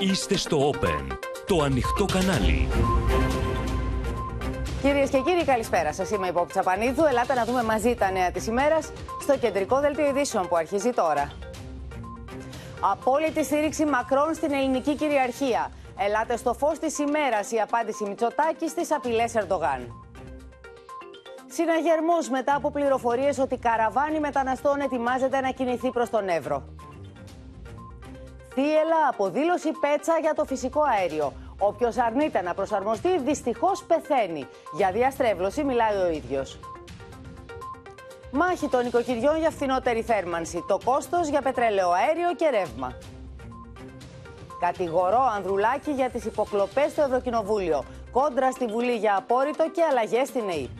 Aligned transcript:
Είστε 0.00 0.36
στο 0.36 0.70
Open, 0.70 1.18
το 1.46 1.62
ανοιχτό 1.62 2.04
κανάλι. 2.04 2.68
Κυρίες 4.82 5.10
και 5.10 5.20
κύριοι, 5.20 5.44
καλησπέρα 5.44 5.92
σας. 5.92 6.10
Είμαι 6.10 6.26
η 6.26 6.32
Πόπη 6.32 6.50
Τσαπανίδου. 6.50 7.04
Ελάτε 7.04 7.34
να 7.34 7.44
δούμε 7.44 7.62
μαζί 7.62 7.94
τα 7.94 8.10
νέα 8.10 8.30
της 8.30 8.46
ημέρας 8.46 8.92
στο 9.20 9.38
κεντρικό 9.38 9.80
δελτίο 9.80 10.06
ειδήσεων 10.06 10.48
που 10.48 10.56
αρχίζει 10.56 10.90
τώρα. 10.90 11.32
Απόλυτη 12.80 13.44
στήριξη 13.44 13.84
Μακρόν 13.84 14.34
στην 14.34 14.52
ελληνική 14.52 14.94
κυριαρχία. 14.96 15.70
Ελάτε 15.98 16.36
στο 16.36 16.54
φως 16.54 16.78
της 16.78 16.98
ημέρας 16.98 17.50
η 17.50 17.60
απάντηση 17.60 18.04
Μητσοτάκη 18.04 18.68
στις 18.68 18.92
απειλές 18.92 19.34
Ερντογάν. 19.34 19.94
Συναγερμός 21.46 22.28
μετά 22.28 22.54
από 22.54 22.70
πληροφορίες 22.70 23.38
ότι 23.38 23.56
καραβάνι 23.56 24.20
μεταναστών 24.20 24.80
ετοιμάζεται 24.80 25.40
να 25.40 25.50
κινηθεί 25.50 25.90
προς 25.90 26.10
τον 26.10 26.28
Εύρο. 26.28 26.62
Θύελα 28.60 29.08
αποδήλωση 29.08 29.70
πέτσα 29.80 30.18
για 30.20 30.34
το 30.34 30.44
φυσικό 30.44 30.82
αέριο. 30.82 31.32
Όποιος 31.58 31.96
αρνείται 31.96 32.42
να 32.42 32.54
προσαρμοστεί 32.54 33.18
δυστυχώς 33.18 33.84
πεθαίνει. 33.84 34.46
Για 34.72 34.90
διαστρέβλωση 34.90 35.64
μιλάει 35.64 35.96
ο 35.96 36.08
ίδιος. 36.08 36.58
Μάχη 38.30 38.68
των 38.68 38.86
οικοκυριών 38.86 39.38
για 39.38 39.50
φθηνότερη 39.50 40.02
θέρμανση. 40.02 40.64
Το 40.68 40.78
κόστος 40.84 41.28
για 41.28 41.42
πετρέλαιο 41.42 41.90
αέριο 41.90 42.34
και 42.36 42.48
ρεύμα. 42.48 42.92
Κατηγορώ 44.60 45.22
Ανδρουλάκη 45.36 45.90
για 45.90 46.10
τις 46.10 46.24
υποκλοπές 46.24 46.90
στο 46.90 47.02
Ευρωκοινοβούλιο. 47.02 47.84
Κόντρα 48.12 48.50
στη 48.50 48.66
Βουλή 48.66 48.96
για 48.96 49.16
απόρριτο 49.16 49.70
και 49.70 49.82
αλλαγές 49.90 50.28
στην 50.28 50.48
ΕΕΠ. 50.48 50.76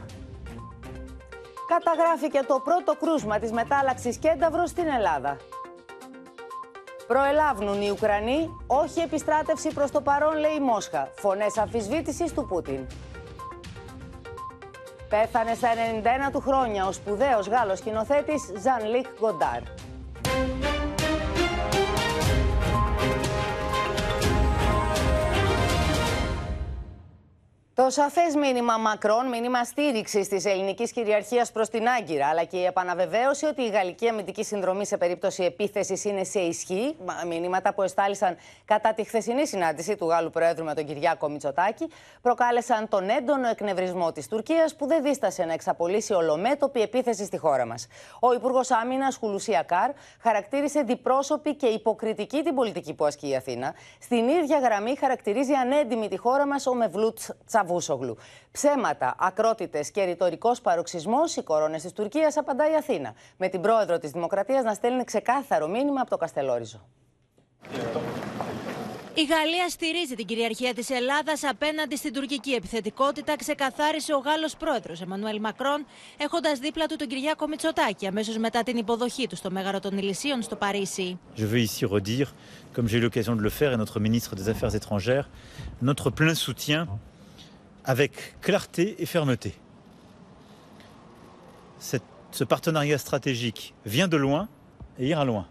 Καταγράφηκε 1.69 2.41
το 2.47 2.61
πρώτο 2.65 2.95
κρούσμα 3.01 3.39
της 3.39 3.53
μετάλλαξης 3.53 4.17
Κένταυρος 4.17 4.71
στην 4.71 4.87
Ελλάδα. 4.87 5.37
Προελάβουν 7.09 7.83
οι 7.83 7.91
Ουκρανοί, 7.91 8.51
όχι 8.67 9.01
επιστράτευση 9.01 9.73
προς 9.73 9.91
το 9.91 10.01
παρόν, 10.01 10.37
λέει 10.39 10.55
η 10.57 10.61
Μόσχα. 10.61 11.09
Φωνές 11.17 11.59
αμφισβήτησης 11.59 12.33
του 12.33 12.47
Πούτιν. 12.47 12.87
Πέθανε 15.09 15.55
στα 15.55 15.69
91 16.29 16.31
του 16.33 16.41
χρόνια 16.41 16.87
ο 16.87 16.93
σπουδαίος 16.93 17.49
Γάλλος 17.49 17.79
σκηνοθέτης 17.79 18.43
Ζαν 18.63 18.91
Λικ 18.91 19.07
Γκοντάρ. 19.21 19.61
Το 27.79 27.91
σαφές 27.91 28.35
μήνυμα 28.35 28.77
Μακρόν, 28.77 29.29
μήνυμα 29.29 29.65
στήριξης 29.65 30.29
της 30.29 30.45
ελληνικής 30.45 30.93
κυριαρχίας 30.93 31.53
προς 31.53 31.69
την 31.69 31.89
Άγκυρα, 31.89 32.27
αλλά 32.27 32.45
και 32.45 32.57
η 32.57 32.65
επαναβεβαίωση 32.65 33.47
ότι 33.47 33.63
η 33.63 33.69
γαλλική 33.69 34.09
αμυντική 34.09 34.45
συνδρομή 34.45 34.87
σε 34.87 34.97
περίπτωση 34.97 35.45
επίθεσης 35.45 36.05
είναι 36.05 36.25
σε 36.25 36.41
ισχύ, 36.41 36.97
μηνύματα 37.27 37.75
που 37.75 37.83
εστάλησαν 37.83 38.37
κατά 38.65 38.95
τη 38.95 39.05
χθεσινή 39.05 39.47
συνάντηση 39.47 39.97
του 39.97 40.07
Γάλλου 40.07 40.31
Προέδρου 40.31 40.65
με 40.65 40.75
τον 40.75 40.85
Κυριάκο 40.85 41.29
Μητσοτάκη, 41.29 41.91
προκάλεσαν 42.23 42.89
τον 42.89 43.09
έντονο 43.09 43.49
εκνευρισμό 43.49 44.13
της 44.13 44.29
Τουρκίας 44.29 44.77
που 44.77 44.87
δεν 44.87 45.03
δίστασε 45.03 45.45
να 45.45 45.53
εξαπολύσει 45.53 46.13
ολομέτωπη 46.13 46.81
επίθεση 46.81 47.25
στη 47.25 47.39
χώρα 47.39 47.67
μας. 47.67 47.87
Ο 48.21 48.33
Υπουργός 48.33 48.71
Άμυνας 48.71 49.17
Χουλουσία 49.17 49.63
Καρ 49.63 49.91
χαρακτήρισε 50.23 50.81
διπρόσωπη 50.81 51.55
και 51.55 51.67
υποκριτική 51.67 52.43
την 52.43 52.55
πολιτική 52.55 52.95
που 52.95 53.05
ασκεί 53.05 53.29
η 53.29 53.37
Αθήνα. 53.37 53.75
Στην 54.01 54.29
ίδια 54.29 54.59
γραμμή 54.59 54.97
χαρακτηρίζει 54.97 55.53
ανέντιμη 55.53 56.09
τη 56.09 56.17
χώρα 56.17 56.47
μας 56.47 56.67
ο 56.67 56.75
Μευλούτ 56.75 57.19
Τσαβούσογλου. 57.69 58.17
Ψέματα, 58.51 59.15
ακρότητες 59.19 59.91
και 59.91 60.05
ρητορικός 60.05 60.61
παροξισμός, 60.61 61.37
οι 61.37 61.43
κορώνες 61.43 61.83
της 61.83 61.93
Τουρκίας 61.93 62.37
απαντάει 62.37 62.73
η 62.73 62.77
Αθήνα. 62.77 63.15
Με 63.37 63.49
την 63.49 63.61
πρόεδρο 63.61 63.99
της 63.99 64.11
Δημοκρατίας 64.11 64.65
να 64.65 64.75
στέλνει 64.75 65.05
ξεκάθαρο 65.05 65.69
μήνυμα 65.69 66.01
από 66.01 66.11
το 66.11 66.17
Καστελόριζο. 66.17 66.89
Η 69.15 69.25
Γαλλία 69.25 69.69
στηρίζει 69.69 70.15
την 70.15 70.27
κυριαρχία 70.27 70.75
της 70.75 70.91
Ελλάδας 70.91 71.45
απέναντι 71.45 71.97
στην 71.97 72.13
τουρκική 72.13 72.51
επιθετικότητα, 72.51 73.37
ξεκαθάρισε 73.37 74.15
ο 74.15 74.19
Γάλλος 74.19 74.57
πρόεδρος 74.57 75.01
Εμμανουέλ 75.01 75.41
Μακρόν, 75.41 75.87
έχοντας 76.19 76.59
δίπλα 76.59 76.87
του 76.87 76.97
τον 76.97 77.09
Κυριάκο 77.09 77.47
Μητσοτάκη 77.47 78.07
αμέσως 78.07 78.37
μετά 78.37 78.63
την 78.63 78.77
υποδοχή 78.77 79.27
του 79.27 79.37
στο 79.37 79.51
Μέγαρο 79.51 79.81
των 79.81 79.99
Ηλυσίων 79.99 80.43
στο 80.43 80.57
Παρίσι. 80.57 81.19
Je 81.37 81.47
veux 81.53 81.63
ici 81.69 81.85
redire, 81.85 82.29
comme 82.75 82.89
j'ai 82.89 82.99
eu 82.99 83.03
l'occasion 83.09 83.35
de 83.37 83.43
le 83.43 83.51
faire, 83.59 83.73
et 83.73 83.77
notre 83.77 84.01
ministre 84.01 84.35
des 84.35 84.49
Affaires 84.49 84.75
étrangères, 84.81 85.27
notre 85.81 86.11
plein 86.11 86.35
soutien 86.35 86.87
avec 87.93 88.13
clarté 88.47 88.85
et 89.03 89.07
fermeté. 89.15 89.51
Cette- 91.91 92.13
ce 92.39 92.45
partenariat 92.55 92.99
stratégique 93.07 93.61
vient 93.95 94.09
de 94.15 94.19
loin 94.25 94.43
et 94.99 95.07
ira 95.13 95.25
loin. 95.33 95.47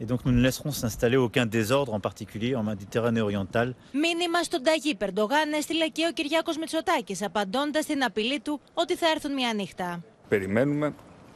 Et 0.00 0.04
donc 0.10 0.20
nous 0.26 0.34
ne 0.38 0.42
laisserons 0.46 0.72
s'installer 0.80 1.18
aucun 1.26 1.46
désordre, 1.58 1.92
en 1.98 2.00
particulier 2.08 2.52
en 2.60 2.64
Méditerranée 2.72 3.22
orientale. 3.28 3.74
Μήνυμα 3.92 4.42
στον 4.42 4.62
Ταγί 4.62 4.94
Περντογάν 4.94 5.52
έστειλε 5.52 5.88
και 5.88 6.06
ο 6.10 6.12
Κυριάκος 6.12 6.56
Μητσοτάκης, 6.58 7.22
απαντώντας 7.22 7.84
στην 7.84 8.04
απειλή 8.04 8.40
του 8.40 8.60
ότι 8.74 8.96
θα 8.96 9.06
έρθουν 9.14 9.32
μια 9.32 9.52
νύχτα. 9.54 10.02
Περιμένουμε 10.28 10.94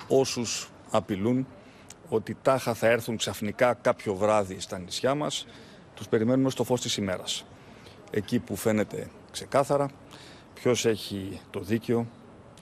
όσους 0.09 0.71
απειλούν 0.91 1.47
ότι 2.09 2.37
τάχα 2.43 2.75
θα 2.75 2.87
έρθουν 2.87 3.17
ξαφνικά 3.17 3.75
κάποιο 3.75 4.15
βράδυ 4.15 4.61
στα 4.61 4.79
νησιά 4.79 5.15
μας, 5.15 5.47
τους 5.95 6.09
περιμένουμε 6.09 6.51
στο 6.51 6.65
φως 6.65 6.81
της 6.81 6.97
ημέρας. 6.97 7.45
Εκεί 8.11 8.39
που 8.39 8.57
φαίνεται 8.57 9.09
ξεκάθαρα 9.31 9.89
ποιος 10.55 10.85
έχει 10.85 11.41
το 11.51 11.61
δίκαιο 11.61 12.07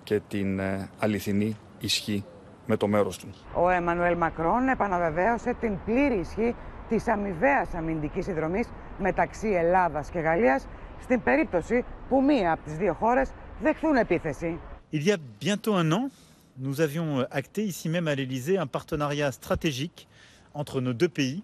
και 0.05 0.21
την 0.29 0.59
ε, 0.59 0.91
αληθινή 0.99 1.57
ισχύ 1.79 2.25
με 2.67 2.77
το 2.77 2.87
μέρος 2.87 3.19
του. 3.19 3.29
Ο 3.55 3.69
Εμμανουέλ 3.69 4.17
Μακρόν 4.17 4.69
επαναβεβαίωσε 4.69 5.55
την 5.61 5.79
πλήρη 5.85 6.19
ισχύ 6.19 6.55
της 6.89 7.09
αμοιβαίας 7.09 7.75
αμυντικής 7.75 8.25
συνδρομής 8.25 8.69
μεταξύ 8.99 9.49
Ελλάδας 9.49 10.11
και 10.11 10.19
Γαλλίας 10.19 10.67
στην 11.03 11.23
περίπτωση 11.23 11.85
που 12.09 12.23
μία 12.23 12.53
από 12.53 12.63
τις 12.65 12.77
δύο 12.77 12.93
χώρες 12.95 13.31
δεχθούν 13.63 13.97
επίθεση. 13.97 14.61
Il 14.91 15.03
y 15.05 15.13
a 15.13 15.19
bientôt 15.45 15.75
un 15.75 15.93
an, 15.93 16.05
nous 16.67 16.81
avions 16.81 17.21
euh, 17.21 17.27
acté 17.31 17.63
ici 17.63 17.89
même 17.91 18.09
à 18.09 18.15
l'Élysée 18.15 18.57
un 18.57 18.67
partenariat 18.67 19.31
stratégique 19.33 20.09
entre 20.55 20.81
nos 20.81 20.95
deux 20.95 21.13
pays 21.21 21.43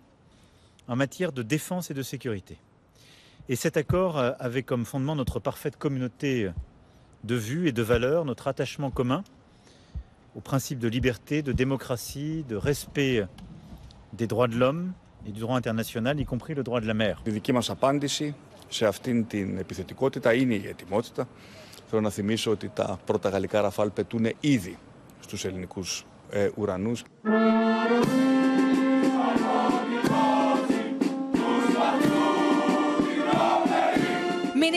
en 0.89 0.97
matière 0.97 1.31
de 1.33 1.43
défense 1.43 1.91
et 1.91 1.95
de 1.95 2.03
sécurité. 2.03 2.56
Et 3.50 3.56
cet 3.56 3.78
accord 3.78 4.18
euh, 4.18 4.31
avait 4.40 4.63
comme 4.63 4.85
fondement 4.85 5.16
notre 5.16 5.40
parfaite 5.40 5.78
communauté 5.78 6.52
de 7.24 7.35
vues 7.35 7.68
et 7.68 7.72
de 7.72 7.81
valeurs, 7.81 8.25
notre 8.25 8.47
attachement 8.47 8.91
commun 8.91 9.24
aux 10.35 10.41
principes 10.41 10.80
de 10.80 10.88
liberté, 10.88 11.41
de 11.41 11.52
démocratie, 11.52 12.46
de 12.47 12.56
respect 12.56 13.25
des 14.13 14.28
droits 14.28 14.47
de 14.47 14.56
l'homme 14.56 14.94
et 15.28 15.31
du 15.31 15.40
droit 15.40 15.57
international, 15.57 16.19
y 16.19 16.25
compris 16.25 16.53
le 16.53 16.63
droit 16.63 16.80
de 16.81 16.88
la 16.88 16.94
mer. 16.94 17.18
Η 17.24 17.30
δική 17.31 17.52
μας 17.52 17.69
απάντηση 17.69 18.35
σε 18.69 18.85
αυτήν 18.85 19.28
την 19.28 19.57
επιθετικότητα 19.57 20.34
είναι 20.34 20.53
η 20.53 20.68
ετοιμότητα. 20.68 21.28
Θέλω 21.90 22.02
να 22.02 22.09
θυμίσω 22.09 22.52
ότι 22.52 22.69
τα 22.74 23.00
πρώτα 23.06 23.30
γαλλικά 23.30 23.62
ραφάλ 23.62 23.90
πετούν 23.90 24.25
ήδη 24.40 24.78
στους 25.19 25.46
ελληνικούς 25.46 26.06
ε, 26.30 26.50
ουρανούς. 26.56 27.03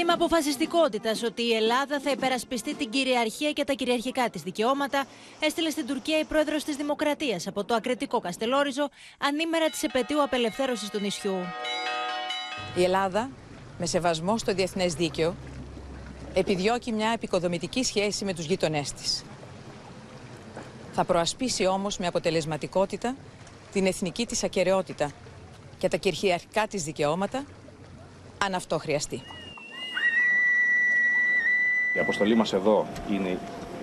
Μήνυμα 0.10 0.26
αποφασιστικότητας 0.26 1.24
ότι 1.24 1.42
η 1.42 1.54
Ελλάδα 1.54 2.00
θα 2.00 2.12
υπερασπιστεί 2.12 2.76
την 2.76 2.90
κυριαρχία 2.90 3.52
και 3.52 3.64
τα 3.64 3.74
κυριαρχικά 3.74 4.30
της 4.30 4.42
δικαιώματα, 4.42 5.06
έστειλε 5.40 5.70
στην 5.70 5.88
Τουρκία 5.88 6.20
η 6.20 6.24
πρόεδρος 6.24 6.64
της 6.64 6.76
Δημοκρατίας 6.76 7.48
από 7.48 7.64
το 7.64 7.74
ακριτικό 7.74 8.20
Καστελόριζο, 8.20 8.90
ανήμερα 9.18 9.70
της 9.70 9.84
επαιτίου 9.84 10.24
απελευθέρωσης 10.24 10.90
του 10.90 11.00
νησιού. 11.00 11.36
Η 12.76 12.84
Ελλάδα, 12.84 13.30
με 13.78 13.86
σεβασμό 13.86 14.38
στο 14.38 14.54
διεθνές 14.54 14.94
δίκαιο, 14.94 15.36
επιδιώκει 16.34 16.92
μια 16.92 17.12
επικοδομητική 17.14 17.84
σχέση 17.84 18.26
με 18.26 18.34
τους 18.34 18.46
γείτονές 18.46 18.92
της. 18.92 19.24
Θα 20.94 21.04
προασπίσει 21.04 21.66
όμως 21.66 21.98
με 21.98 22.08
αποτελεσματικότητα 22.08 23.16
την 23.72 23.86
εθνική 23.86 24.26
της 24.26 24.44
ακαιρεότητα 24.44 25.12
και 25.78 25.88
τα 25.88 25.98
κυριαρχικά 25.98 26.68
της 26.68 26.84
δικαιώματα, 26.84 27.46
αν 28.38 28.54
αυτό 28.54 28.78
χρειαστεί. 28.78 29.22
Η 31.98 32.00
αποστολή 32.00 32.36
μας 32.36 32.54
εδώ 32.54 32.88
είναι 33.12 33.30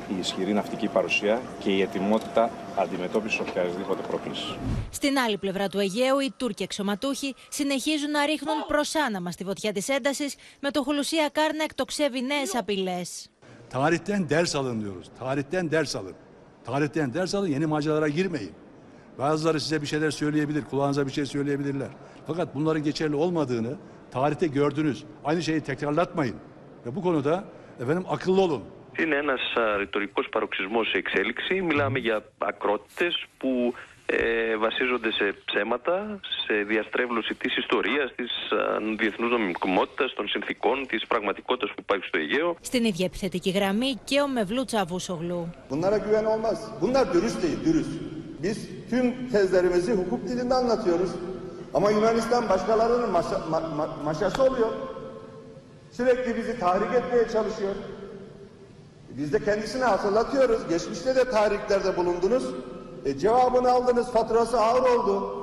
η 0.08 0.18
ισχυρή 0.18 0.52
ναυτική 0.52 0.88
παρουσία 0.88 1.42
και 1.58 1.70
η 1.70 1.80
ετοιμότητα 1.80 2.50
αντιμετώπισης 2.76 3.40
οποιασδήποτε 3.40 4.02
πρόκληση. 4.08 4.56
Στην 4.90 5.18
άλλη 5.18 5.38
πλευρά 5.38 5.68
του 5.68 5.78
Αιγαίου, 5.78 6.18
οι 6.18 6.32
Τούρκοι 6.36 6.62
εξωματούχοι 6.62 7.34
συνεχίζουν 7.48 8.10
να 8.10 8.24
ρίχνουν 8.24 8.66
προσάναμα 8.66 9.30
στη 9.30 9.44
φωτιά 9.44 9.72
τη 9.72 9.92
ένταση, 9.92 10.24
με 10.60 10.70
το 10.70 10.82
Χουλουσία 10.82 11.28
Κάρ 11.32 11.54
να 11.54 11.64
εκτοξεύει 11.64 12.22
νέε 12.22 12.42
απειλέ. 12.58 13.00
Tarihten 13.72 14.30
ders 14.30 14.56
alın 14.56 14.80
diyoruz. 14.80 15.06
Tarihten 15.18 15.70
ders 15.70 15.96
alın. 15.96 16.14
Tarihten 16.64 17.14
ders 17.14 17.34
alın, 17.34 17.46
yeni 17.46 17.66
maceralara 17.66 18.08
girmeyin. 18.08 18.52
Bazıları 19.18 19.60
size 19.60 19.82
bir 19.82 19.86
şeyler 19.86 20.10
söyleyebilir, 20.10 20.64
kulağınıza 20.64 21.06
bir 21.06 21.12
şey 21.12 21.26
söyleyebilirler. 21.26 21.88
Fakat 22.26 22.54
bunların 22.54 22.82
geçerli 22.82 23.14
olmadığını 23.14 23.76
tarihte 24.10 24.46
gördünüz. 24.46 25.04
Aynı 25.24 25.42
şeyi 25.42 25.60
tekrarlatmayın. 25.60 26.36
Ve 26.86 26.96
bu 26.96 27.02
konuda 27.02 27.44
efendim 27.82 28.04
akıllı 28.08 28.40
olun. 28.40 28.62
Είναι 28.98 29.16
ένας 29.16 29.40
α, 29.56 29.76
ρητορικός 29.76 30.28
παροξισμός 30.28 30.88
σε 30.88 30.98
εξέλιξη. 30.98 31.60
Μιλάμε 31.60 31.98
για 31.98 32.24
ακρότητες 32.38 33.26
που 33.38 33.74
ε, 34.06 34.56
βασίζονται 34.56 35.12
σε 35.12 35.34
ψέματα, 35.44 36.20
σε 36.46 36.54
διαστρέβλωση 36.54 37.34
της 37.34 37.56
ιστορίας, 37.56 38.12
της 38.16 38.30
α, 38.52 38.78
διεθνούς 38.98 39.30
νομιμικότητας, 39.30 40.12
των 40.14 40.28
συνθήκων, 40.28 40.86
της 40.86 41.06
πραγματικότητας 41.06 41.70
που 41.70 41.80
υπάρχει 41.80 42.06
στο 42.06 42.18
Αιγαίο. 42.18 42.56
Στην 42.60 42.84
ίδια 42.84 43.04
επιθετική 43.04 43.50
γραμμή 43.50 43.98
και 44.04 44.20
ο 44.20 44.28
Μευλού 44.28 44.64
Τσαβούσογλου. 44.64 45.54
Bunlara 45.70 45.98
güven 46.04 46.26
olmaz. 46.34 46.58
Bunlar 46.80 47.04
dürüst 47.14 47.42
değil, 47.42 47.58
dürüst. 47.64 47.92
Biz 48.42 48.68
tüm 48.90 49.28
tezlerimizi 49.30 49.92
hukuk 49.92 50.28
dilinde 50.28 50.54
anlatıyoruz. 50.54 51.10
Ama 51.74 51.90
Yunanistan 51.90 52.48
başkalarının 52.48 53.10
maşa, 53.10 53.38
ma, 53.50 53.60
ma, 53.60 53.86
maşası 54.04 54.42
oluyor. 54.42 54.72
Sürekli 55.96 56.36
bizi 56.36 56.58
tahrik 56.58 56.94
etmeye 56.94 57.28
çalışıyor. 57.28 57.74
Biz 59.10 59.32
de 59.32 59.44
kendisine 59.44 59.84
hatırlatıyoruz. 59.84 60.68
Geçmişte 60.68 61.16
de 61.16 61.30
tahriklerde 61.30 61.96
bulundunuz. 61.96 62.44
E, 63.04 63.18
cevabını 63.18 63.70
aldınız, 63.70 64.12
faturası 64.12 64.60
ağır 64.60 64.82
oldu. 64.82 65.40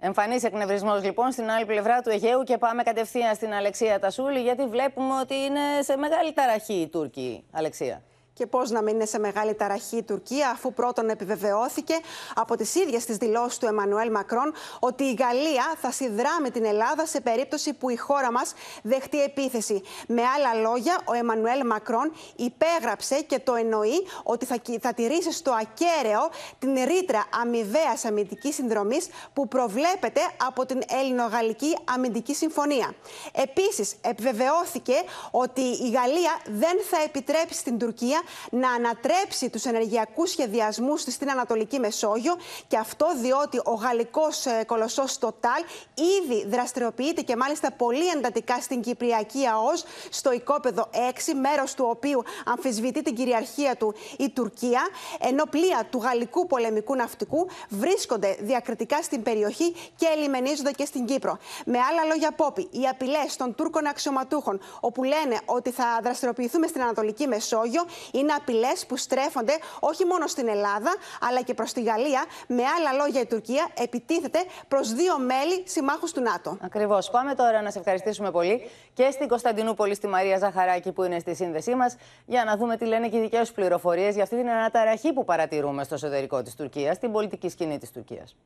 Εμφανής 0.00 0.44
εκνευρισμός 0.44 1.02
λοιπόν 1.02 1.32
στην 1.32 1.50
άλλη 1.50 1.66
πλευρά 1.66 2.00
του 2.02 2.10
Αιγαίου 2.10 2.42
και 2.42 2.58
πάμε 2.58 2.82
κατευθείαν 2.82 3.34
στην 3.34 3.52
Αλεξία 3.52 3.98
Τασούλη, 3.98 4.40
γιατί 4.40 4.66
βλέπουμε 4.66 5.20
ότι 5.20 5.34
είναι 5.34 5.82
σε 5.82 5.96
μεγάλη 5.96 6.32
ταραχή 6.32 6.74
οι 6.74 6.88
Τούρκοι. 6.88 7.44
Αλεξία. 7.52 8.02
Και 8.34 8.46
πώς 8.46 8.70
να 8.70 8.82
μην 8.82 8.94
είναι 8.94 9.04
σε 9.06 9.18
μεγάλη 9.18 9.54
ταραχή 9.54 9.96
η 9.96 10.02
Τουρκία, 10.02 10.50
αφού 10.50 10.72
πρώτον 10.72 11.08
επιβεβαιώθηκε 11.08 11.94
από 12.34 12.56
τις 12.56 12.74
ίδιες 12.74 13.04
τις 13.04 13.16
δηλώσεις 13.16 13.58
του 13.58 13.66
Εμμανουέλ 13.66 14.10
Μακρόν 14.10 14.52
ότι 14.78 15.04
η 15.04 15.16
Γαλλία 15.20 15.74
θα 15.80 15.90
συνδράμει 15.90 16.50
την 16.50 16.64
Ελλάδα 16.64 17.06
σε 17.06 17.20
περίπτωση 17.20 17.72
που 17.72 17.90
η 17.90 17.96
χώρα 17.96 18.32
μας 18.32 18.54
δεχτεί 18.82 19.22
επίθεση. 19.22 19.82
Με 20.06 20.22
άλλα 20.22 20.60
λόγια, 20.60 20.98
ο 21.04 21.12
Εμμανουέλ 21.12 21.66
Μακρόν 21.66 22.12
υπέγραψε 22.36 23.22
και 23.22 23.38
το 23.38 23.54
εννοεί 23.54 24.06
ότι 24.22 24.44
θα, 24.44 24.56
θα 24.80 24.94
τηρήσει 24.94 25.32
στο 25.32 25.50
ακέραιο 25.50 26.30
την 26.58 26.74
ρήτρα 26.84 27.24
αμοιβαίας 27.40 28.04
αμυντικής 28.04 28.54
συνδρομής 28.54 29.08
που 29.32 29.48
προβλέπεται 29.48 30.20
από 30.46 30.66
την 30.66 30.80
Ελληνογαλλική 31.00 31.76
Αμυντική 31.84 32.34
Συμφωνία. 32.34 32.94
Επίσης, 33.32 33.94
επιβεβαιώθηκε 34.00 34.94
ότι 35.30 35.60
η 35.60 35.90
Γαλλία 35.90 36.40
δεν 36.44 36.76
θα 36.90 37.02
επιτρέψει 37.04 37.58
στην 37.58 37.78
Τουρκία 37.78 38.22
να 38.50 38.70
ανατρέψει 38.70 39.50
τους 39.50 39.64
ενεργειακούς 39.64 40.30
σχεδιασμούς 40.30 41.00
στην 41.00 41.30
Ανατολική 41.30 41.78
Μεσόγειο 41.78 42.36
και 42.68 42.76
αυτό 42.76 43.06
διότι 43.20 43.60
ο 43.64 43.72
γαλλικός 43.72 44.46
ε, 44.46 44.64
κολοσσός 44.66 45.18
Total 45.20 45.62
ήδη 45.94 46.46
δραστηριοποιείται 46.48 47.20
και 47.20 47.36
μάλιστα 47.36 47.70
πολύ 47.72 48.08
εντατικά 48.08 48.60
στην 48.60 48.80
Κυπριακή 48.80 49.46
ΑΟΣ 49.46 49.84
στο 50.10 50.32
οικόπεδο 50.32 50.88
6, 50.92 50.96
μέρος 51.40 51.74
του 51.74 51.86
οποίου 51.88 52.22
αμφισβητεί 52.44 53.02
την 53.02 53.14
κυριαρχία 53.14 53.76
του 53.76 53.94
η 54.18 54.30
Τουρκία, 54.30 54.88
ενώ 55.20 55.44
πλοία 55.50 55.86
του 55.90 55.98
γαλλικού 55.98 56.46
πολεμικού 56.46 56.96
ναυτικού 56.96 57.48
βρίσκονται 57.68 58.36
διακριτικά 58.40 59.02
στην 59.02 59.22
περιοχή 59.22 59.74
και 59.96 60.06
ελιμενίζονται 60.16 60.70
και 60.70 60.84
στην 60.84 61.04
Κύπρο. 61.04 61.38
Με 61.64 61.78
άλλα 61.78 62.04
λόγια, 62.04 62.30
Πόπη, 62.30 62.68
οι 62.70 62.86
απειλές 62.90 63.36
των 63.36 63.54
Τούρκων 63.54 63.86
αξιωματούχων, 63.86 64.60
όπου 64.80 65.02
λένε 65.02 65.40
ότι 65.44 65.70
θα 65.70 66.00
δραστηριοποιηθούμε 66.02 66.66
στην 66.66 66.82
Ανατολική 66.82 67.26
Μεσόγειο, 67.26 67.84
είναι 68.18 68.32
απειλές 68.32 68.86
που 68.86 68.96
στρέφονται 68.96 69.52
όχι 69.80 70.04
μόνο 70.04 70.26
στην 70.26 70.48
Ελλάδα, 70.48 70.94
αλλά 71.28 71.42
και 71.42 71.54
προς 71.54 71.72
τη 71.72 71.82
Γαλλία. 71.82 72.24
Με 72.46 72.62
άλλα 72.78 72.92
λόγια, 72.92 73.20
η 73.20 73.26
Τουρκία 73.26 73.68
επιτίθεται 73.74 74.38
προς 74.68 74.92
δύο 74.92 75.18
μέλη 75.18 75.62
συμμάχους 75.64 76.12
του 76.12 76.20
ΝΑΤΟ. 76.20 76.58
Ακριβώς. 76.60 77.10
Πάμε 77.10 77.34
τώρα 77.34 77.62
να 77.62 77.70
σε 77.70 77.78
ευχαριστήσουμε 77.78 78.30
πολύ 78.30 78.70
και 78.94 79.10
στην 79.10 79.28
Κωνσταντινούπολη, 79.28 79.94
στη 79.94 80.06
Μαρία 80.06 80.38
Ζαχαράκη, 80.38 80.92
που 80.92 81.02
είναι 81.02 81.18
στη 81.18 81.34
σύνδεσή 81.34 81.74
μας, 81.74 81.96
για 82.26 82.44
να 82.44 82.56
δούμε 82.56 82.76
τι 82.76 82.84
λένε 82.84 83.08
και 83.08 83.16
οι 83.16 83.20
δικές 83.20 83.46
σου 83.46 83.54
πληροφορίες 83.54 84.14
για 84.14 84.22
αυτή 84.22 84.36
την 84.36 84.48
αναταραχή 84.48 85.12
που 85.12 85.24
παρατηρούμε 85.24 85.84
στο 85.84 85.94
εσωτερικό 85.94 86.42
της 86.42 86.54
Τουρκίας, 86.54 86.96
στην 86.96 87.12
πολιτική 87.12 87.48
σκηνή 87.48 87.78
της 87.78 87.90
Τουρκίας. 87.90 88.36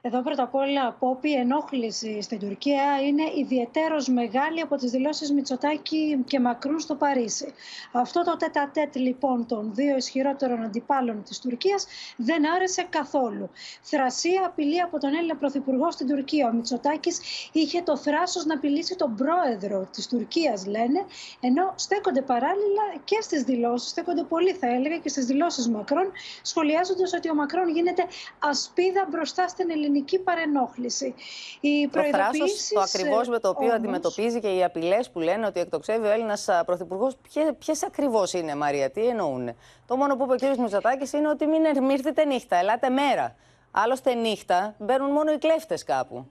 Εδώ 0.00 0.22
πρώτα 0.22 0.42
απ' 0.42 0.54
όλα, 0.54 0.92
Πόπη, 0.92 1.30
η 1.30 1.34
ενόχληση 1.34 2.22
στην 2.22 2.38
Τουρκία 2.38 2.82
είναι 3.06 3.22
ιδιαίτερο 3.36 3.96
μεγάλη 4.10 4.60
από 4.60 4.76
τις 4.76 4.90
δηλώσεις 4.90 5.32
Μητσοτάκη 5.32 6.22
και 6.26 6.40
Μακρούν 6.40 6.78
στο 6.78 6.94
Παρίσι. 6.94 7.52
Αυτό 7.92 8.22
το 8.24 8.36
τέτα-τέτ 8.36 8.96
λοιπόν 8.96 9.46
των 9.46 9.74
δύο 9.74 9.96
ισχυρότερων 9.96 10.62
αντιπάλων 10.62 11.22
της 11.22 11.38
Τουρκίας 11.38 11.86
δεν 12.16 12.50
άρεσε 12.54 12.86
καθόλου. 12.90 13.50
Θρασία 13.82 14.46
απειλή 14.46 14.80
από 14.80 14.98
τον 14.98 15.14
Έλληνα 15.14 15.36
Πρωθυπουργό 15.36 15.90
στην 15.90 16.06
Τουρκία. 16.06 16.48
Ο 16.48 16.52
Μητσοτάκης 16.52 17.20
είχε 17.52 17.82
το 17.82 17.96
θράσος 17.96 18.44
να 18.44 18.54
απειλήσει 18.54 18.96
τον 18.96 19.14
πρόεδρο 19.14 19.88
της 19.92 20.06
Τουρκίας, 20.08 20.66
λένε, 20.66 21.04
ενώ 21.40 21.72
στέκονται 21.76 22.22
παράλληλα 22.22 22.82
και 23.04 23.18
στις 23.20 23.42
δηλώσεις, 23.42 23.90
στέκονται 23.90 24.22
πολύ 24.22 24.52
θα 24.52 24.66
έλεγα 24.66 24.96
και 24.96 25.08
στις 25.08 25.24
δηλώσεις 25.24 25.68
Μακρόν, 25.68 26.12
σχολιάζοντας 26.42 27.12
ότι 27.12 27.30
ο 27.30 27.34
Μακρόν 27.34 27.68
γίνεται 27.68 28.06
ασπίδα 28.38 29.06
μπροστά 29.10 29.48
στην 29.48 29.70
ελληνική 29.70 29.85
ελληνική 29.86 30.18
παρενόχληση. 30.18 31.14
Οι 31.60 31.88
το 31.88 32.00
θράσος, 32.02 32.68
το 32.72 32.80
ακριβώς 32.80 33.28
με 33.28 33.38
το 33.38 33.48
οποίο 33.48 33.64
όμως... 33.64 33.76
αντιμετωπίζει 33.76 34.40
και 34.40 34.48
οι 34.48 34.64
απειλές 34.64 35.10
που 35.10 35.20
λένε 35.20 35.46
ότι 35.46 35.60
εκτοξεύει 35.60 36.06
ο 36.06 36.10
Έλληνας 36.10 36.48
Πρωθυπουργός. 36.66 37.16
Ποιες 37.58 37.82
ακριβώς 37.82 38.32
είναι, 38.32 38.54
Μαρία, 38.54 38.90
τι 38.90 39.06
εννοούν. 39.06 39.56
Το 39.86 39.96
μόνο 39.96 40.16
που 40.16 40.34
είπε 40.34 40.46
ο 40.46 40.54
κ. 40.54 40.58
Μητσοτάκης 40.58 41.12
είναι 41.12 41.28
ότι 41.28 41.46
μην 41.46 41.90
έρθετε 41.90 42.24
νύχτα, 42.24 42.56
ελάτε 42.56 42.88
μέρα. 42.88 43.36
Άλλωστε 43.70 44.14
νύχτα 44.14 44.74
μπαίνουν 44.78 45.10
μόνο 45.10 45.32
οι 45.32 45.38
κλέφτες 45.38 45.84
κάπου. 45.84 46.26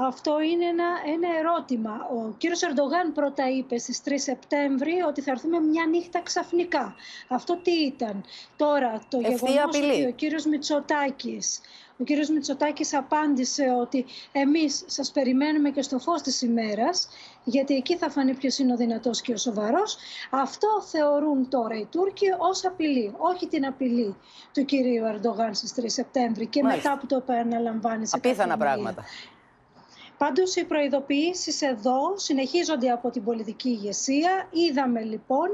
Αυτό 0.00 0.40
είναι 0.40 0.64
ένα, 0.64 0.84
ένα 1.14 1.28
ερώτημα. 1.38 1.90
Ο 1.90 2.34
κύριος 2.38 2.62
Ερντογάν 2.62 3.12
πρώτα 3.14 3.48
είπε 3.48 3.78
στις 3.78 4.00
3 4.04 4.12
Σεπτέμβρη 4.14 5.00
ότι 5.08 5.20
θα 5.20 5.30
έρθουμε 5.30 5.60
μια 5.60 5.86
νύχτα 5.86 6.20
ξαφνικά. 6.20 6.94
Αυτό 7.28 7.56
τι 7.62 7.70
ήταν; 7.70 8.24
Τώρα 8.56 9.02
το 9.08 9.18
γεγονός 9.20 9.64
ότι 9.64 10.06
ο 10.06 10.12
κύριος 10.12 10.44
Μητσοτάκης 10.46 11.60
ο 12.00 12.04
κύριος 12.04 12.28
Μητσοτάκης 12.28 12.94
απάντησε 12.94 13.64
ότι 13.80 14.04
εμείς 14.32 14.82
σας 14.86 15.10
περιμένουμε 15.10 15.70
και 15.70 15.82
στο 15.82 15.98
φως 15.98 16.22
της 16.22 16.42
ημέρας, 16.42 17.08
γιατί 17.44 17.74
εκεί 17.74 17.96
θα 17.96 18.10
φανεί 18.10 18.34
ποιος 18.34 18.58
είναι 18.58 18.72
ο 18.72 18.76
δυνατός 18.76 19.20
και 19.20 19.32
ο 19.32 19.36
σοβαρός. 19.36 19.96
Αυτό 20.30 20.68
θεωρούν 20.90 21.48
τώρα 21.48 21.74
οι 21.74 21.86
Τούρκοι 21.90 22.26
ως 22.38 22.64
απειλή, 22.64 23.14
όχι 23.18 23.46
την 23.46 23.66
απειλή 23.66 24.16
του 24.52 24.64
κυρίου 24.64 25.04
Ερντογάν 25.04 25.54
στις 25.54 25.74
3 25.74 25.82
Σεπτέμβρη 25.86 26.46
και 26.46 26.62
Μάλιστα. 26.62 26.90
μετά 26.90 27.00
που 27.00 27.06
το 27.06 27.16
επαναλαμβάνει 27.16 28.06
σε 28.06 28.16
Απίθανα 28.16 28.56
πράγματα. 28.56 29.04
Πάντως 30.18 30.56
οι 30.56 30.64
προειδοποιήσεις 30.64 31.62
εδώ 31.62 32.14
συνεχίζονται 32.16 32.90
από 32.90 33.10
την 33.10 33.24
πολιτική 33.24 33.68
ηγεσία. 33.68 34.48
Είδαμε 34.52 35.02
λοιπόν 35.02 35.48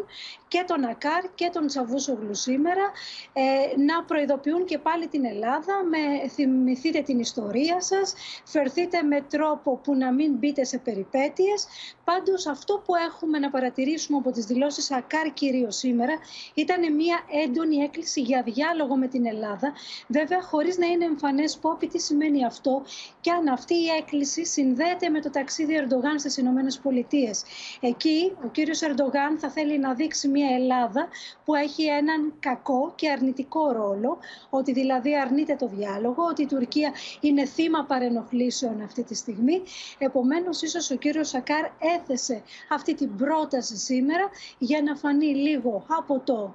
και 0.54 0.64
τον 0.66 0.84
Ακάρ 0.84 1.24
και 1.34 1.50
τον 1.52 1.66
Τσαβούσογλου 1.66 2.34
σήμερα 2.34 2.90
ε, 3.32 3.42
να 3.80 4.04
προειδοποιούν 4.04 4.64
και 4.64 4.78
πάλι 4.78 5.06
την 5.08 5.24
Ελλάδα 5.24 5.74
με 5.84 6.28
θυμηθείτε 6.28 7.00
την 7.00 7.18
ιστορία 7.18 7.80
σας, 7.80 8.14
φερθείτε 8.44 9.02
με 9.02 9.20
τρόπο 9.20 9.76
που 9.76 9.94
να 9.94 10.12
μην 10.12 10.32
μπείτε 10.32 10.64
σε 10.64 10.78
περιπέτειες. 10.78 11.66
Πάντως 12.04 12.46
αυτό 12.46 12.82
που 12.86 12.94
έχουμε 12.94 13.38
να 13.38 13.50
παρατηρήσουμε 13.50 14.18
από 14.18 14.30
τις 14.30 14.44
δηλώσεις 14.44 14.90
Ακάρ 14.90 15.32
κυρίως 15.32 15.76
σήμερα 15.76 16.12
ήταν 16.54 16.94
μια 16.94 17.20
έντονη 17.44 17.76
έκκληση 17.76 18.20
για 18.20 18.42
διάλογο 18.42 18.96
με 18.96 19.06
την 19.06 19.26
Ελλάδα. 19.26 19.72
Βέβαια 20.08 20.42
χωρίς 20.42 20.78
να 20.78 20.86
είναι 20.86 21.04
εμφανές 21.04 21.56
πόπι 21.56 21.86
τι 21.86 21.98
σημαίνει 21.98 22.44
αυτό 22.44 22.82
και 23.20 23.30
αν 23.30 23.48
αυτή 23.48 23.74
η 23.74 23.86
έκκληση 23.98 24.44
συνδέεται 24.46 25.08
με 25.08 25.20
το 25.20 25.30
ταξίδι 25.30 25.74
Ερντογάν 25.74 26.18
στις 26.18 26.36
Ηνωμένες 26.36 26.78
Πολιτείες. 26.78 27.42
Εκεί 27.80 28.32
ο 28.44 28.48
κύριος 28.48 28.82
Ερντογάν 28.82 29.38
θα 29.38 29.50
θέλει 29.50 29.78
να 29.78 29.94
δείξει 29.94 30.28
μια 30.28 30.43
Ελλάδα 30.46 31.08
που 31.44 31.54
έχει 31.54 31.84
έναν 31.84 32.34
κακό 32.40 32.92
και 32.94 33.10
αρνητικό 33.10 33.72
ρόλο, 33.72 34.18
ότι 34.50 34.72
δηλαδή 34.72 35.16
αρνείται 35.16 35.56
το 35.56 35.66
διάλογο, 35.66 36.24
ότι 36.30 36.42
η 36.42 36.46
Τουρκία 36.46 36.92
είναι 37.20 37.44
θύμα 37.44 37.84
παρενοχλήσεων 37.84 38.82
αυτή 38.82 39.02
τη 39.02 39.14
στιγμή. 39.14 39.62
Επομένως, 39.98 40.62
ίσως 40.62 40.90
ο 40.90 40.96
κύριος 40.96 41.28
Σακάρ 41.28 41.64
έθεσε 41.98 42.42
αυτή 42.70 42.94
την 42.94 43.16
πρόταση 43.16 43.76
σήμερα 43.76 44.30
για 44.58 44.82
να 44.82 44.96
φανεί 44.96 45.34
λίγο, 45.34 45.84
από 45.98 46.20
το, 46.24 46.54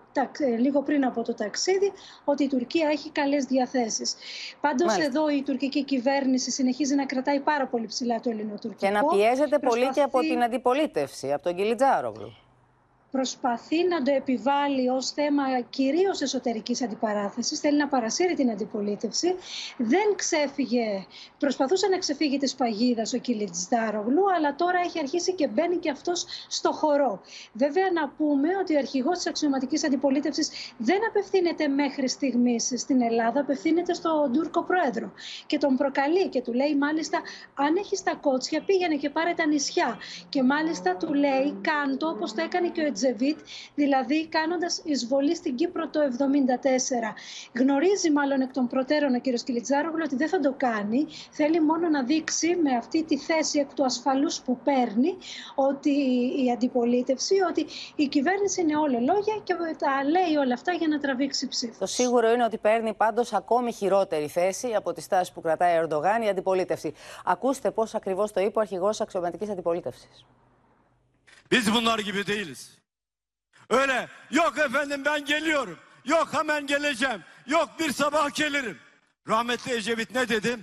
λίγο 0.59 0.81
πριν 0.81 1.05
από 1.05 1.23
το 1.23 1.33
ταξίδι 1.33 1.91
ότι 2.25 2.43
η 2.43 2.47
Τουρκία 2.47 2.89
έχει 2.89 3.09
καλές 3.09 3.45
διαθέσεις. 3.45 4.15
Πάντως 4.61 4.97
εδώ 4.97 5.29
η 5.29 5.43
τουρκική 5.43 5.83
κυβέρνηση 5.83 6.51
συνεχίζει 6.51 6.95
να 6.95 7.05
κρατάει 7.05 7.39
πάρα 7.39 7.67
πολύ 7.67 7.85
ψηλά 7.85 8.19
το 8.19 8.29
ελληνοτουρκικό. 8.29 8.85
Και 8.85 8.89
να 8.89 9.05
πιέζεται 9.05 9.59
πολύ 9.59 9.89
και 9.89 10.01
από 10.01 10.19
την 10.19 10.43
αντιπολίτευση, 10.43 11.33
από 11.33 11.43
τον 11.43 11.55
Κιλιτζάρογλου 11.55 12.33
προσπαθεί 13.11 13.87
να 13.87 14.01
το 14.01 14.11
επιβάλλει 14.11 14.89
ως 14.89 15.09
θέμα 15.09 15.43
κυρίως 15.69 16.21
εσωτερικής 16.21 16.81
αντιπαράθεσης, 16.81 17.59
θέλει 17.59 17.77
να 17.77 17.87
παρασύρει 17.87 18.33
την 18.33 18.51
αντιπολίτευση. 18.51 19.35
Δεν 19.77 20.15
ξέφυγε, 20.15 21.05
προσπαθούσε 21.39 21.87
να 21.87 21.97
ξεφύγει 21.97 22.37
της 22.37 22.55
παγίδας 22.55 23.13
ο 23.13 23.17
Κιλιτζάρογλου, 23.17 24.23
αλλά 24.35 24.55
τώρα 24.55 24.79
έχει 24.85 24.99
αρχίσει 24.99 25.33
και 25.33 25.47
μπαίνει 25.47 25.77
και 25.77 25.89
αυτός 25.89 26.25
στο 26.47 26.71
χορό. 26.71 27.21
Βέβαια 27.53 27.91
να 27.93 28.09
πούμε 28.09 28.47
ότι 28.61 28.75
ο 28.75 28.77
αρχηγός 28.77 29.17
της 29.17 29.27
αξιωματικής 29.27 29.83
αντιπολίτευσης 29.83 30.49
δεν 30.77 30.99
απευθύνεται 31.09 31.67
μέχρι 31.67 32.09
στιγμής 32.09 32.73
στην 32.77 33.01
Ελλάδα, 33.01 33.39
απευθύνεται 33.39 33.93
στον 33.93 34.33
Τούρκο 34.33 34.63
Πρόεδρο 34.63 35.11
και 35.45 35.57
τον 35.57 35.75
προκαλεί 35.75 36.27
και 36.27 36.41
του 36.41 36.53
λέει 36.53 36.75
μάλιστα 36.75 37.21
αν 37.53 37.75
έχεις 37.75 38.03
τα 38.03 38.15
κότσια 38.15 38.61
πήγαινε 38.61 38.95
και 38.95 39.09
πάρε 39.09 39.33
τα 39.33 39.47
νησιά 39.47 39.97
και 40.29 40.43
μάλιστα 40.43 40.95
του 40.95 41.13
λέει 41.13 41.57
κάντο 41.61 42.07
όπως 42.07 42.33
το 42.33 42.41
έκανε 42.41 42.67
και 42.69 42.81
ο 42.81 42.85
Τζεβίτ, 42.99 43.39
δηλαδή 43.75 44.27
κάνοντας 44.27 44.81
εισβολή 44.83 45.35
στην 45.35 45.55
Κύπρο 45.55 45.89
το 45.89 45.99
1974. 45.99 47.15
Γνωρίζει 47.59 48.11
μάλλον 48.11 48.41
εκ 48.41 48.51
των 48.53 48.67
προτέρων 48.67 49.15
ο 49.15 49.19
κ. 49.19 49.27
Κιλιτζάρογλου 49.43 50.01
ότι 50.05 50.15
δεν 50.15 50.29
θα 50.29 50.39
το 50.39 50.53
κάνει. 50.57 51.07
Θέλει 51.31 51.61
μόνο 51.61 51.89
να 51.89 52.03
δείξει 52.03 52.55
με 52.63 52.71
αυτή 52.75 53.03
τη 53.03 53.17
θέση 53.17 53.59
εκ 53.59 53.73
του 53.73 53.85
ασφαλούς 53.85 54.41
που 54.41 54.57
παίρνει 54.63 55.17
ότι 55.55 55.91
η 56.45 56.51
αντιπολίτευση, 56.51 57.35
ότι 57.49 57.65
η 57.95 58.07
κυβέρνηση 58.07 58.61
είναι 58.61 58.75
όλα 58.75 58.99
λόγια 58.99 59.35
και 59.43 59.53
τα 59.77 60.03
λέει 60.03 60.35
όλα 60.35 60.53
αυτά 60.53 60.71
για 60.71 60.87
να 60.87 60.99
τραβήξει 60.99 61.47
ψήφους. 61.47 61.77
Το 61.77 61.85
σίγουρο 61.85 62.31
είναι 62.31 62.43
ότι 62.43 62.57
παίρνει 62.57 62.93
πάντως 62.93 63.33
ακόμη 63.33 63.73
χειρότερη 63.73 64.27
θέση 64.27 64.73
από 64.73 64.93
τη 64.93 65.01
στάση 65.01 65.33
που 65.33 65.41
κρατάει 65.41 65.77
ο 65.77 65.81
Ερντογάν 65.81 66.21
η 66.21 66.29
αντιπολίτευση. 66.29 66.93
Ακούστε 67.25 67.71
πώς 67.71 67.95
ακριβώς 67.95 68.31
το 68.31 68.39
είπε 68.39 68.57
ο 68.57 68.61
αρχηγός 68.61 69.01
αξιωματικής 69.01 69.49
αντιπολίτευσης. 69.49 70.25
Biz 71.51 71.73
bunlar 71.73 71.99
gibi 71.99 72.27
değiliz. 72.27 72.78
Öyle 73.69 74.07
yok 74.31 74.57
efendim 74.57 75.05
ben 75.05 75.25
geliyorum. 75.25 75.79
Yok 76.05 76.29
hemen 76.31 76.67
geleceğim. 76.67 77.23
Yok 77.47 77.69
bir 77.79 77.93
sabah 77.93 78.33
gelirim. 78.35 78.79
Rahmetli 79.27 79.73
Ecevit 79.73 80.15
ne 80.15 80.29
dedi? 80.29 80.59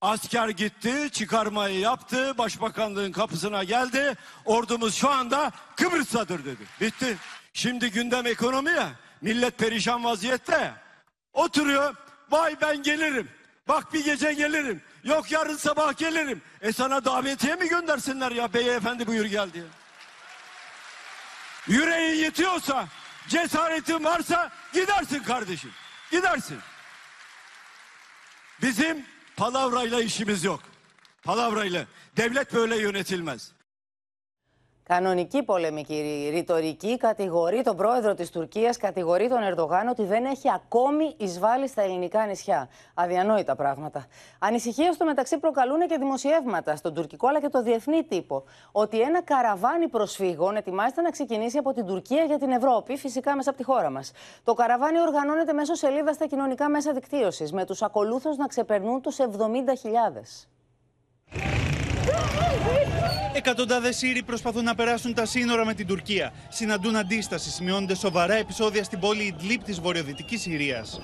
Asker 0.00 0.48
gitti, 0.48 1.08
çıkarmayı 1.12 1.78
yaptı, 1.78 2.38
başbakanlığın 2.38 3.12
kapısına 3.12 3.64
geldi. 3.64 4.14
Ordumuz 4.44 4.94
şu 4.94 5.10
anda 5.10 5.52
Kıbrıs'tadır 5.76 6.44
dedi. 6.44 6.62
Bitti. 6.80 7.16
Şimdi 7.52 7.90
gündem 7.90 8.26
ekonomi 8.26 8.70
ya. 8.70 8.88
Millet 9.20 9.58
perişan 9.58 10.04
vaziyette. 10.04 10.72
Oturuyor. 11.32 11.94
Vay 12.30 12.56
ben 12.60 12.82
gelirim. 12.82 13.28
Bak 13.68 13.92
bir 13.92 14.04
gece 14.04 14.32
gelirim. 14.32 14.82
Yok 15.04 15.32
yarın 15.32 15.56
sabah 15.56 15.96
gelirim. 15.96 16.42
E 16.60 16.72
sana 16.72 17.04
davetiye 17.04 17.54
mi 17.54 17.68
göndersinler 17.68 18.32
ya 18.32 18.54
beyefendi 18.54 19.06
buyur 19.06 19.24
gel 19.24 19.52
diye. 19.52 19.64
Yüreğin 21.68 22.24
yetiyorsa, 22.24 22.88
cesaretin 23.28 24.04
varsa 24.04 24.50
gidersin 24.72 25.22
kardeşim. 25.22 25.70
Gidersin. 26.10 26.58
Bizim 28.62 29.06
palavrayla 29.36 30.02
işimiz 30.02 30.44
yok. 30.44 30.60
Palavrayla. 31.22 31.86
Devlet 32.16 32.54
böyle 32.54 32.76
yönetilmez. 32.76 33.52
Κανονική 34.92 35.42
πολεμική 35.42 36.28
ρητορική 36.34 36.96
κατηγορεί 36.96 37.62
τον 37.62 37.76
πρόεδρο 37.76 38.14
της 38.14 38.30
Τουρκίας, 38.30 38.76
κατηγορεί 38.76 39.28
τον 39.28 39.42
Ερντογάν 39.42 39.88
ότι 39.88 40.04
δεν 40.04 40.24
έχει 40.24 40.50
ακόμη 40.54 41.14
εισβάλει 41.16 41.68
στα 41.68 41.82
ελληνικά 41.82 42.26
νησιά. 42.26 42.68
Αδιανόητα 42.94 43.56
πράγματα. 43.56 44.06
Ανησυχία 44.38 44.92
στο 44.92 45.04
μεταξύ 45.04 45.38
προκαλούν 45.38 45.80
και 45.88 45.96
δημοσιεύματα 45.98 46.76
στον 46.76 46.94
τουρκικό 46.94 47.28
αλλά 47.28 47.40
και 47.40 47.48
το 47.48 47.62
διεθνή 47.62 48.04
τύπο. 48.04 48.44
Ότι 48.72 49.00
ένα 49.00 49.22
καραβάνι 49.22 49.88
προσφύγων 49.88 50.56
ετοιμάζεται 50.56 51.00
να 51.00 51.10
ξεκινήσει 51.10 51.58
από 51.58 51.72
την 51.72 51.86
Τουρκία 51.86 52.24
για 52.24 52.38
την 52.38 52.50
Ευρώπη, 52.50 52.96
φυσικά 52.96 53.36
μέσα 53.36 53.50
από 53.50 53.58
τη 53.58 53.64
χώρα 53.64 53.90
μας. 53.90 54.12
Το 54.44 54.54
καραβάνι 54.54 55.00
οργανώνεται 55.00 55.52
μέσω 55.52 55.74
σελίδας 55.74 56.14
στα 56.14 56.26
κοινωνικά 56.26 56.68
μέσα 56.68 56.92
δικτύωσης, 56.92 57.52
με 57.52 57.64
τους 57.64 57.82
ακολούθους 57.82 58.36
να 58.36 58.46
ξεπερνούν 58.46 59.00
τους 59.00 59.18
70.000. 59.18 60.48
Εκατοντάδες 63.34 63.96
Σύριοι 63.96 64.22
προσπαθούν 64.22 64.64
να 64.64 64.74
περάσουν 64.74 65.14
τα 65.14 65.26
σύνορα 65.26 65.64
με 65.64 65.74
την 65.74 65.86
Τουρκία. 65.86 66.32
Συναντούν 66.48 66.96
αντίσταση, 66.96 67.50
σημειώνονται 67.50 67.94
σοβαρά 67.94 68.34
επεισόδια 68.34 68.84
στην 68.84 68.98
πόλη 68.98 69.22
Ιντλίπ 69.22 69.64
της 69.64 69.80
βορειοδυτικής 69.80 70.40
Συρίας. 70.40 71.00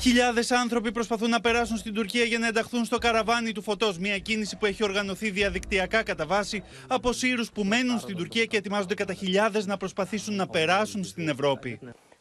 Χιλιάδες 0.00 0.50
άνθρωποι 0.50 0.92
προσπαθούν 0.92 1.30
να 1.30 1.40
περάσουν 1.40 1.76
στην 1.76 1.94
Τουρκία 1.94 2.24
για 2.24 2.38
να 2.38 2.46
ενταχθούν 2.46 2.84
στο 2.84 2.98
καραβάνι 2.98 3.52
του 3.52 3.62
φωτός. 3.62 3.98
Μια 3.98 4.18
κίνηση 4.18 4.56
που 4.56 4.66
έχει 4.66 4.84
οργανωθεί 4.84 5.30
διαδικτυακά 5.30 6.02
κατά 6.02 6.26
βάση 6.26 6.62
από 6.86 7.12
Σύρους 7.12 7.50
που 7.50 7.64
μένουν 7.64 7.98
στην 7.98 8.16
Τουρκία 8.16 8.44
και 8.44 8.56
ετοιμάζονται 8.56 8.94
κατά 8.94 9.14
χιλιάδες 9.14 9.66
να 9.66 9.76
προσπαθήσουν 9.76 10.34
να 10.34 10.46
περάσουν 10.46 11.04
στην 11.04 11.28
Ευρώπη. 11.28 11.78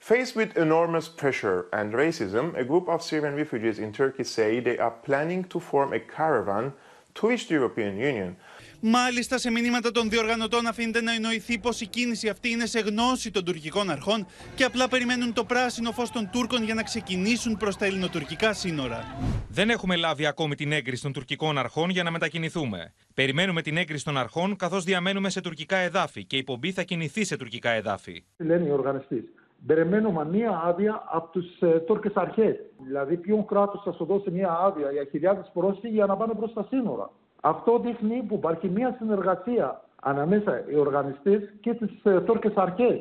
Faced 0.10 0.36
with 0.36 0.58
enormous 0.58 1.08
pressure 1.08 1.67
and 1.72 1.93
racism, 1.93 2.55
a 2.58 2.63
group 2.63 2.89
of 2.89 3.03
Syrian 3.03 3.36
refugees 3.36 3.77
in 3.77 3.91
Turkey 3.93 4.24
say 4.24 4.60
they 4.60 4.79
are 4.79 4.96
planning 5.05 5.43
to 5.43 5.60
form 5.60 5.93
a 5.93 6.00
caravan 6.00 6.74
to 7.13 7.27
reach 7.27 7.48
the 7.48 7.53
European 7.53 7.98
Union. 7.98 8.36
Μάλιστα, 8.79 9.38
σε 9.38 9.51
μηνύματα 9.51 9.91
των 9.91 10.10
διοργανωτών 10.10 10.67
αφήνεται 10.67 11.01
να 11.01 11.13
εννοηθεί 11.13 11.60
πως 11.60 11.81
η 11.81 11.88
κίνηση 11.88 12.29
αυτή 12.29 12.50
είναι 12.50 12.65
σε 12.65 12.79
γνώση 12.79 13.31
των 13.31 13.46
τουρκικών 13.46 13.89
αρχών 13.89 14.25
και 14.55 14.63
απλά 14.63 14.88
περιμένουν 14.88 15.34
το 15.34 15.43
πράσινο 15.43 15.91
φως 15.91 16.12
των 16.12 16.29
Τούρκων 16.31 16.63
για 16.63 16.74
να 16.74 16.84
ξεκινήσουν 16.84 17.58
προς 17.58 17.77
τα 17.77 17.86
ελληνοτουρκικά 17.86 18.53
σύνορα. 18.53 19.05
Δεν 19.50 19.70
έχουμε 19.70 19.96
λάβει 19.96 20.25
ακόμη 20.25 20.55
την 20.55 20.72
έγκριση 20.72 21.01
των 21.01 21.13
τουρκικών 21.13 21.58
αρχών 21.58 21.89
για 21.89 22.03
να 22.03 22.12
μετακινηθούμε. 22.12 22.93
Περιμένουμε 23.13 23.62
την 23.62 23.77
έγκριση 23.77 24.03
των 24.03 24.17
αρχών 24.17 24.55
καθώς 24.55 24.84
διαμένουμε 24.84 25.29
σε 25.29 25.41
τουρκικά 25.41 25.77
εδάφη 25.77 26.25
και 26.25 26.38
η 26.38 26.43
πομπή 26.43 26.72
θα 26.72 26.84
κινηθεί 26.84 27.24
σε 27.24 27.38
τουρκικά 27.38 27.70
εδάφη. 27.70 28.24
Λένε 28.38 28.67
οι 28.67 28.72
οργανιστές 28.72 29.24
περιμένουμε 29.65 30.25
μία 30.25 30.62
άδεια 30.65 31.03
από 31.06 31.39
τι 31.39 31.68
ε, 31.68 31.80
Τούρκες 31.80 32.13
αρχές. 32.15 32.56
Δηλαδή, 32.77 33.18
ποιον 33.18 33.46
κράτος 33.46 33.82
θα 33.84 33.91
σου 33.91 34.06
δώσει 34.06 34.32
μία 34.32 34.51
άδεια 34.51 34.91
για 34.91 35.08
χιλιάδες 35.10 35.50
πρόσφυγες 35.53 35.91
για 35.91 36.06
να 36.06 36.18
πάνε 36.18 36.34
προς 36.34 36.53
τα 36.53 36.65
σύνορα. 36.70 37.10
Αυτό 37.41 37.80
δείχνει 37.80 38.24
που 38.24 38.36
υπάρχει 38.36 38.70
μία 38.70 38.96
συνεργασία 39.00 39.82
ανάμεσα 40.01 40.63
οι 40.72 40.75
οργανιστές 40.75 41.41
και 41.62 41.74
τις 41.74 41.91
ε, 42.03 42.22
Τούρκες 42.22 42.53
αρχές. 42.56 43.00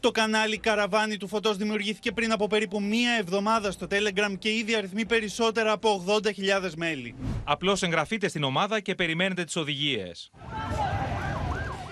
Το 0.00 0.10
κανάλι 0.10 0.58
Καραβάνι 0.58 1.16
του 1.16 1.28
Φωτός 1.28 1.56
δημιουργήθηκε 1.56 2.12
πριν 2.12 2.32
από 2.32 2.46
περίπου 2.46 2.82
μία 2.82 3.10
εβδομάδα 3.18 3.70
στο 3.70 3.86
Telegram 3.90 4.38
και 4.38 4.50
ήδη 4.50 4.74
αριθμεί 4.74 5.06
περισσότερα 5.06 5.72
από 5.72 6.04
80.000 6.06 6.70
μέλη. 6.76 7.14
Απλώς 7.44 7.82
εγγραφείτε 7.82 8.28
στην 8.28 8.42
ομάδα 8.42 8.80
και 8.80 8.94
περιμένετε 8.94 9.44
τις 9.44 9.56
οδηγίες. 9.56 10.30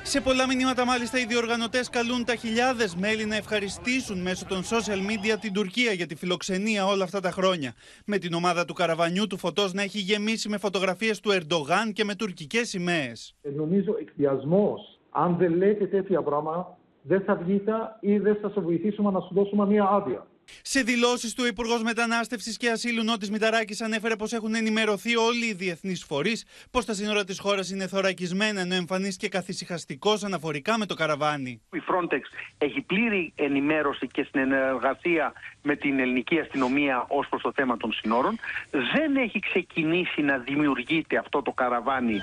Σε 0.05 0.21
πολλά 0.21 0.47
μηνύματα, 0.47 0.85
μάλιστα, 0.85 1.19
οι 1.19 1.25
διοργανωτές 1.25 1.89
καλούν 1.91 2.25
τα 2.25 2.35
χιλιάδες 2.35 2.97
μέλη 2.97 3.25
να 3.25 3.37
ευχαριστήσουν 3.37 4.23
μέσω 4.23 4.47
των 4.47 4.61
social 4.63 5.01
media 5.11 5.37
την 5.41 5.53
Τουρκία 5.53 5.93
για 5.93 6.07
τη 6.07 6.15
φιλοξενία 6.17 6.87
όλα 6.87 7.05
αυτά 7.05 7.21
τα 7.21 7.31
χρόνια. 7.31 7.73
Με 8.07 8.19
την 8.19 8.33
ομάδα 8.35 8.65
του 8.65 8.75
καραβανιού 8.75 9.27
του 9.27 9.39
φωτός 9.39 9.73
να 9.73 9.83
έχει 9.83 9.99
γεμίσει 9.99 10.49
με 10.49 10.59
φωτογραφίες 10.59 11.21
του 11.21 11.31
Ερντογάν 11.31 11.93
και 11.93 12.05
με 12.05 12.15
τουρκικές 12.15 12.69
σημαίες. 12.69 13.35
Ε, 13.43 13.51
νομίζω 13.51 13.97
εκδιασμό. 14.01 14.75
Αν 15.11 15.37
δεν 15.37 15.57
λέτε 15.57 15.87
τέτοια 15.87 16.23
πράγματα, 16.23 16.79
δεν 17.03 17.21
θα 17.21 17.35
βγείτε 17.35 17.73
ή 18.01 18.19
δεν 18.19 18.37
θα 18.43 18.51
σε 18.51 18.61
βοηθήσουμε 18.61 19.11
να 19.11 19.21
σου 19.21 19.35
δώσουμε 19.35 19.67
μια 19.67 19.85
άδεια. 19.85 20.27
Σε 20.63 20.83
δηλώσεις 20.83 21.35
του, 21.35 21.43
ο 21.45 21.47
Υπουργός 21.47 21.83
Μετανάστευσης 21.83 22.57
και 22.57 22.71
Ασύλου 22.71 23.05
Νότης 23.05 23.31
Μηταράκης 23.31 23.81
ανέφερε 23.81 24.17
πως 24.17 24.33
έχουν 24.33 24.55
ενημερωθεί 24.55 25.17
όλοι 25.17 25.47
οι 25.47 25.53
διεθνείς 25.53 26.05
φορείς 26.05 26.45
πως 26.71 26.85
τα 26.85 26.95
σύνορα 26.95 27.25
της 27.25 27.39
χώρας 27.39 27.71
είναι 27.71 27.87
θωρακισμένα, 27.87 28.61
ενώ 28.61 28.75
εμφανής 28.75 29.17
και 29.17 29.29
καθησυχαστικός 29.29 30.25
αναφορικά 30.25 30.79
με 30.79 30.87
το 30.87 30.95
καραβάνι. 30.95 31.61
Η 31.73 31.83
Frontex 31.89 32.21
έχει 32.59 32.81
πλήρη 32.81 33.33
ενημέρωση 33.35 34.07
και 34.07 34.27
συνεργασία 34.31 35.33
με 35.63 35.77
την 35.77 35.99
ελληνική 35.99 36.39
αστυνομία 36.39 37.05
ως 37.09 37.29
προς 37.29 37.43
το 37.43 37.53
θέμα 37.55 37.77
των 37.77 37.93
συνόρων. 37.93 38.39
Δεν 38.71 39.17
έχει 39.17 39.39
ξεκινήσει 39.39 40.23
να 40.23 40.39
δημιουργείται 40.39 41.17
αυτό 41.17 41.43
το 41.43 41.53
καραβάνι. 41.53 42.21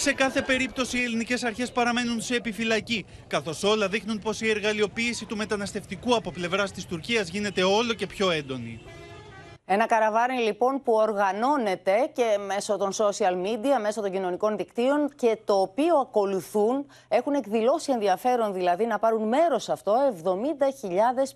Σε 0.00 0.12
κάθε 0.12 0.42
περίπτωση 0.42 0.98
οι 0.98 1.02
ελληνικές 1.02 1.44
αρχές 1.44 1.72
παραμένουν 1.72 2.20
σε 2.20 2.34
επιφυλακή, 2.34 3.04
καθώς 3.26 3.62
όλα 3.62 3.88
δείχνουν 3.88 4.18
πως 4.18 4.40
η 4.40 4.48
εργαλειοποίηση 4.48 5.24
του 5.24 5.36
μεταναστευτικού 5.36 6.14
από 6.14 6.30
πλευράς 6.30 6.72
της 6.72 6.86
Τουρκίας 6.86 7.28
γίνεται 7.28 7.62
όλο 7.62 7.92
και 7.92 8.06
πιο 8.06 8.30
έντονη. 8.30 8.80
Ένα 9.70 9.86
καραβάνι 9.86 10.38
λοιπόν 10.38 10.82
που 10.82 10.92
οργανώνεται 10.92 12.10
και 12.12 12.38
μέσω 12.46 12.76
των 12.76 12.92
social 12.92 13.32
media, 13.32 13.80
μέσω 13.80 14.00
των 14.00 14.10
κοινωνικών 14.10 14.56
δικτύων 14.56 15.10
και 15.16 15.38
το 15.44 15.60
οποίο 15.60 15.96
ακολουθούν, 15.96 16.86
έχουν 17.08 17.34
εκδηλώσει 17.34 17.92
ενδιαφέρον 17.92 18.52
δηλαδή 18.52 18.86
να 18.86 18.98
πάρουν 18.98 19.28
μέρος 19.28 19.62
σε 19.62 19.72
αυτό 19.72 19.96
70.000 20.24 20.30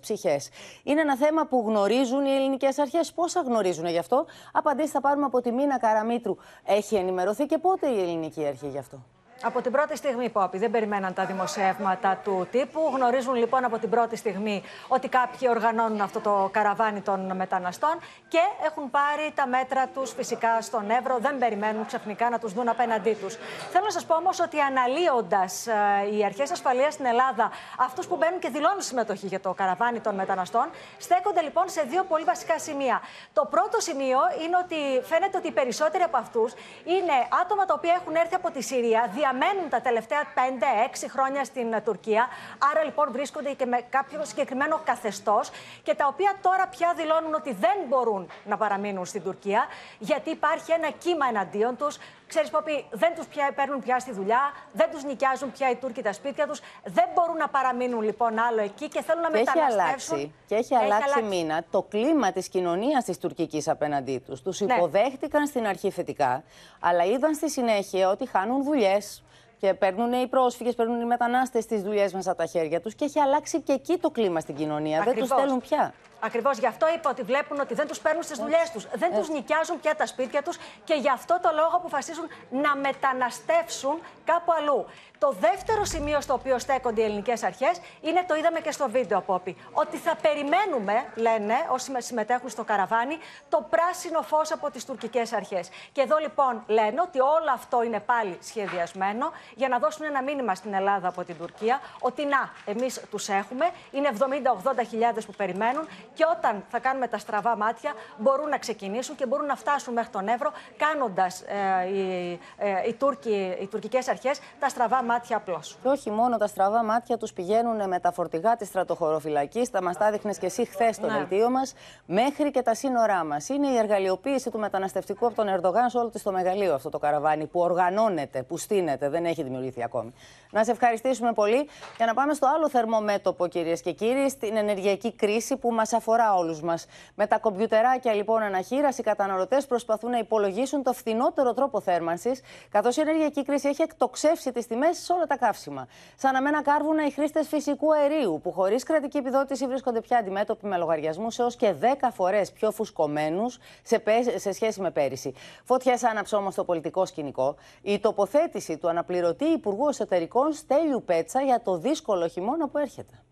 ψυχές. 0.01 0.49
Είναι 0.83 1.01
ένα 1.01 1.17
θέμα 1.17 1.45
που 1.45 1.63
γνωρίζουν 1.67 2.25
οι 2.25 2.31
ελληνικές 2.31 2.77
αρχές. 2.79 3.13
Πόσα 3.13 3.41
γνωρίζουν 3.41 3.85
γι' 3.85 3.97
αυτό; 3.97 4.25
Απαντήσει 4.53 4.89
θα 4.89 5.01
πάρουμε 5.01 5.25
από 5.25 5.41
τη 5.41 5.51
Μίνα 5.51 5.79
Καραμίτρου. 5.79 6.35
Έχει 6.65 6.95
ενημερωθεί 6.95 7.45
και 7.45 7.57
πότε 7.57 7.87
η 7.87 7.99
ελληνική 8.01 8.45
αρχή 8.45 8.67
γι' 8.67 8.77
αυτό; 8.77 9.03
Από 9.45 9.61
την 9.61 9.71
πρώτη 9.71 9.95
στιγμή, 9.95 10.29
Πόπη, 10.29 10.57
δεν 10.57 10.71
περιμέναν 10.71 11.13
τα 11.13 11.25
δημοσιεύματα 11.25 12.19
του 12.23 12.47
τύπου. 12.51 12.91
Γνωρίζουν 12.95 13.35
λοιπόν 13.35 13.63
από 13.63 13.77
την 13.77 13.89
πρώτη 13.89 14.15
στιγμή 14.15 14.63
ότι 14.87 15.07
κάποιοι 15.07 15.47
οργανώνουν 15.51 16.01
αυτό 16.01 16.19
το 16.19 16.49
καραβάνι 16.51 17.01
των 17.01 17.35
μεταναστών 17.35 17.99
και 18.27 18.39
έχουν 18.65 18.89
πάρει 18.89 19.31
τα 19.35 19.47
μέτρα 19.47 19.87
τους 19.87 20.11
φυσικά 20.11 20.61
στον 20.61 20.89
Εύρο. 20.89 21.17
Δεν 21.19 21.37
περιμένουν 21.37 21.85
ξαφνικά 21.85 22.29
να 22.29 22.39
τους 22.39 22.53
δουν 22.53 22.69
απέναντί 22.69 23.13
τους. 23.13 23.37
Θέλω 23.71 23.85
να 23.85 23.91
σας 23.91 24.05
πω 24.05 24.15
όμως 24.15 24.39
ότι 24.39 24.59
αναλύοντας 24.59 25.67
ε, 25.67 25.73
οι 26.15 26.25
αρχές 26.25 26.51
ασφαλείας 26.51 26.93
στην 26.93 27.05
Ελλάδα 27.05 27.51
αυτούς 27.79 28.07
που 28.07 28.15
μπαίνουν 28.15 28.39
και 28.39 28.49
δηλώνουν 28.49 28.81
συμμετοχή 28.81 29.27
για 29.27 29.39
το 29.39 29.53
καραβάνι 29.53 29.99
των 29.99 30.15
μεταναστών, 30.15 30.69
στέκονται 30.97 31.41
λοιπόν 31.41 31.69
σε 31.69 31.81
δύο 31.81 32.03
πολύ 32.03 32.23
βασικά 32.23 32.59
σημεία. 32.59 33.01
Το 33.33 33.47
πρώτο 33.49 33.79
σημείο 33.79 34.19
είναι 34.43 34.57
ότι 34.63 35.05
φαίνεται 35.05 35.37
ότι 35.37 35.47
οι 35.47 35.51
περισσότεροι 35.51 36.03
από 36.03 36.17
αυτούς 36.17 36.53
είναι 36.83 37.15
άτομα 37.41 37.65
τα 37.65 37.73
οποία 37.73 37.93
έχουν 37.99 38.15
έρθει 38.15 38.35
από 38.35 38.51
τη 38.51 38.61
Συρία, 38.61 39.09
μένουν 39.33 39.69
τα 39.69 39.81
τελευταία 39.81 40.21
5-6 40.23 41.05
χρόνια 41.09 41.43
στην 41.43 41.83
Τουρκία. 41.83 42.27
Άρα 42.71 42.83
λοιπόν 42.83 43.11
βρίσκονται 43.11 43.53
και 43.53 43.65
με 43.65 43.79
κάποιο 43.89 44.25
συγκεκριμένο 44.25 44.81
καθεστώς 44.83 45.49
και 45.83 45.93
τα 45.93 46.07
οποία 46.07 46.33
τώρα 46.41 46.67
πια 46.67 46.93
δηλώνουν 46.95 47.33
ότι 47.33 47.53
δεν 47.53 47.77
μπορούν 47.87 48.29
να 48.45 48.57
παραμείνουν 48.57 49.05
στην 49.05 49.23
Τουρκία 49.23 49.65
γιατί 49.99 50.29
υπάρχει 50.29 50.71
ένα 50.71 50.89
κύμα 50.89 51.25
εναντίον 51.29 51.77
τους 51.77 51.97
Ξέρεις, 52.33 52.51
Πόπι, 52.51 52.85
δεν 52.91 53.15
τους 53.15 53.25
παίρνουν 53.55 53.79
πια 53.79 53.99
στη 53.99 54.11
δουλειά, 54.11 54.41
δεν 54.71 54.91
τους 54.91 55.03
νοικιάζουν 55.03 55.51
πια 55.51 55.69
οι 55.69 55.75
Τούρκοι 55.75 56.01
τα 56.01 56.13
σπίτια 56.13 56.47
τους, 56.47 56.61
δεν 56.83 57.05
μπορούν 57.13 57.37
να 57.37 57.49
παραμείνουν 57.49 58.01
λοιπόν 58.01 58.39
άλλο 58.39 58.61
εκεί 58.61 58.87
και 58.87 59.01
θέλουν 59.01 59.21
να 59.21 59.29
και 59.29 59.37
μεταναστεύσουν. 59.37 60.17
Έχει 60.17 60.25
αλλάξει, 60.25 60.33
και 60.47 60.55
έχει, 60.55 60.75
αλλάξει, 60.75 61.21
μήνα 61.21 61.63
το 61.71 61.81
κλίμα 61.81 62.31
της 62.31 62.49
κοινωνίας 62.49 63.03
της 63.03 63.17
τουρκικής 63.17 63.67
απέναντί 63.67 64.19
τους. 64.19 64.41
Τους 64.41 64.59
ναι. 64.59 64.73
υποδέχτηκαν 64.73 65.47
στην 65.47 65.67
αρχή 65.67 65.89
θετικά, 65.89 66.43
αλλά 66.79 67.03
είδαν 67.05 67.33
στη 67.35 67.49
συνέχεια 67.49 68.09
ότι 68.09 68.25
χάνουν 68.25 68.63
δουλειές, 68.63 69.23
και 69.57 69.73
παίρνουν 69.73 70.13
οι 70.13 70.27
πρόσφυγες, 70.27 70.75
παίρνουν 70.75 71.01
οι 71.01 71.05
μετανάστες 71.05 71.65
τις 71.65 71.81
δουλειές 71.81 72.13
μέσα 72.13 72.31
από 72.31 72.39
τα 72.39 72.45
χέρια 72.45 72.81
τους 72.81 72.95
και 72.95 73.05
έχει 73.05 73.19
αλλάξει 73.19 73.61
και 73.61 73.73
εκεί 73.73 73.97
το 73.97 74.09
κλίμα 74.09 74.39
στην 74.39 74.55
κοινωνία. 74.55 74.99
Ακριβώς. 74.99 75.13
Δεν 75.13 75.27
τους 75.27 75.37
στέλνουν 75.37 75.61
πια. 75.61 75.93
Ακριβώς 76.19 76.57
γι' 76.57 76.67
αυτό 76.67 76.85
είπα 76.95 77.09
ότι 77.09 77.21
βλέπουν 77.21 77.59
ότι 77.59 77.73
δεν 77.73 77.87
τους 77.87 77.99
παίρνουν 77.99 78.23
στις 78.23 78.37
δουλειές 78.37 78.71
τους. 78.73 78.87
Δεν 78.93 79.13
τους 79.13 79.29
νοικιάζουν 79.29 79.79
πια 79.79 79.95
τα 79.95 80.05
σπίτια 80.05 80.41
τους 80.41 80.57
και 80.83 80.93
γι' 80.93 81.09
αυτό 81.09 81.39
το 81.41 81.49
λόγο 81.53 81.71
αποφασίζουν 81.73 82.27
να 82.49 82.75
μεταναστεύσουν 82.75 83.99
κάπου 84.25 84.51
αλλού. 84.59 84.85
Το 85.19 85.35
δεύτερο 85.39 85.85
σημείο 85.85 86.21
στο 86.21 86.33
οποίο 86.33 86.59
στέκονται 86.59 87.01
οι 87.01 87.03
ελληνικές 87.03 87.43
αρχές 87.43 87.79
είναι, 88.01 88.23
το 88.27 88.35
είδαμε 88.35 88.59
και 88.59 88.71
στο 88.71 88.89
βίντεο, 88.89 89.21
Πόπι, 89.21 89.57
ότι 89.71 89.97
θα 89.97 90.15
περιμένουμε, 90.21 90.93
λένε 91.15 91.53
όσοι 91.69 91.91
συμμετέχουν 91.97 92.49
στο 92.49 92.63
καραβάνι, 92.63 93.17
το 93.49 93.67
πράσινο 93.69 94.21
φως 94.21 94.51
από 94.51 94.71
τις 94.71 94.85
τουρκικές 94.85 95.33
αρχές. 95.33 95.69
Και 95.91 96.01
εδώ 96.01 96.17
λοιπόν 96.17 96.63
λένε 96.67 97.01
ότι 97.01 97.19
όλο 97.19 97.51
αυτό 97.53 97.83
είναι 97.83 97.99
πάλι 97.99 98.37
σχεδιασμένο 98.41 99.31
για 99.55 99.67
να 99.67 99.77
δώσουν 99.79 100.05
ένα 100.05 100.21
μήνυμα 100.21 100.55
στην 100.55 100.73
Ελλάδα 100.73 101.07
από 101.07 101.23
την 101.23 101.37
Τουρκία 101.37 101.79
ότι 101.99 102.25
να, 102.25 102.51
εμείς 102.65 103.01
τους 103.11 103.27
έχουμε, 103.29 103.65
είναι 103.91 104.09
70-80 104.19 104.85
χιλιάδες 104.89 105.25
που 105.25 105.33
περιμένουν 105.37 105.87
και 106.13 106.23
όταν 106.37 106.63
θα 106.69 106.79
κάνουμε 106.79 107.07
τα 107.07 107.17
στραβά 107.17 107.57
μάτια 107.57 107.93
μπορούν 108.17 108.49
να 108.49 108.57
ξεκινήσουν 108.57 109.15
και 109.15 109.25
μπορούν 109.25 109.45
να 109.45 109.55
φτάσουν 109.55 109.93
μέχρι 109.93 110.11
τον 110.11 110.27
Εύρο 110.27 110.51
κάνοντας 110.77 111.41
ε, 111.41 111.87
οι, 111.87 112.39
ε, 112.57 112.87
οι, 112.87 112.93
Τούρκοι, 112.93 113.57
οι 113.61 113.67
τουρκικές 113.67 114.07
αρχές 114.07 114.39
τα 114.59 114.69
στραβά 114.69 115.03
μάτια 115.03 115.37
απλώς. 115.37 115.77
Και 115.81 115.87
όχι 115.87 116.11
μόνο 116.11 116.37
τα 116.37 116.47
στραβά 116.47 116.83
μάτια 116.83 117.17
τους 117.17 117.33
πηγαίνουν 117.33 117.87
με 117.87 117.99
τα 117.99 118.11
φορτηγά 118.11 118.55
της 118.55 118.67
στρατοχωροφυλακής, 118.67 119.69
τα 119.69 119.81
μα 119.81 119.91
τα 119.91 120.07
έδειχνε 120.07 120.33
και 120.39 120.45
εσύ 120.45 120.65
χθες 120.65 120.95
στο 120.95 121.07
ναι. 121.07 121.13
δελτίο 121.13 121.49
μας, 121.49 121.73
μέχρι 122.05 122.51
και 122.51 122.61
τα 122.61 122.73
σύνορά 122.73 123.23
μας. 123.23 123.49
Είναι 123.49 123.67
η 123.67 123.77
εργαλειοποίηση 123.77 124.49
του 124.49 124.59
μεταναστευτικού 124.59 125.25
από 125.25 125.35
τον 125.35 125.47
Ερντογάν 125.47 125.89
σε 125.89 125.97
όλο 125.97 126.11
το 126.23 126.31
μεγαλείο 126.31 126.73
αυτό 126.73 126.89
το 126.89 126.99
καραβάνι 126.99 127.45
που 127.45 127.59
οργανώνεται, 127.59 128.43
που 128.43 128.57
στείνεται, 128.57 129.09
δεν 129.09 129.25
έχει 129.25 129.32
δημιουργηθεί 129.41 129.83
ακόμη. 129.83 130.13
Να 130.51 130.63
σε 130.63 130.71
ευχαριστήσουμε 130.71 131.33
πολύ 131.33 131.69
για 131.97 132.05
να 132.05 132.13
πάμε 132.13 132.33
στο 132.33 132.47
άλλο 132.55 132.69
θερμομέτωπο, 132.69 133.47
κυρίες 133.47 133.81
και 133.81 133.91
κύριοι, 133.91 134.29
στην 134.29 134.55
ενεργειακή 134.57 135.11
κρίση 135.11 135.57
που 135.57 135.71
μας 135.71 135.93
αφορά 135.93 136.35
όλους 136.35 136.61
μας. 136.61 136.85
Με 137.15 137.27
τα 137.27 137.37
κομπιουτεράκια 137.37 138.13
λοιπόν 138.13 138.41
αναχείραση, 138.41 139.01
οι 139.01 139.03
καταναλωτές 139.03 139.65
προσπαθούν 139.65 140.09
να 140.09 140.17
υπολογίσουν 140.17 140.83
το 140.83 140.93
φθηνότερο 140.93 141.53
τρόπο 141.53 141.81
θέρμανσης, 141.81 142.41
καθώς 142.69 142.97
η 142.97 143.01
ενεργειακή 143.01 143.43
κρίση 143.43 143.67
έχει 143.67 143.81
εκτοξεύσει 143.81 144.51
τις 144.51 144.67
τιμές 144.67 144.97
σε 144.97 145.13
όλα 145.13 145.25
τα 145.25 145.37
καύσιμα. 145.37 145.87
Σαν 146.15 146.33
να 146.33 146.41
μένα 146.41 146.61
κάρβουνα 146.61 147.05
οι 147.05 147.11
χρήστες 147.11 147.47
φυσικού 147.47 147.93
αερίου, 147.93 148.39
που 148.43 148.51
χωρίς 148.51 148.83
κρατική 148.83 149.17
επιδότηση 149.17 149.67
βρίσκονται 149.67 150.01
πια 150.01 150.17
αντιμέτωποι 150.17 150.65
με 150.65 150.77
λογαριασμούς 150.77 151.39
έως 151.39 151.55
και 151.55 151.73
10 151.81 151.85
φορές 152.13 152.51
πιο 152.51 152.71
φουσκωμένους 152.71 153.59
σε, 153.83 154.03
σε 154.35 154.51
σχέση 154.51 154.81
με 154.81 154.91
πέρυσι. 154.91 155.33
Φωτιέ 155.63 155.93
άναψε 156.09 156.35
όμω 156.35 156.51
το 156.51 156.63
πολιτικό 156.63 157.05
σκηνικό. 157.05 157.55
Η 157.81 157.99
τοποθέτηση 157.99 158.77
του 158.77 158.89
αναπληρωτή 158.89 159.22
Υπουργού 159.55 159.87
Εσωτερικών 159.87 160.53
Στέλιου 160.53 161.03
Πέτσα 161.05 161.41
για 161.41 161.61
το 161.61 161.77
δύσκολο 161.77 162.27
χειμώνα 162.27 162.67
που 162.69 162.77
έρχεται. 162.77 163.23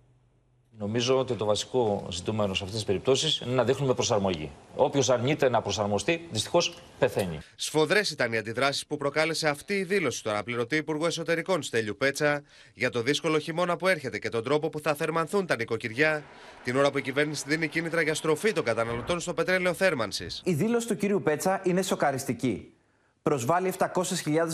Νομίζω 0.82 1.18
ότι 1.18 1.34
το 1.34 1.46
βασικό 1.46 2.08
ζητούμενο 2.12 2.54
σε 2.54 2.64
αυτές 2.64 2.78
τις 2.78 2.86
περιπτώσεις 2.88 3.40
είναι 3.40 3.54
να 3.54 3.64
δείχνουμε 3.64 3.94
προσαρμογή. 3.94 4.52
Όποιος 4.76 5.10
αρνείται 5.10 5.50
να 5.50 5.62
προσαρμοστεί, 5.62 6.28
δυστυχώς 6.32 6.78
πεθαίνει. 7.00 7.40
Σφοδρές 7.56 8.10
ήταν 8.10 8.34
οι 8.34 8.38
αντιδράσεις 8.38 8.86
που 8.86 8.98
προκάλεσε 8.98 9.48
αυτή 9.48 9.74
η 9.74 9.84
δήλωση 9.84 10.24
του 10.24 10.30
αναπληρωτή 10.30 10.76
Υπουργού 10.76 11.06
Εσωτερικών 11.06 11.62
Στέλιου 11.62 11.96
Πέτσα 11.98 12.44
για 12.74 12.90
το 12.90 13.02
δύσκολο 13.02 13.40
χειμώνα 13.40 13.78
που 13.78 13.88
έρχεται 13.88 14.20
και 14.20 14.30
τον 14.30 14.44
τρόπο 14.44 14.70
που 14.70 14.80
θα 14.80 14.94
θερμανθούν 14.94 15.46
τα 15.46 15.56
νοικοκυριά, 15.56 16.24
την 16.64 16.78
ώρα 16.78 16.92
που 16.92 16.98
η 16.98 17.02
κυβέρνηση 17.02 17.44
δίνει 17.48 17.68
κίνητρα 17.68 18.02
για 18.02 18.14
στροφή 18.14 18.54
των 18.54 18.64
καταναλωτών 18.64 19.20
στο 19.20 19.34
πετρέλαιο 19.34 19.74
θέρμανσης. 19.74 20.42
Η 20.44 20.54
δήλωση 20.54 20.88
του 20.88 20.96
κύριου 20.96 21.22
Πέτσα 21.22 21.62
είναι 21.64 21.82
σοκαριστική 21.82 22.74
προσβάλλει 23.22 23.74
700.000 23.78 23.88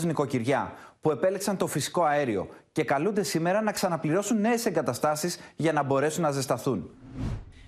νοικοκυριά 0.04 0.72
που 1.00 1.10
επέλεξαν 1.10 1.56
το 1.56 1.66
φυσικό 1.66 2.02
αέριο 2.02 2.48
και 2.72 2.84
καλούνται 2.84 3.22
σήμερα 3.22 3.62
να 3.62 3.72
ξαναπληρώσουν 3.72 4.40
νέες 4.40 4.66
εγκαταστάσεις 4.66 5.38
για 5.56 5.72
να 5.72 5.82
μπορέσουν 5.82 6.22
να 6.22 6.30
ζεσταθούν. 6.30 6.90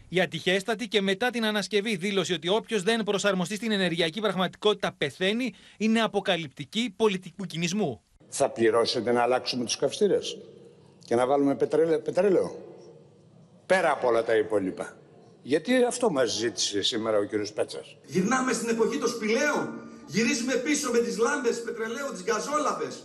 Η 0.08 0.20
ατυχέστατη 0.20 0.88
και 0.88 1.00
μετά 1.00 1.30
την 1.30 1.44
ανασκευή 1.44 1.96
δήλωση 1.96 2.32
ότι 2.32 2.48
όποιος 2.48 2.82
δεν 2.82 3.02
προσαρμοστεί 3.02 3.54
στην 3.54 3.70
ενεργειακή 3.72 4.20
πραγματικότητα 4.20 4.94
πεθαίνει 4.98 5.54
είναι 5.76 6.00
αποκαλυπτική 6.00 6.94
πολιτικού 6.96 7.44
κινησμού. 7.44 8.00
Θα 8.28 8.50
πληρώσετε 8.50 9.12
να 9.12 9.22
αλλάξουμε 9.22 9.64
τους 9.64 9.76
καυστήρες 9.76 10.38
και 11.04 11.14
να 11.14 11.26
βάλουμε 11.26 11.54
πετρέλαιο. 12.04 12.56
Πέρα 13.66 13.90
από 13.90 14.08
όλα 14.08 14.24
τα 14.24 14.36
υπόλοιπα. 14.36 14.96
Γιατί 15.42 15.84
αυτό 15.84 16.10
μας 16.10 16.30
ζήτησε 16.30 16.82
σήμερα 16.82 17.18
ο 17.18 17.24
κύριος 17.24 17.52
Πέτσας; 17.52 17.96
Γυρνάμε 18.06 18.52
στην 18.52 18.68
εποχή 18.68 18.98
των 18.98 19.08
σπηλαίων 19.08 19.89
Γυρίζουμε 20.12 20.55
πίσω 20.55 20.90
με 20.90 20.99
τις 20.99 21.18
λάμπες 21.18 21.62
πετρελαίου, 21.62 22.12
τις 22.12 22.23
γκαζόλαπες. 22.23 23.03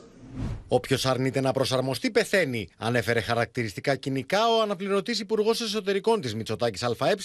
Όποιος 0.68 1.06
αρνείται 1.06 1.42
να 1.42 1.52
προσαρμοστεί 1.52 2.12
πεθαίνει, 2.12 2.68
ανέφερε 2.78 3.22
χαρακτηριστικά 3.22 3.96
κοινικά 3.96 4.40
ο 4.58 4.62
αναπληρωτής 4.62 5.20
Υπουργός 5.20 5.62
Εσωτερικών 5.62 6.22
της 6.22 6.36
Μητσοτάκης 6.36 6.84
ΑΕ, 6.84 7.16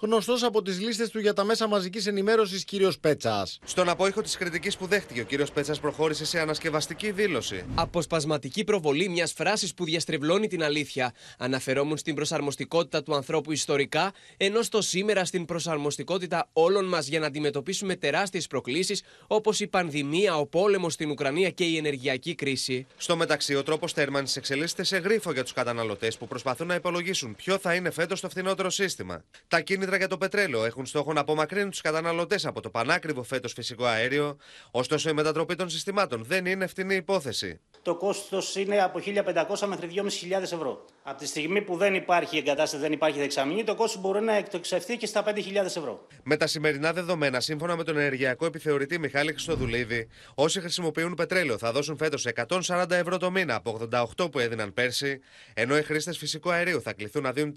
γνωστός 0.00 0.42
από 0.42 0.62
τις 0.62 0.80
λίστες 0.80 1.10
του 1.10 1.18
για 1.18 1.32
τα 1.32 1.44
μέσα 1.44 1.66
μαζικής 1.68 2.06
ενημέρωσης 2.06 2.64
κ. 2.64 2.70
Πέτσας. 3.00 3.58
Στον 3.64 3.88
απόϊχο 3.88 4.20
της 4.20 4.36
κριτικής 4.36 4.76
που 4.76 4.86
δέχτηκε, 4.86 5.20
ο 5.20 5.24
κ. 5.24 5.50
Πέτσας 5.50 5.80
προχώρησε 5.80 6.24
σε 6.24 6.40
ανασκευαστική 6.40 7.10
δήλωση. 7.10 7.64
Αποσπασματική 7.74 8.64
προβολή 8.64 9.08
μιας 9.08 9.32
φράσης 9.32 9.74
που 9.74 9.84
διαστρεβλώνει 9.84 10.48
την 10.48 10.62
αλήθεια. 10.62 11.12
Αναφερόμουν 11.38 11.96
στην 11.96 12.14
προσαρμοστικότητα 12.14 13.02
του 13.02 13.14
ανθρώπου 13.14 13.52
ιστορικά, 13.52 14.12
ενώ 14.36 14.62
στο 14.62 14.82
σήμερα 14.82 15.24
στην 15.24 15.44
προσαρμοστικότητα 15.44 16.48
όλων 16.52 16.84
μας 16.84 17.08
για 17.08 17.20
να 17.20 17.26
αντιμετωπίσουμε 17.26 17.96
τεράστιες 17.96 18.46
προκλήσεις 18.46 19.02
όπως 19.26 19.60
η 19.60 19.66
πανδημία, 19.66 20.36
ο 20.36 20.46
πόλεμος 20.46 20.92
στην 20.92 21.10
Ουκρανία 21.10 21.50
και 21.50 21.64
η 21.64 21.76
ενεργειακή 21.76 22.34
κρίση. 22.34 22.81
Στο 22.96 23.16
μεταξύ, 23.16 23.54
ο 23.54 23.62
τρόπος 23.62 23.92
θέρμανσης 23.92 24.36
εξελίσσεται 24.36 24.84
σε 24.84 24.98
γρίφο 24.98 25.32
για 25.32 25.42
τους 25.42 25.52
καταναλωτές 25.52 26.16
που 26.16 26.26
προσπαθούν 26.26 26.66
να 26.66 26.74
υπολογίσουν 26.74 27.34
ποιο 27.34 27.58
θα 27.58 27.74
είναι 27.74 27.90
φέτος 27.90 28.20
το 28.20 28.28
φθηνότερο 28.28 28.70
σύστημα. 28.70 29.24
Τα 29.48 29.60
κίνητρα 29.60 29.96
για 29.96 30.08
το 30.08 30.18
πετρέλαιο 30.18 30.64
έχουν 30.64 30.86
στόχο 30.86 31.12
να 31.12 31.20
απομακρύνουν 31.20 31.70
τους 31.70 31.80
καταναλωτές 31.80 32.46
από 32.46 32.60
το 32.60 32.70
πανάκριβο 32.70 33.22
φέτος 33.22 33.52
φυσικό 33.52 33.84
αέριο, 33.84 34.36
ωστόσο 34.70 35.08
η 35.08 35.12
μετατροπή 35.12 35.54
των 35.54 35.68
συστημάτων 35.68 36.24
δεν 36.24 36.46
είναι 36.46 36.64
ευθυνή 36.64 36.94
υπόθεση. 36.94 37.60
Το 37.82 37.96
κόστος 37.96 38.56
είναι 38.56 38.82
από 38.82 39.00
1.500 39.04 39.66
μέχρι 39.66 39.88
2.500 40.30 40.42
ευρώ. 40.42 40.84
Από 41.02 41.18
τη 41.18 41.26
στιγμή 41.26 41.62
που 41.62 41.76
δεν 41.76 41.94
υπάρχει 41.94 42.36
εγκατάσταση, 42.36 42.82
δεν 42.82 42.92
υπάρχει 42.92 43.18
δεξαμενή, 43.18 43.64
το 43.64 43.74
κόστος 43.74 44.00
μπορεί 44.00 44.20
να 44.20 44.34
εκτοξευθεί 44.34 44.96
και 44.96 45.06
στα 45.06 45.24
5.000 45.26 45.34
ευρώ. 45.54 46.06
Με 46.22 46.36
τα 46.36 46.46
σημερινά 46.46 46.92
δεδομένα, 46.92 47.40
σύμφωνα 47.40 47.76
με 47.76 47.84
τον 47.84 47.96
ενεργειακό 47.96 48.46
επιθεωρητή 48.46 48.98
Μιχάλη 48.98 49.30
Χρυστοδουλίδη, 49.30 50.08
όσοι 50.34 50.60
χρησιμοποιούν 50.60 51.14
πετρέλαιο 51.14 51.58
θα 51.58 51.72
δώσουν 51.72 51.96
φέτος 51.96 52.26
140 52.72 52.90
ευρώ 52.90 53.16
το 53.16 53.30
μήνα 53.30 53.54
από 53.54 53.88
88 54.16 54.30
που 54.30 54.38
έδιναν 54.38 54.74
πέρσι, 54.74 55.20
ενώ 55.54 55.76
οι 55.76 55.82
χρήστες 55.82 56.18
φυσικού 56.18 56.50
αερίου 56.50 56.82
θα 56.82 56.92
κληθούν 56.92 57.22
να 57.22 57.32
δίνουν 57.32 57.54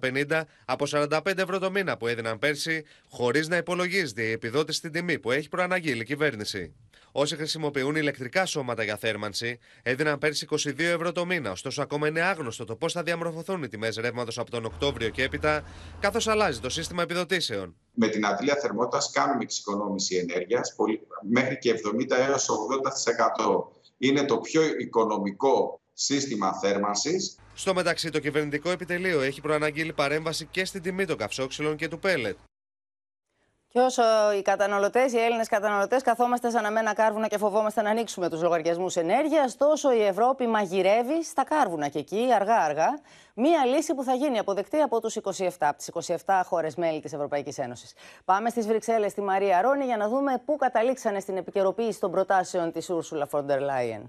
450 0.00 0.42
από 0.64 0.86
45 0.88 1.20
ευρώ 1.38 1.58
το 1.58 1.70
μήνα 1.70 1.96
που 1.96 2.06
έδιναν 2.06 2.38
πέρσι, 2.38 2.84
χωρίς 3.08 3.48
να 3.48 3.56
υπολογίζεται 3.56 4.22
η 4.22 4.30
επιδότηση 4.30 4.78
στην 4.78 4.92
τιμή 4.92 5.18
που 5.18 5.30
έχει 5.30 5.48
προαναγγείλει 5.48 6.00
η 6.00 6.04
κυβέρνηση. 6.04 6.74
Όσοι 7.12 7.36
χρησιμοποιούν 7.36 7.96
ηλεκτρικά 7.96 8.46
σώματα 8.46 8.82
για 8.82 8.96
θέρμανση 8.96 9.58
έδιναν 9.82 10.18
πέρσι 10.18 10.46
22 10.50 10.78
ευρώ 10.78 11.12
το 11.12 11.26
μήνα. 11.26 11.50
Ωστόσο, 11.50 11.82
ακόμα 11.82 12.08
είναι 12.08 12.20
άγνωστο 12.20 12.64
το 12.64 12.76
πώς 12.76 12.92
θα 12.92 13.02
διαμορφωθούν 13.02 13.62
οι 13.62 13.68
τιμές 13.68 13.96
ρεύματος 13.96 14.38
από 14.38 14.50
τον 14.50 14.64
Οκτώβριο 14.64 15.08
και 15.08 15.22
έπειτα, 15.22 15.64
καθώς 16.00 16.28
αλλάζει 16.28 16.60
το 16.60 16.68
σύστημα 16.70 17.02
επιδοτήσεων. 17.02 17.74
Με 17.94 18.08
την 18.08 18.26
αντλία 18.26 18.56
θερμότητας 18.56 19.10
κάνουμε 19.12 19.42
εξοικονόμηση 19.42 20.16
ενέργειας 20.16 20.74
μέχρι 21.30 21.58
και 21.58 21.72
70 21.72 22.16
έως 22.28 22.48
80% 23.46 23.79
είναι 24.00 24.24
το 24.24 24.38
πιο 24.38 24.62
οικονομικό 24.78 25.80
σύστημα 25.92 26.58
θέρμανσης. 26.58 27.38
Στο 27.54 27.74
μεταξύ, 27.74 28.10
το 28.10 28.18
κυβερνητικό 28.18 28.70
επιτελείο 28.70 29.20
έχει 29.20 29.40
προαναγγείλει 29.40 29.92
παρέμβαση 29.92 30.48
και 30.50 30.64
στην 30.64 30.82
τιμή 30.82 31.04
των 31.04 31.16
καυσόξυλων 31.16 31.76
και 31.76 31.88
του 31.88 31.98
πέλετ. 31.98 32.36
Και 33.72 33.80
όσο 33.80 34.02
οι 34.38 34.42
καταναλωτές, 34.42 35.12
οι 35.12 35.18
Έλληνες 35.18 35.48
καταναλωτές, 35.48 36.02
καθόμαστε 36.02 36.50
σαν 36.50 36.64
αμένα 36.64 36.94
κάρβουνα 36.94 37.26
και 37.26 37.38
φοβόμαστε 37.38 37.82
να 37.82 37.90
ανοίξουμε 37.90 38.28
τους 38.28 38.42
λογαριασμούς 38.42 38.96
ενέργειας, 38.96 39.56
τόσο 39.56 39.92
η 39.92 40.02
Ευρώπη 40.02 40.46
μαγειρεύει 40.46 41.24
στα 41.24 41.44
κάρβουνα 41.44 41.88
και 41.88 41.98
εκεί, 41.98 42.28
αργά-αργά, 42.34 43.00
μία 43.34 43.64
λύση 43.64 43.94
που 43.94 44.02
θα 44.04 44.14
γίνει 44.14 44.38
αποδεκτή 44.38 44.80
από 44.80 45.00
τους 45.00 45.16
27, 45.16 45.48
από 45.58 45.76
τις 45.76 46.16
27 46.26 46.40
χώρες 46.44 46.74
μέλη 46.74 47.00
της 47.00 47.12
Ευρωπαϊκής 47.12 47.58
Ένωσης. 47.58 47.92
Πάμε 48.24 48.50
στις 48.50 48.66
Βρυξέλλες, 48.66 49.10
στη 49.10 49.20
Μαρία 49.20 49.60
Ρόνη, 49.62 49.84
για 49.84 49.96
να 49.96 50.08
δούμε 50.08 50.42
πού 50.44 50.56
καταλήξανε 50.56 51.20
στην 51.20 51.36
επικαιροποίηση 51.36 52.00
των 52.00 52.10
προτάσεων 52.10 52.72
της 52.72 52.90
Ursula 52.90 53.24
von 53.30 53.46
der 53.46 53.58
Leyen. 53.58 54.02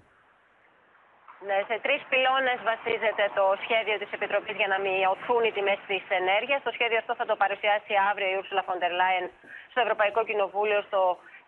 Ναι, 1.47 1.57
σε 1.67 1.75
τρεις 1.85 2.01
πυλώνες 2.09 2.59
βασίζεται 2.71 3.25
το 3.39 3.45
σχέδιο 3.63 3.95
της 4.01 4.11
Επιτροπής 4.17 4.55
για 4.61 4.67
να 4.73 4.77
μειωθούν 4.85 5.43
οι 5.43 5.51
τιμές 5.51 5.79
της 5.87 6.03
ενέργειας. 6.09 6.61
Το 6.67 6.71
σχέδιο 6.77 6.97
αυτό 6.97 7.13
θα 7.15 7.25
το 7.25 7.35
παρουσιάσει 7.35 7.93
αύριο 8.09 8.27
η 8.31 8.35
Ursula 8.41 8.63
von 8.69 8.77
der 8.83 8.93
Leyen 8.99 9.25
στο 9.71 9.79
Ευρωπαϊκό 9.85 10.21
Κοινοβούλιο 10.29 10.81
στο 10.81 11.01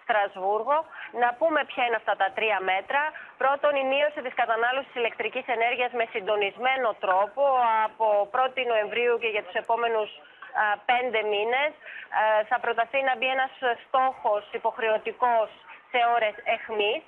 Στρασβούργο. 0.03 0.77
Να 1.23 1.29
πούμε 1.39 1.59
ποια 1.71 1.83
είναι 1.85 1.99
αυτά 2.01 2.15
τα 2.21 2.27
τρία 2.37 2.59
μέτρα. 2.71 3.01
Πρώτον, 3.37 3.75
η 3.75 3.83
μείωση 3.91 4.19
της 4.25 4.33
κατανάλωσης 4.41 4.95
ηλεκτρικής 4.95 5.45
ενέργειας 5.47 5.91
με 5.99 6.05
συντονισμένο 6.13 6.89
τρόπο 7.05 7.43
από 7.85 8.05
1η 8.31 8.63
Νοεμβρίου 8.71 9.15
και 9.21 9.27
για 9.27 9.43
τους 9.43 9.53
επόμενους 9.63 10.09
πέντε 10.91 11.19
μήνες. 11.33 11.71
Θα 12.49 12.57
προταθεί 12.59 12.99
να 13.09 13.13
μπει 13.17 13.27
ένας 13.27 13.51
στόχος 13.87 14.43
υποχρεωτικός 14.59 15.49
σε 15.91 15.99
ώρες 16.15 16.35
εχμής. 16.55 17.03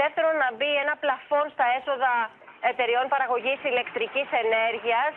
Δεύτερον, 0.00 0.34
να 0.44 0.48
μπει 0.54 0.70
ένα 0.84 0.94
πλαφόν 1.02 1.46
στα 1.54 1.66
έσοδα 1.78 2.12
εταιριών 2.70 3.06
παραγωγής 3.14 3.60
ηλεκτρικής 3.70 4.28
ενέργειας 4.44 5.12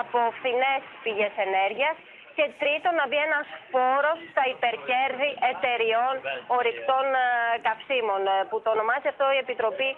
από 0.00 0.18
φθηνές 0.38 0.80
πηγές 1.02 1.34
ενέργειας. 1.46 1.96
Και 2.36 2.46
τρίτον, 2.62 2.94
να 3.00 3.06
μπει 3.08 3.18
ένας 3.28 3.46
φόρος 3.72 4.18
στα 4.32 4.44
υπερκέρδη 4.54 5.30
εταιριών 5.52 6.14
ορυκτών 6.58 7.06
καυσίμων, 7.66 8.22
που 8.48 8.56
το 8.62 8.68
ονομάζει 8.74 9.08
αυτό 9.12 9.24
η 9.32 9.38
Επιτροπή 9.44 9.88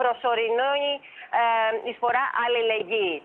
Προσωρινή 0.00 0.84
ε, 1.40 1.88
Εισφορά 1.90 2.24
Αλληλεγγύης. 2.44 3.24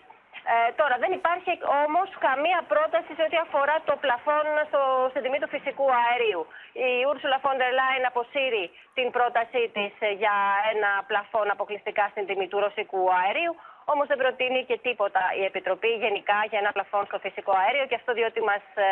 Ε, 0.53 0.71
τώρα, 0.81 0.95
δεν 1.03 1.11
υπάρχει 1.19 1.51
όμως 1.85 2.09
καμία 2.27 2.59
πρόταση 2.71 3.11
σε 3.17 3.23
ό,τι 3.27 3.37
αφορά 3.45 3.75
το 3.89 3.95
πλαφόν 4.03 4.45
στο, 4.69 4.81
στην 5.11 5.21
τιμή 5.23 5.39
του 5.41 5.53
φυσικού 5.55 5.87
αερίου. 6.03 6.41
Η 6.87 6.89
Ursula 7.11 7.37
von 7.45 7.55
der 7.61 7.71
Leyen 7.79 8.03
αποσύρει 8.11 8.65
την 8.97 9.07
πρότασή 9.15 9.63
της 9.75 9.93
για 10.21 10.35
ένα 10.73 10.91
πλαφόν 11.09 11.47
αποκλειστικά 11.55 12.05
στην 12.11 12.25
τιμή 12.27 12.47
του 12.47 12.59
ρωσικού 12.65 13.01
αερίου. 13.21 13.53
Όμως 13.91 14.07
δεν 14.07 14.17
προτείνει 14.17 14.61
και 14.69 14.77
τίποτα 14.87 15.21
η 15.39 15.43
Επιτροπή 15.49 15.91
γενικά 16.03 16.37
για 16.49 16.59
ένα 16.63 16.71
πλαφόν 16.71 17.03
στο 17.05 17.17
φυσικό 17.25 17.51
αέριο. 17.61 17.85
Και 17.89 17.97
αυτό 17.99 18.11
διότι 18.13 18.39
μας, 18.49 18.63
ε, 18.75 18.87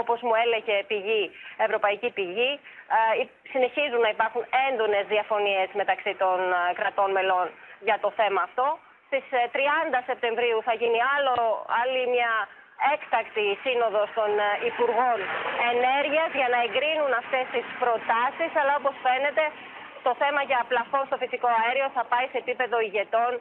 όπως 0.00 0.18
μου 0.26 0.34
έλεγε 0.44 0.74
πηγή, 0.90 1.22
ευρωπαϊκή 1.66 2.10
πηγή, 2.10 2.50
ε, 2.96 3.24
συνεχίζουν 3.52 4.00
να 4.06 4.10
υπάρχουν 4.16 4.44
έντονες 4.68 5.04
διαφωνίες 5.14 5.68
μεταξύ 5.80 6.12
των 6.22 6.38
ε, 6.52 6.72
κρατών 6.78 7.10
μελών 7.10 7.46
για 7.80 7.98
το 8.00 8.10
θέμα 8.18 8.42
αυτό. 8.42 8.66
Στις 9.08 9.24
30 9.52 10.02
Σεπτεμβρίου 10.10 10.58
θα 10.68 10.74
γίνει 10.80 11.00
άλλο, 11.14 11.34
άλλη 11.82 12.02
μια 12.14 12.32
έκτακτη 12.94 13.46
σύνοδος 13.64 14.08
των 14.18 14.30
Υπουργών 14.70 15.18
Ενέργειας 15.72 16.30
για 16.40 16.48
να 16.54 16.58
εγκρίνουν 16.66 17.12
αυτές 17.22 17.46
τις 17.54 17.66
προτάσεις, 17.82 18.50
αλλά 18.60 18.74
όπως 18.80 18.94
φαίνεται 19.06 19.44
το 20.06 20.12
θέμα 20.22 20.40
για 20.50 20.60
πλαφόν 20.70 21.04
στο 21.08 21.16
φυσικό 21.22 21.48
αέριο 21.58 21.88
θα 21.96 22.04
πάει 22.12 22.26
σε 22.32 22.38
επίπεδο 22.44 22.76
ηγετών 22.88 23.32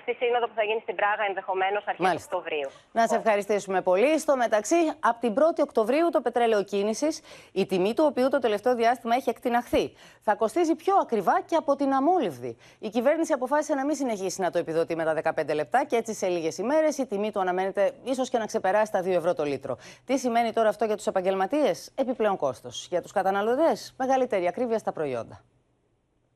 στη 0.00 0.12
σύνοδο 0.12 0.46
που 0.46 0.52
θα 0.54 0.62
γίνει 0.62 0.80
στην 0.80 0.94
Πράγα 0.94 1.24
ενδεχομένως 1.28 1.84
αρχές 1.86 2.24
Οκτωβρίου. 2.24 2.70
Να 2.92 3.06
σε 3.06 3.14
ευχαριστήσουμε 3.14 3.82
πολύ. 3.82 4.18
Στο 4.18 4.36
μεταξύ, 4.36 4.76
από 5.00 5.20
την 5.20 5.34
1η 5.34 5.60
Οκτωβρίου 5.62 6.08
το 6.10 6.20
πετρέλαιο 6.20 6.62
κίνησης, 6.64 7.20
η 7.52 7.66
τιμή 7.66 7.94
του 7.94 8.04
οποίου 8.06 8.28
το 8.28 8.38
τελευταίο 8.38 8.74
διάστημα 8.74 9.14
έχει 9.14 9.30
εκτιναχθεί, 9.30 9.92
θα 10.20 10.34
κοστίζει 10.34 10.74
πιο 10.74 10.94
ακριβά 11.02 11.40
και 11.40 11.56
από 11.56 11.76
την 11.76 11.92
αμόλυβδη. 11.92 12.56
Η 12.78 12.88
κυβέρνηση 12.88 13.32
αποφάσισε 13.32 13.74
να 13.74 13.84
μην 13.84 13.94
συνεχίσει 13.94 14.40
να 14.40 14.50
το 14.50 14.58
επιδοτεί 14.58 14.96
με 14.96 15.04
τα 15.04 15.34
15 15.36 15.54
λεπτά 15.54 15.84
και 15.84 15.96
έτσι 15.96 16.14
σε 16.14 16.28
λίγες 16.28 16.58
ημέρες 16.58 16.98
η 16.98 17.06
τιμή 17.06 17.32
του 17.32 17.40
αναμένεται 17.40 17.92
ίσως 18.04 18.28
και 18.28 18.38
να 18.38 18.46
ξεπεράσει 18.46 18.92
τα 18.92 19.00
2 19.00 19.06
ευρώ 19.06 19.34
το 19.34 19.44
λίτρο. 19.44 19.76
Τι 20.04 20.18
σημαίνει 20.18 20.52
τώρα 20.52 20.68
αυτό 20.68 20.84
για 20.84 20.96
τους 20.96 21.06
επαγγελματίες, 21.06 21.92
επιπλέον 21.94 22.36
κόστος. 22.36 22.86
Για 22.90 23.02
τους 23.02 23.12
καταναλωτές, 23.12 23.94
μεγαλύτερη 23.98 24.46
ακρίβεια 24.46 24.78
στα 24.78 24.92
προϊόντα. 24.92 25.44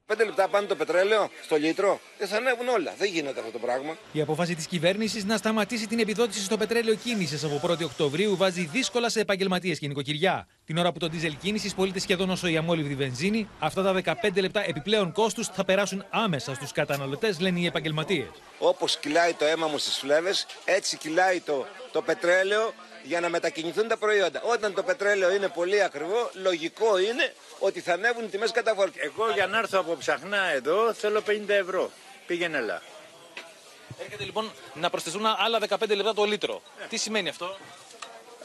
Πέντε 0.06 0.24
λεπτά 0.24 0.48
πάνω 0.48 0.66
το 0.66 0.74
πετρέλαιο 0.74 1.30
στο 1.42 1.56
λίτρο 1.56 2.00
και 2.18 2.26
θα 2.26 2.36
ανέβουν 2.36 2.68
όλα. 2.68 2.94
Δεν 2.98 3.08
γίνεται 3.08 3.40
αυτό 3.40 3.52
το 3.52 3.58
πράγμα. 3.58 3.96
Η 4.12 4.20
απόφαση 4.20 4.54
της 4.54 4.66
κυβέρνησης 4.66 5.24
να 5.24 5.36
σταματήσει 5.36 5.86
την 5.86 5.98
επιδότηση 5.98 6.44
στο 6.44 6.56
πετρέλαιο 6.56 6.94
κίνησης 6.94 7.44
από 7.44 7.60
1η 7.64 7.84
Οκτωβρίου 7.84 8.36
βάζει 8.36 8.68
δύσκολα 8.72 9.08
σε 9.08 9.20
επαγγελματίες 9.20 9.78
και 9.78 9.86
νοικοκυριά. 9.86 10.46
Την 10.64 10.78
ώρα 10.78 10.92
που 10.92 10.98
το 10.98 11.08
δίζελ 11.08 11.36
κίνησης 11.36 11.74
πωλείται 11.74 11.98
σχεδόν 11.98 12.30
όσο 12.30 12.46
η 12.46 12.56
αμόλυβδη 12.56 12.94
βενζίνη, 12.94 13.48
αυτά 13.58 13.82
τα 13.82 14.16
15 14.22 14.40
λεπτά 14.40 14.64
επιπλέον 14.64 15.12
κόστους 15.12 15.46
θα 15.46 15.64
περάσουν 15.64 16.04
άμεσα 16.10 16.54
στους 16.54 16.72
καταναλωτές, 16.72 17.40
λένε 17.40 17.60
οι 17.60 17.66
επαγγελματίες. 17.66 18.28
Όπως 18.58 18.96
κυλάει 18.96 19.32
το 19.32 19.44
αίμα 19.44 19.66
μου 19.66 19.78
στις 19.78 19.96
φλέβες, 19.98 20.46
έτσι 20.64 20.96
κυλάει 20.96 21.40
το, 21.40 21.66
το 21.92 22.02
πετρέλαιο 22.02 22.72
για 23.02 23.20
να 23.20 23.28
μετακινηθούν 23.28 23.88
τα 23.88 23.96
προϊόντα. 23.96 24.42
Όταν 24.42 24.74
το 24.74 24.82
πετρέλαιο 24.82 25.34
είναι 25.34 25.48
πολύ 25.48 25.82
ακριβό, 25.82 26.30
λογικό 26.32 26.98
είναι 26.98 27.34
ότι 27.58 27.80
θα 27.80 27.92
ανέβουν 27.92 28.24
οι 28.24 28.28
τιμές 28.28 28.50
καταφοράς. 28.50 28.92
Εγώ 28.96 29.30
για 29.30 29.46
να 29.46 29.58
έρθω 29.58 29.78
από 29.78 29.96
ψαχνά 29.96 30.42
εδώ 30.44 30.92
θέλω 30.92 31.22
50 31.26 31.48
ευρώ. 31.48 31.90
Πήγαινε 32.26 32.58
έλα. 32.58 32.82
Έρχεται 34.04 34.24
λοιπόν 34.24 34.52
να 34.74 34.90
προσθεθούν 34.90 35.26
άλλα 35.26 35.58
15 35.68 35.88
λεπτά 35.88 36.14
το 36.14 36.24
λίτρο. 36.24 36.62
Τι 36.88 36.96
σημαίνει 36.96 37.28
αυτό; 37.28 37.56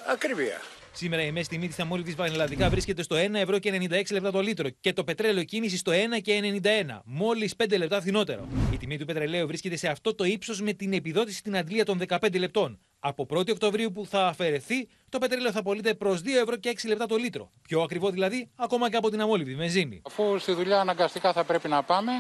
Ακριβία. 0.06 0.62
Σήμερα 0.98 1.24
η 1.24 1.32
μέση 1.32 1.50
τιμή 1.50 1.68
της 1.68 1.80
αμόλυβδη 1.80 2.16
πανελλαδικά 2.16 2.70
βρίσκεται 2.70 3.04
στο 3.04 3.16
1 3.16 3.34
ευρώ 3.34 3.60
και 3.60 3.88
96 3.90 4.12
λεπτά 4.12 4.32
το 4.32 4.42
λίτρο 4.42 4.70
και 4.70 4.94
το 4.94 5.04
πετρέλαιο 5.04 5.44
κίνηση 5.44 5.78
στο 5.78 5.92
1 5.92 5.96
και 6.22 6.60
91, 6.64 7.00
μόλις 7.06 7.54
5 7.64 7.78
λεπτά 7.78 8.02
φθηνότερο. 8.02 8.48
Η 8.74 8.78
τιμή 8.78 8.98
του 8.98 9.06
πετρελαίου 9.06 9.48
βρίσκεται 9.48 9.76
σε 9.76 9.88
αυτό 9.88 10.16
το 10.16 10.24
ύψος 10.24 10.62
με 10.62 10.74
την 10.74 10.94
επιδότηση 10.94 11.38
στην 11.38 11.58
αντλία 11.58 11.86
των 11.86 12.02
15 12.08 12.40
λεπτών. 12.40 12.80
Από 13.00 13.28
1η 13.30 13.50
Οκτωβρίου 13.50 13.92
που 13.92 14.06
θα 14.06 14.28
αφαιρεθεί, 14.28 14.88
το 15.10 15.18
πετρέλαιο 15.18 15.52
θα 15.52 15.62
πωλείται 15.62 15.94
προς 15.94 16.22
2 16.22 16.28
ευρώ 16.42 16.56
και 16.56 16.70
6 16.82 16.88
λεπτά 16.88 17.06
το 17.06 17.16
λίτρο. 17.16 17.52
Πιο 17.62 17.82
ακριβό 17.82 18.10
δηλαδή, 18.10 18.50
ακόμα 18.56 18.90
και 18.90 18.96
από 18.96 19.10
την 19.10 19.22
αμόλυβδη 19.22 19.56
βενζίνη. 19.56 20.02
Αφού 20.06 20.40
στη 20.40 20.54
δουλειά 20.54 20.80
αναγκαστικά 20.80 21.34
θα 21.34 21.44
πρέπει 21.44 21.68
να 21.68 21.84
πάμε, 21.84 22.12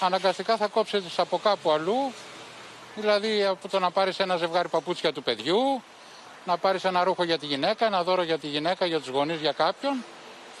αναγκαστικά 0.00 0.56
θα 0.56 0.66
κόψετε 0.66 1.06
από 1.16 1.38
κάπου 1.38 1.70
αλλού. 1.70 2.12
Δηλαδή 2.96 3.44
από 3.44 3.68
το 3.68 3.78
να 3.78 3.90
πάρεις 3.90 4.18
ένα 4.18 4.36
ζευγάρι 4.36 4.68
παπούτσια 4.68 5.12
του 5.12 5.22
παιδιού, 5.22 5.82
να 6.48 6.56
πάρεις 6.58 6.84
ένα 6.84 7.04
ρούχο 7.04 7.24
για 7.24 7.38
τη 7.38 7.46
γυναίκα, 7.46 7.86
ένα 7.86 8.02
δώρο 8.02 8.22
για 8.22 8.38
τη 8.38 8.46
γυναίκα, 8.46 8.86
για 8.86 8.98
τους 8.98 9.08
γονείς, 9.08 9.40
για 9.40 9.52
κάποιον 9.52 10.04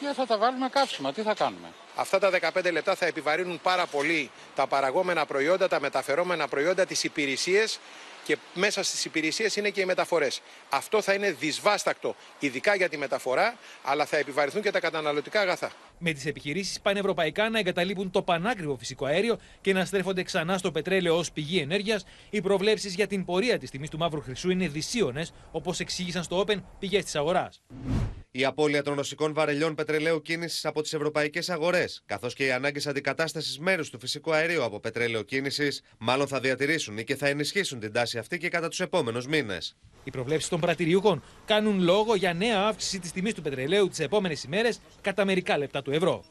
και 0.00 0.12
θα 0.16 0.26
τα 0.26 0.38
βάλουμε 0.38 0.68
καύσιμα. 0.68 1.12
Τι 1.12 1.22
θα 1.22 1.34
κάνουμε; 1.34 1.68
Αυτά 1.96 2.18
τα 2.18 2.30
15 2.30 2.72
λεπτά 2.72 2.94
θα 2.94 3.06
επιβαρύνουν 3.06 3.60
πάρα 3.62 3.86
πολύ 3.86 4.30
τα 4.54 4.66
παραγόμενα 4.66 5.26
προϊόντα, 5.26 5.68
τα 5.68 5.80
μεταφερόμενα 5.80 6.48
προϊόντα, 6.48 6.86
τις 6.86 7.04
υπηρεσίες 7.04 7.78
και 8.28 8.38
μέσα 8.54 8.82
στις 8.82 9.04
υπηρεσίες 9.04 9.56
είναι 9.56 9.70
και 9.70 9.80
οι 9.80 9.84
μεταφορές. 9.84 10.40
Αυτό 10.68 11.02
θα 11.02 11.14
είναι 11.14 11.30
δυσβάστακτο, 11.30 12.16
ειδικά 12.38 12.74
για 12.74 12.88
τη 12.88 12.96
μεταφορά, 12.96 13.56
αλλά 13.82 14.06
θα 14.06 14.16
επιβαρυνθούν 14.16 14.62
και 14.62 14.70
τα 14.70 14.80
καταναλωτικά 14.80 15.40
αγαθά. 15.40 15.72
Με 15.98 16.12
τις 16.12 16.26
επιχειρήσεις 16.26 16.80
πανευρωπαϊκά 16.80 17.48
να 17.48 17.58
εγκαταλείπουν 17.58 18.10
το 18.10 18.22
πανάκριβο 18.22 18.76
φυσικό 18.76 19.06
αέριο 19.06 19.38
και 19.60 19.72
να 19.72 19.84
στρέφονται 19.84 20.22
ξανά 20.22 20.58
στο 20.58 20.72
πετρέλαιο 20.72 21.16
ως 21.16 21.32
πηγή 21.32 21.58
ενέργειας, 21.58 22.04
οι 22.30 22.40
προβλέψεις 22.40 22.94
για 22.94 23.06
την 23.06 23.24
πορεία 23.24 23.58
της 23.58 23.70
τιμής 23.70 23.90
του 23.90 23.98
μαύρου 23.98 24.20
χρυσού 24.20 24.50
είναι 24.50 24.68
δυσίωνες, 24.68 25.32
όπως 25.50 25.80
εξήγησαν 25.80 26.22
στο 26.22 26.44
Open 26.46 26.62
πηγές 26.78 27.04
της 27.04 27.16
αγοράς. 27.16 27.62
Η 28.30 28.44
απώλεια 28.44 28.82
των 28.82 28.94
ρωσικών 28.94 29.34
βαρελιών 29.34 29.74
πετρελαίου 29.74 30.22
κίνησης 30.22 30.64
από 30.64 30.82
τις 30.82 30.92
ευρωπαϊκές 30.92 31.50
αγορές, 31.50 32.02
καθώς 32.06 32.34
και 32.34 32.44
οι 32.44 32.52
ανάγκες 32.52 32.86
αντικατάστασης 32.86 33.58
μέρους 33.58 33.90
του 33.90 33.98
φυσικού 33.98 34.32
αερίου 34.32 34.64
από 34.64 34.80
πετρέλαιο 34.80 35.22
κίνησης, 35.22 35.82
μάλλον 35.98 36.26
θα 36.28 36.40
διατηρήσουν 36.40 36.98
ή 36.98 37.04
και 37.04 37.16
θα 37.16 37.28
ενισχύσουν 37.28 37.80
την 37.80 37.92
τάση 37.92 38.18
αυτή 38.18 38.38
και 38.38 38.48
κατά 38.48 38.68
τους 38.68 38.80
επόμενους 38.80 39.26
μήνες. 39.26 39.76
Οι 40.04 40.10
προβλέψεις 40.10 40.48
των 40.48 40.60
πρατηριούχων 40.60 41.22
κάνουν 41.44 41.80
λόγο 41.80 42.14
για 42.14 42.32
νέα 42.32 42.60
αύξηση 42.60 42.98
της 42.98 43.12
τιμής 43.12 43.34
του 43.34 43.42
πετρελαίου 43.42 43.88
τις 43.88 43.98
επόμενες 43.98 44.44
ημέρες 44.44 44.80
κατά 45.00 45.24
μερικά 45.24 45.58
λεπτά 45.58 45.82
του 45.82 45.90
ευρώ. 45.90 46.24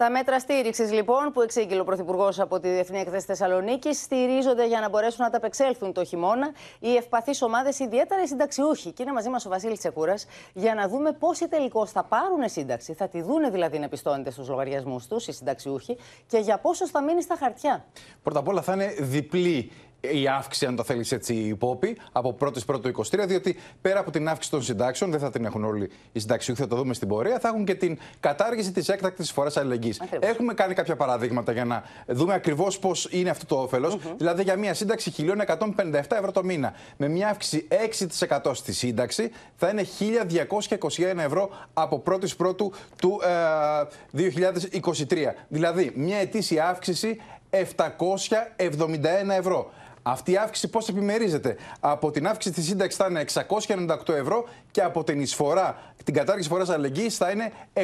Τα 0.00 0.10
μέτρα 0.10 0.38
στήριξης, 0.38 0.92
λοιπόν, 0.92 1.32
που 1.32 1.40
εξήγηλε 1.40 1.80
ο 1.80 1.84
Πρωθυπουργός 1.84 2.40
από 2.40 2.60
τη 2.60 2.68
Διεθνή 2.68 2.98
Εκθέση 2.98 3.26
Θεσσαλονίκη, 3.26 3.94
στηρίζονται 3.94 4.66
για 4.66 4.80
να 4.80 4.88
μπορέσουν 4.88 5.24
να 5.24 5.30
ταπεξέλθουν 5.30 5.92
το 5.92 6.04
χειμώνα 6.04 6.50
οι 6.78 6.96
ευπαθείς 6.96 7.42
ομάδες, 7.42 7.78
ιδιαίτερα 7.78 8.22
οι 8.22 8.26
συνταξιούχοι. 8.26 8.92
Και 8.92 9.02
είναι 9.02 9.12
μαζί 9.12 9.28
μας 9.28 9.46
ο 9.46 9.48
Βασίλης 9.48 9.78
Τσεκούρας 9.78 10.26
για 10.52 10.74
να 10.74 10.88
δούμε 10.88 11.12
πόσοι 11.12 11.48
τελικώς 11.48 11.90
θα 11.90 12.04
πάρουν 12.04 12.48
σύνταξη, 12.48 12.92
θα 12.92 13.08
τη 13.08 13.22
δούνε 13.22 13.50
δηλαδή 13.50 13.78
να 13.78 13.88
πιστώνεται 13.88 14.30
στους 14.30 14.48
λογαριασμούς 14.48 15.06
τους 15.06 15.26
οι 15.26 15.32
συνταξιούχοι 15.32 15.98
και 16.26 16.38
για 16.38 16.58
πόσο 16.58 16.88
θα 16.88 17.02
μείνει 17.02 17.22
στα 17.22 17.36
χαρτιά. 17.36 17.84
Πρώτα 18.22 18.38
απ' 18.38 18.48
όλα 18.48 18.62
θα 18.62 18.72
είναι 18.72 18.94
διπλή 18.98 19.72
η 20.00 20.28
αύξηση, 20.28 20.66
αν 20.66 20.76
το 20.76 20.84
θέλεις 20.84 21.12
έτσι, 21.12 21.34
υπόπη 21.34 21.96
από 22.12 22.36
1η 22.40 22.64
Πρώτου 22.66 22.90
23, 23.10 23.24
διότι 23.26 23.56
πέρα 23.80 24.00
από 24.00 24.10
την 24.10 24.28
αύξηση 24.28 24.50
των 24.50 24.62
συντάξεων, 24.62 25.10
δεν 25.10 25.20
θα 25.20 25.30
την 25.30 25.44
έχουν 25.44 25.64
όλοι 25.64 25.90
οι 26.12 26.20
συνταξιούχοι, 26.20 26.60
θα 26.60 26.66
το 26.66 26.76
δούμε 26.76 26.94
στην 26.94 27.08
πορεία, 27.08 27.38
θα 27.38 27.48
έχουν 27.48 27.64
και 27.64 27.74
την 27.74 27.98
κατάργηση 28.20 28.72
της 28.72 28.88
έκτακτης 28.88 29.32
φοράς 29.32 29.56
αλληλεγγύης. 29.56 30.02
Έχουμε 30.20 30.54
κάνει 30.54 30.74
κάποια 30.74 30.96
παραδείγματα 30.96 31.52
για 31.52 31.64
να 31.64 31.82
δούμε 32.06 32.34
ακριβώς 32.34 32.78
πώς 32.78 33.08
είναι 33.10 33.30
αυτό 33.30 33.46
το 33.46 33.62
όφελος. 33.62 33.98
Δηλαδή, 34.16 34.42
για 34.42 34.56
μια 34.56 34.74
σύνταξη 34.74 35.12
1.157 35.16 36.02
ευρώ 36.08 36.32
το 36.32 36.44
μήνα, 36.44 36.74
με 36.96 37.08
μια 37.08 37.28
αύξηση 37.28 37.68
6% 38.38 38.54
στη 38.54 38.72
σύνταξη, 38.72 39.30
θα 39.56 39.68
είναι 39.68 39.84
1.221 39.98 41.18
ευρώ 41.18 41.50
από 41.72 42.02
1η 42.10 42.36
Πρώτου 42.36 42.72
του 42.96 43.20
ε, 44.14 44.30
2023. 45.08 45.16
Δηλαδή, 45.48 45.92
μια 45.94 46.16
ετήσια 46.16 46.68
αύξηση 46.68 47.20
771 47.50 47.64
ευρώ. 49.38 49.70
Αυτή 50.10 50.32
η 50.32 50.36
αύξηση 50.36 50.68
πώς 50.68 50.88
επιμερίζεται; 50.88 51.56
Από 51.80 52.10
την 52.10 52.26
αύξηση 52.26 52.54
της 52.54 52.64
σύνταξης 52.64 52.96
θα 52.96 53.06
είναι 53.10 53.20
698 53.20 54.14
ευρώ 54.14 54.48
και 54.70 54.82
από 54.82 55.04
την 55.04 55.20
εισφορά, 55.20 55.76
την 56.04 56.14
κατάργηση 56.14 56.48
φορά 56.48 56.64
αλληλεγγύης 56.68 57.16
θα 57.16 57.30
είναι 57.30 57.52
73 57.74 57.82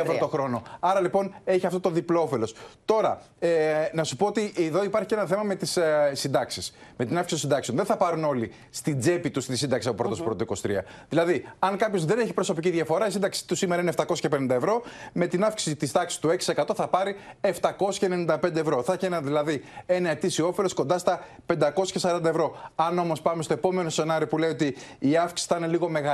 ευρώ 0.00 0.16
το 0.18 0.26
χρόνο. 0.26 0.62
Άρα 0.80 1.00
λοιπόν 1.00 1.34
έχει 1.44 1.66
αυτό 1.66 1.80
το 1.80 1.90
διπλό 1.90 2.22
όφελο. 2.22 2.48
Τώρα, 2.84 3.20
ε, 3.38 3.48
να 3.92 4.04
σου 4.04 4.16
πω 4.16 4.26
ότι 4.26 4.52
εδώ 4.56 4.84
υπάρχει 4.84 5.08
και 5.08 5.14
ένα 5.14 5.26
θέμα 5.26 5.42
με 5.42 5.54
τις 5.54 5.76
ε, 5.76 6.10
συντάξεις. 6.14 6.74
Με 6.96 7.04
την 7.04 7.18
αύξηση 7.18 7.40
των 7.40 7.50
συντάξεων. 7.50 7.76
Δεν 7.76 7.86
θα 7.86 7.96
πάρουν 7.96 8.24
όλοι 8.24 8.52
στην 8.70 9.00
τσέπη 9.00 9.30
τους 9.30 9.46
τη 9.46 9.56
σύνταξη 9.56 9.88
από 9.88 9.96
πρώτος 9.96 10.22
πρώτο 10.22 10.44
23. 10.48 10.68
Δηλαδή, 11.08 11.48
αν 11.58 11.76
κάποιος 11.76 12.04
δεν 12.04 12.18
έχει 12.18 12.32
προσωπική 12.32 12.70
διαφορά, 12.70 13.06
η 13.06 13.10
σύνταξη 13.10 13.46
του 13.46 13.54
σήμερα 13.54 13.80
είναι 13.80 13.92
750 14.30 14.50
ευρώ. 14.50 14.82
Με 15.12 15.26
την 15.26 15.44
αύξηση 15.44 15.76
της 15.76 15.92
τάξης 15.92 16.18
του 16.18 16.28
6% 16.28 16.74
θα 16.74 16.88
πάρει 16.88 17.16
795 17.40 18.56
ευρώ. 18.56 18.82
Θα 18.82 18.92
έχει 18.92 19.04
ένα, 19.04 19.20
δηλαδή 19.20 19.62
ένα 19.86 20.10
ετήσιο 20.10 20.46
όφελος 20.46 20.74
κοντά 20.74 20.98
στα 20.98 21.24
540 21.46 22.24
ευρώ. 22.24 22.56
Αν 22.74 22.98
όμως 22.98 23.22
πάμε 23.22 23.42
στο 23.42 23.52
επόμενο 23.52 23.88
σενάριο 23.90 24.26
που 24.26 24.38
λέει 24.38 24.50
ότι 24.50 24.76
η 24.98 25.16
αύξηση 25.16 25.48
θα 25.48 25.56
είναι 25.56 25.66
λίγο 25.66 25.88
μεγαλύτερη, 25.88 26.11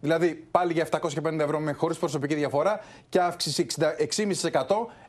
δηλαδή 0.00 0.46
πάλι 0.50 0.72
για 0.72 0.88
750 0.90 1.38
ευρώ 1.38 1.60
με 1.60 1.72
χωρίς 1.72 1.98
προσωπική 1.98 2.34
διαφορά 2.34 2.80
και 3.08 3.20
αύξηση 3.20 3.66
6,5%, 4.16 4.52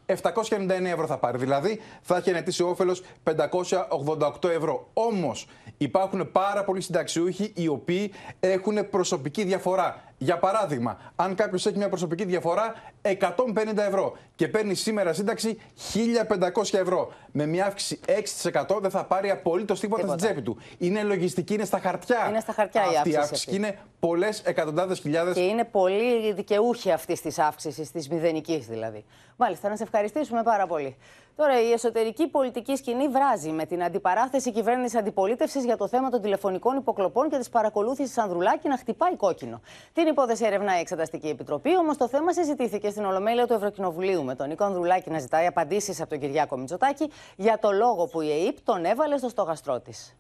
799 0.06 0.70
ευρώ 0.84 1.06
θα 1.06 1.18
πάρει. 1.18 1.38
Δηλαδή 1.38 1.82
θα 2.02 2.18
έχει 2.18 2.30
ένα 2.30 2.38
ετήσιο 2.38 2.70
όφελο 2.70 2.98
588 3.24 4.50
ευρώ. 4.50 4.90
Όμως 4.94 5.48
υπάρχουν 5.78 6.32
πάρα 6.32 6.64
πολλοί 6.64 6.82
συνταξιούχοι 6.82 7.52
οι 7.56 7.68
οποίοι 7.68 8.14
έχουν 8.40 8.90
προσωπική 8.90 9.44
διαφορά. 9.44 10.04
Για 10.26 10.38
παράδειγμα, 10.38 10.98
αν 11.16 11.36
κάποιος 11.36 11.66
έχει 11.66 11.78
μια 11.78 11.90
προσωπική 11.90 12.26
διαφορά 12.26 12.74
150 13.02 13.78
ευρώ 13.78 14.18
και 14.36 14.48
παίρνει 14.48 14.76
σήμερα 14.76 15.14
σύνταξη 15.14 15.62
1500 15.94 16.80
ευρώ, 16.80 17.14
με 17.32 17.46
μια 17.46 17.66
αύξηση 17.66 18.00
6% 18.44 18.80
δεν 18.82 18.90
θα 18.90 19.06
πάρει 19.06 19.30
απολύτως 19.30 19.80
τίποτα, 19.80 20.08
στην 20.08 20.18
τσέπη 20.18 20.42
του. 20.42 20.58
Είναι 20.78 21.04
λογιστική, 21.04 21.54
είναι 21.54 21.66
στα 21.66 21.80
χαρτιά. 21.80 22.26
Είναι 22.30 22.40
στα 22.40 22.54
χαρτιά 22.54 22.82
αυτή 22.82 22.94
η 22.94 22.98
αύξηση. 22.98 23.16
η 23.16 23.18
αύξηση 23.18 23.46
και 23.50 23.56
είναι 23.56 23.80
πολλές 24.00 24.42
εκατοντάδες 24.46 25.00
χιλιάδες. 25.00 25.34
Και 25.34 25.42
είναι 25.42 25.64
πολλοί 25.64 26.34
δικαιούχοι 26.34 26.92
αυτή 26.92 27.22
της 27.22 27.40
αύξησης, 27.40 27.92
της 27.92 28.10
μηδενικής 28.10 28.66
δηλαδή. 28.66 29.06
Μάλιστα, 29.36 29.70
να 29.70 29.76
σε 29.76 29.84
ευχαριστήσουμε 29.84 30.44
πάρα 30.44 30.68
πολύ. 30.68 30.96
Τώρα, 31.36 31.62
η 31.62 31.72
εσωτερική 31.72 32.28
πολιτική 32.28 32.76
σκηνή 32.76 33.08
βράζει 33.08 33.50
με 33.50 33.66
την 33.66 33.84
αντιπαράθεση 33.84 34.52
κυβέρνησης 34.52 35.00
αντιπολίτευσης 35.00 35.66
για 35.66 35.78
το 35.78 35.88
θέμα 35.88 36.10
των 36.10 36.22
τηλεφωνικών 36.22 36.78
υποκλοπών 36.78 37.30
και 37.30 37.38
της 37.38 37.50
παρακολούθησης 37.50 38.18
Ανδρουλάκη 38.18 38.68
να 38.68 38.78
χτυπάει 38.78 39.16
κόκκινο. 39.16 39.62
Την 39.94 40.08
υπόθεση 40.08 40.46
ερευνά 40.46 40.78
η 40.78 40.80
Εξεταστική 40.80 41.28
Επιτροπή, 41.28 41.78
όμως 41.78 41.98
το 41.98 42.08
θέμα 42.08 42.34
συζητήθηκε 42.34 42.90
στην 42.90 43.06
Ολομέλεια 43.06 43.48
του 43.48 43.54
Ευρωκοινοβουλίου 43.54 44.24
με 44.24 44.36
τον 44.36 44.48
Νίκο 44.48 44.64
Ανδρουλάκη 44.64 45.10
να 45.10 45.20
ζητάει 45.20 45.46
απαντήσεις 45.46 46.02
από 46.02 46.10
τον 46.10 46.20
Κυριάκο 46.20 46.58
Μητσοτάκη 46.58 47.12
για 47.36 47.60
το 47.60 47.72
λόγο 47.72 48.06
που 48.08 48.22
η 48.22 48.32
ΕΕΠ 48.32 48.58
τον 48.64 48.86
έβαλε 48.86 49.18
στο 49.18 49.30
στογαστρό 49.30 49.80
της. 49.80 50.16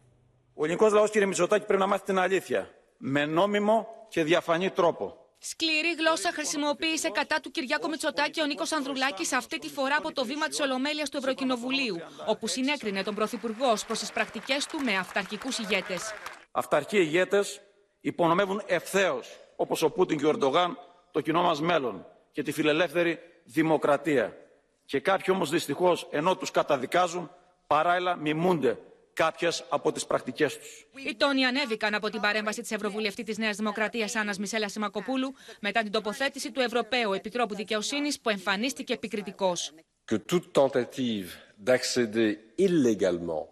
Ο 0.55 0.63
ελληνικό 0.63 0.89
λαός, 0.89 1.09
κύριε 1.11 1.27
Μητσοτάκη, 1.27 1.65
πρέπει 1.65 1.81
να 1.81 1.87
μάθει 1.87 2.03
την 2.03 2.19
αλήθεια. 2.19 2.69
Με 2.97 3.25
νόμιμο 3.25 3.87
και 4.07 4.23
διαφανή 4.23 4.69
τρόπο. 4.69 5.24
Σκληρή 5.49 5.93
γλώσσα 5.93 6.31
χρησιμοποίησε 6.31 7.09
κατά 7.09 7.39
του 7.39 7.51
Κυριάκο 7.51 7.87
Μητσοτάκη 7.87 8.41
ο 8.41 8.45
Νίκος 8.45 8.71
Ανδρουλάκης 8.71 9.33
αυτή 9.33 9.59
τη 9.59 9.69
φορά 9.69 9.95
από 9.97 10.13
το 10.13 10.25
βήμα 10.25 10.47
της 10.47 10.59
Ολομέλειας 10.59 11.09
του 11.09 11.17
Ευρωκοινοβουλίου, 11.17 11.95
όπου 12.25 12.47
συνέκρινε 12.47 13.03
τον 13.03 13.15
Πρωθυπουργό 13.15 13.73
προς 13.87 13.99
τις 13.99 14.11
πρακτικές 14.11 14.65
του 14.65 14.79
με 14.79 14.97
αυταρχικούς 14.97 15.57
ηγέτες. 15.57 16.13
Αυταρχοί 16.51 16.97
ηγέτες 16.97 17.61
υπονομεύουν 18.01 18.61
ευθέως, 18.65 19.39
όπως 19.55 19.81
ο 19.81 19.89
Πούτιν 19.89 20.17
και 20.17 20.25
ο 20.25 20.29
Ερντογάν, 20.29 20.77
το 21.11 21.21
κοινό 21.21 21.41
μας 21.41 21.61
μέλλον 21.61 22.05
και 22.31 22.43
τη 22.43 22.51
φιλελεύθερη 22.51 23.19
δημοκρατία. 23.43 24.37
Και 24.85 24.99
κάποιοι 24.99 25.33
όμως 25.35 25.49
δυστυχώς, 25.49 26.07
ενώ 26.11 26.35
τους 26.37 26.51
καταδικάζουν, 26.51 27.31
παράλληλα 27.67 28.15
μιμούνται 28.15 28.77
κάποιες 29.15 29.63
από 29.69 29.91
τις 29.91 30.05
πρακτικές 30.05 30.57
τους. 30.57 30.87
Οι 31.07 31.15
τόνοι 31.15 31.45
ανέβηκαν 31.45 31.93
από 31.93 32.09
την 32.09 32.21
παρέμβαση 32.21 32.61
της 32.61 32.71
Ευρωβουλευτής 32.71 33.25
της 33.25 33.37
Νέας 33.37 33.55
Δημοκρατίας 33.55 34.15
Άννας 34.15 34.37
Μισέλα 34.37 34.69
Σιμακοπούλου 34.69 35.33
μετά 35.59 35.81
την 35.81 35.91
τοποθέτηση 35.91 36.51
του 36.51 36.59
Ευρωπαίου 36.59 37.13
Επιτρόπου 37.13 37.55
Δικαιοσύνης 37.55 38.19
που 38.19 38.29
εμφανίστηκε 38.29 38.93
επικριτικός. 38.93 39.73
Que 40.11 40.17
toute 40.31 40.47
tentative 40.61 41.27
d'accéder 41.67 42.29
illégalement 42.67 43.43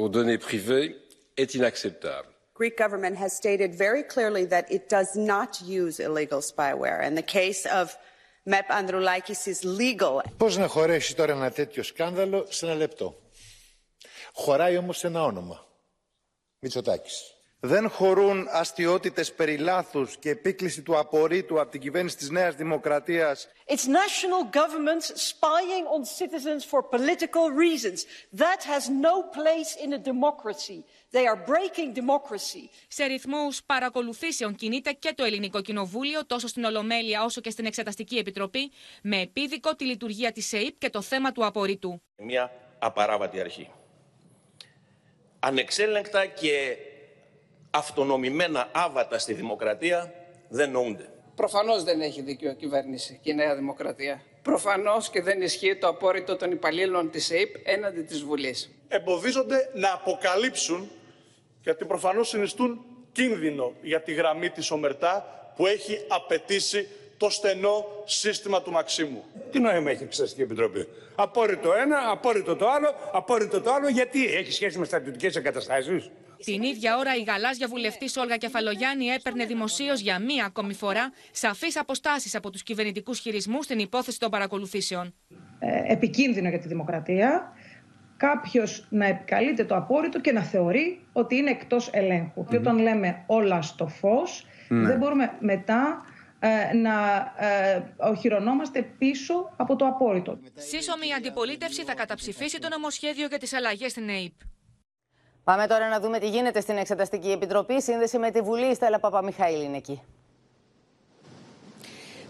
aux 0.00 0.08
données 0.16 0.40
privées 0.48 0.88
est 1.40 1.50
inacceptable. 1.58 2.30
Greek 2.60 2.76
government 2.84 3.16
has 3.24 3.32
stated 3.42 3.70
very 3.86 4.02
clearly 4.14 4.44
that 4.54 4.64
it 4.76 4.84
does 4.96 5.10
not 5.32 5.50
use 5.82 5.94
illegal 6.08 6.40
spyware, 6.52 7.00
and 7.06 7.12
the 7.20 7.28
case 7.38 7.62
of 7.80 7.86
MEP 8.54 8.68
Androulakis 8.80 9.46
is 9.46 9.58
legal. 9.64 10.20
Πώς 10.36 10.56
να 10.56 10.66
χωρέσει 10.66 11.16
τώρα 11.16 11.32
ένα 11.32 11.50
τέτοιο 11.50 11.82
σκάνδαλο 11.82 12.46
σε 12.48 12.66
ένα 12.66 12.74
λεπτό; 12.74 13.16
Χωράει 14.32 14.76
όμως 14.76 15.04
ένα 15.04 15.22
όνομα. 15.24 15.66
Μητσοτάκης. 16.58 17.34
Δεν 17.62 17.90
χωρούν 17.90 18.46
αστιότητες 18.50 19.32
περί 19.32 19.56
λάθους 19.56 20.16
και 20.16 20.30
επίκληση 20.30 20.82
του 20.82 20.98
απορρίτου 20.98 21.60
από 21.60 21.70
την 21.70 21.80
κυβέρνηση 21.80 22.16
της 22.16 22.30
Νέας 22.30 22.54
Δημοκρατίας. 22.54 23.48
It's 23.66 23.74
national 23.74 24.42
governments 24.60 25.06
spying 25.30 25.84
on 25.94 26.02
citizens 26.20 26.64
for 26.70 26.82
political 26.82 27.44
reasons. 27.64 27.98
That 28.42 28.60
has 28.72 28.88
no 28.88 29.14
place 29.38 29.70
in 29.84 29.92
a 29.92 29.98
democracy. 29.98 30.84
They 31.10 31.26
are 31.26 31.38
breaking 31.46 31.94
democracy. 31.94 32.68
Σε 32.88 33.04
ρυθμούς 33.04 33.62
παρακολουθήσεων 33.62 34.54
κινείται 34.54 34.92
και 34.92 35.12
το 35.14 35.24
Ελληνικό 35.24 35.60
Κοινοβούλιο, 35.60 36.26
τόσο 36.26 36.46
στην 36.46 36.64
Ολομέλεια 36.64 37.24
όσο 37.24 37.40
και 37.40 37.50
στην 37.50 37.66
Εξεταστική 37.66 38.16
Επιτροπή, 38.16 38.72
με 39.02 39.20
επίδικο 39.20 39.74
τη 39.74 39.84
λειτουργία 39.84 40.32
της 40.32 40.52
ΕΕΠ 40.52 40.78
και 40.78 40.90
το 40.90 41.02
θέμα 41.02 41.32
του 41.32 41.44
απορρίτου. 41.44 42.02
Μια 42.16 42.52
απαράβατη 42.78 43.40
αρχή. 43.40 43.70
Ανεξέλεγκτα 45.40 46.26
και 46.26 46.76
αυτονομημένα 47.70 48.68
άβατα 48.72 49.18
στη 49.18 49.32
δημοκρατία 49.32 50.14
δεν 50.48 50.70
νοούνται. 50.70 51.08
Προφανώς 51.34 51.84
δεν 51.84 52.00
έχει 52.00 52.22
δίκιο 52.22 52.50
η 52.50 52.54
κυβέρνηση 52.54 53.18
και 53.22 53.30
η 53.30 53.34
Νέα 53.34 53.56
Δημοκρατία. 53.56 54.22
Προφανώς 54.42 55.10
και 55.10 55.22
δεν 55.22 55.42
ισχύει 55.42 55.76
το 55.76 55.88
απόρριτο 55.88 56.36
των 56.36 56.50
υπαλλήλων 56.50 57.10
της 57.10 57.30
ΕΕΠ 57.30 57.54
έναντι 57.64 58.02
της 58.02 58.22
Βουλής. 58.22 58.70
Εμποδίζονται 58.88 59.70
να 59.74 59.92
αποκαλύψουν 59.92 60.90
γιατί 61.62 61.84
προφανώς 61.84 62.28
συνιστούν 62.28 62.84
κίνδυνο 63.12 63.72
για 63.82 64.02
τη 64.02 64.12
γραμμή 64.12 64.50
της 64.50 64.70
Ομερτά 64.70 65.26
που 65.56 65.66
έχει 65.66 66.04
απαιτήσει 66.08 66.88
το 67.20 67.30
στενό 67.30 67.84
σύστημα 68.04 68.62
του 68.62 68.70
Μαξίμου. 68.70 69.24
Τι 69.50 69.58
νόημα 69.60 69.90
έχει 69.90 70.02
η 70.02 70.04
Εξεταστική 70.04 70.42
Επιτροπή; 70.42 70.88
Απόρριτο 71.14 71.72
ένα, 71.72 71.98
απόρριτο 72.10 72.56
το 72.56 72.68
άλλο, 72.68 72.88
απόρριτο 73.12 73.60
το 73.60 73.72
άλλο. 73.72 73.88
Γιατί 73.88 74.24
έχει 74.26 74.52
σχέση 74.52 74.78
με 74.78 74.84
στρατιωτικές 74.84 75.36
εγκαταστάσεις; 75.36 76.10
Την 76.44 76.62
ίδια 76.62 76.96
ώρα, 76.96 77.16
η 77.16 77.22
γαλάζια 77.22 77.66
βουλευτής 77.68 78.16
Όλγα 78.16 78.36
Κεφαλογιάννη 78.36 79.06
έπαιρνε 79.06 79.44
δημοσίως 79.44 80.00
για 80.00 80.18
μία 80.18 80.44
ακόμη 80.44 80.74
φορά 80.74 81.12
σαφείς 81.30 81.76
αποστάσεις 81.78 82.34
από 82.34 82.50
τους 82.50 82.62
κυβερνητικούς 82.62 83.18
χειρισμούς 83.18 83.64
στην 83.64 83.78
υπόθεση 83.78 84.18
των 84.18 84.30
παρακολουθήσεων. 84.30 85.14
Ε, 85.58 85.92
επικίνδυνο 85.92 86.48
για 86.48 86.58
τη 86.58 86.68
δημοκρατία 86.68 87.52
κάποιος 88.16 88.86
να 88.90 89.06
επικαλείται 89.06 89.64
το 89.64 89.74
απόρριτο 89.76 90.20
και 90.20 90.32
να 90.32 90.42
θεωρεί 90.42 91.06
ότι 91.12 91.36
είναι 91.36 91.50
εκτός 91.50 91.88
ελέγχου. 91.92 92.44
Και 92.44 92.56
όταν 92.56 92.78
λέμε 92.78 93.22
όλα 93.26 93.62
στο 93.62 93.86
φως, 93.86 94.44
Ναι. 94.68 94.86
δεν 94.88 94.98
μπορούμε 94.98 95.32
μετά 95.40 96.04
ε, 96.06 96.09
να 96.74 97.16
ε, 97.36 97.82
οχυρωνόμαστε 97.96 98.82
πίσω 98.82 99.52
από 99.56 99.76
το 99.76 99.86
απόρριτο. 99.86 100.38
Σύσσωμη 100.54 101.06
η 101.06 101.12
αντιπολίτευση 101.12 101.84
θα 101.84 101.94
καταψηφίσει 101.94 102.58
το 102.58 102.68
νομοσχέδιο 102.68 103.26
για 103.26 103.38
τις 103.38 103.52
αλλαγές 103.52 103.90
στην 103.90 104.08
ΕΕΠ. 104.08 104.32
Πάμε 105.44 105.66
τώρα 105.66 105.88
να 105.88 106.00
δούμε 106.00 106.18
τι 106.18 106.28
γίνεται 106.28 106.60
στην 106.60 106.76
Εξεταστική 106.76 107.30
Επιτροπή. 107.30 107.82
Σύνδεση 107.82 108.18
με 108.18 108.30
τη 108.30 108.40
Βουλή, 108.40 108.66
η 108.66 108.74
Στέλλα 108.74 108.98
Παπαμιχαήλ 108.98 109.62
είναι 109.62 109.76
εκεί. 109.76 110.02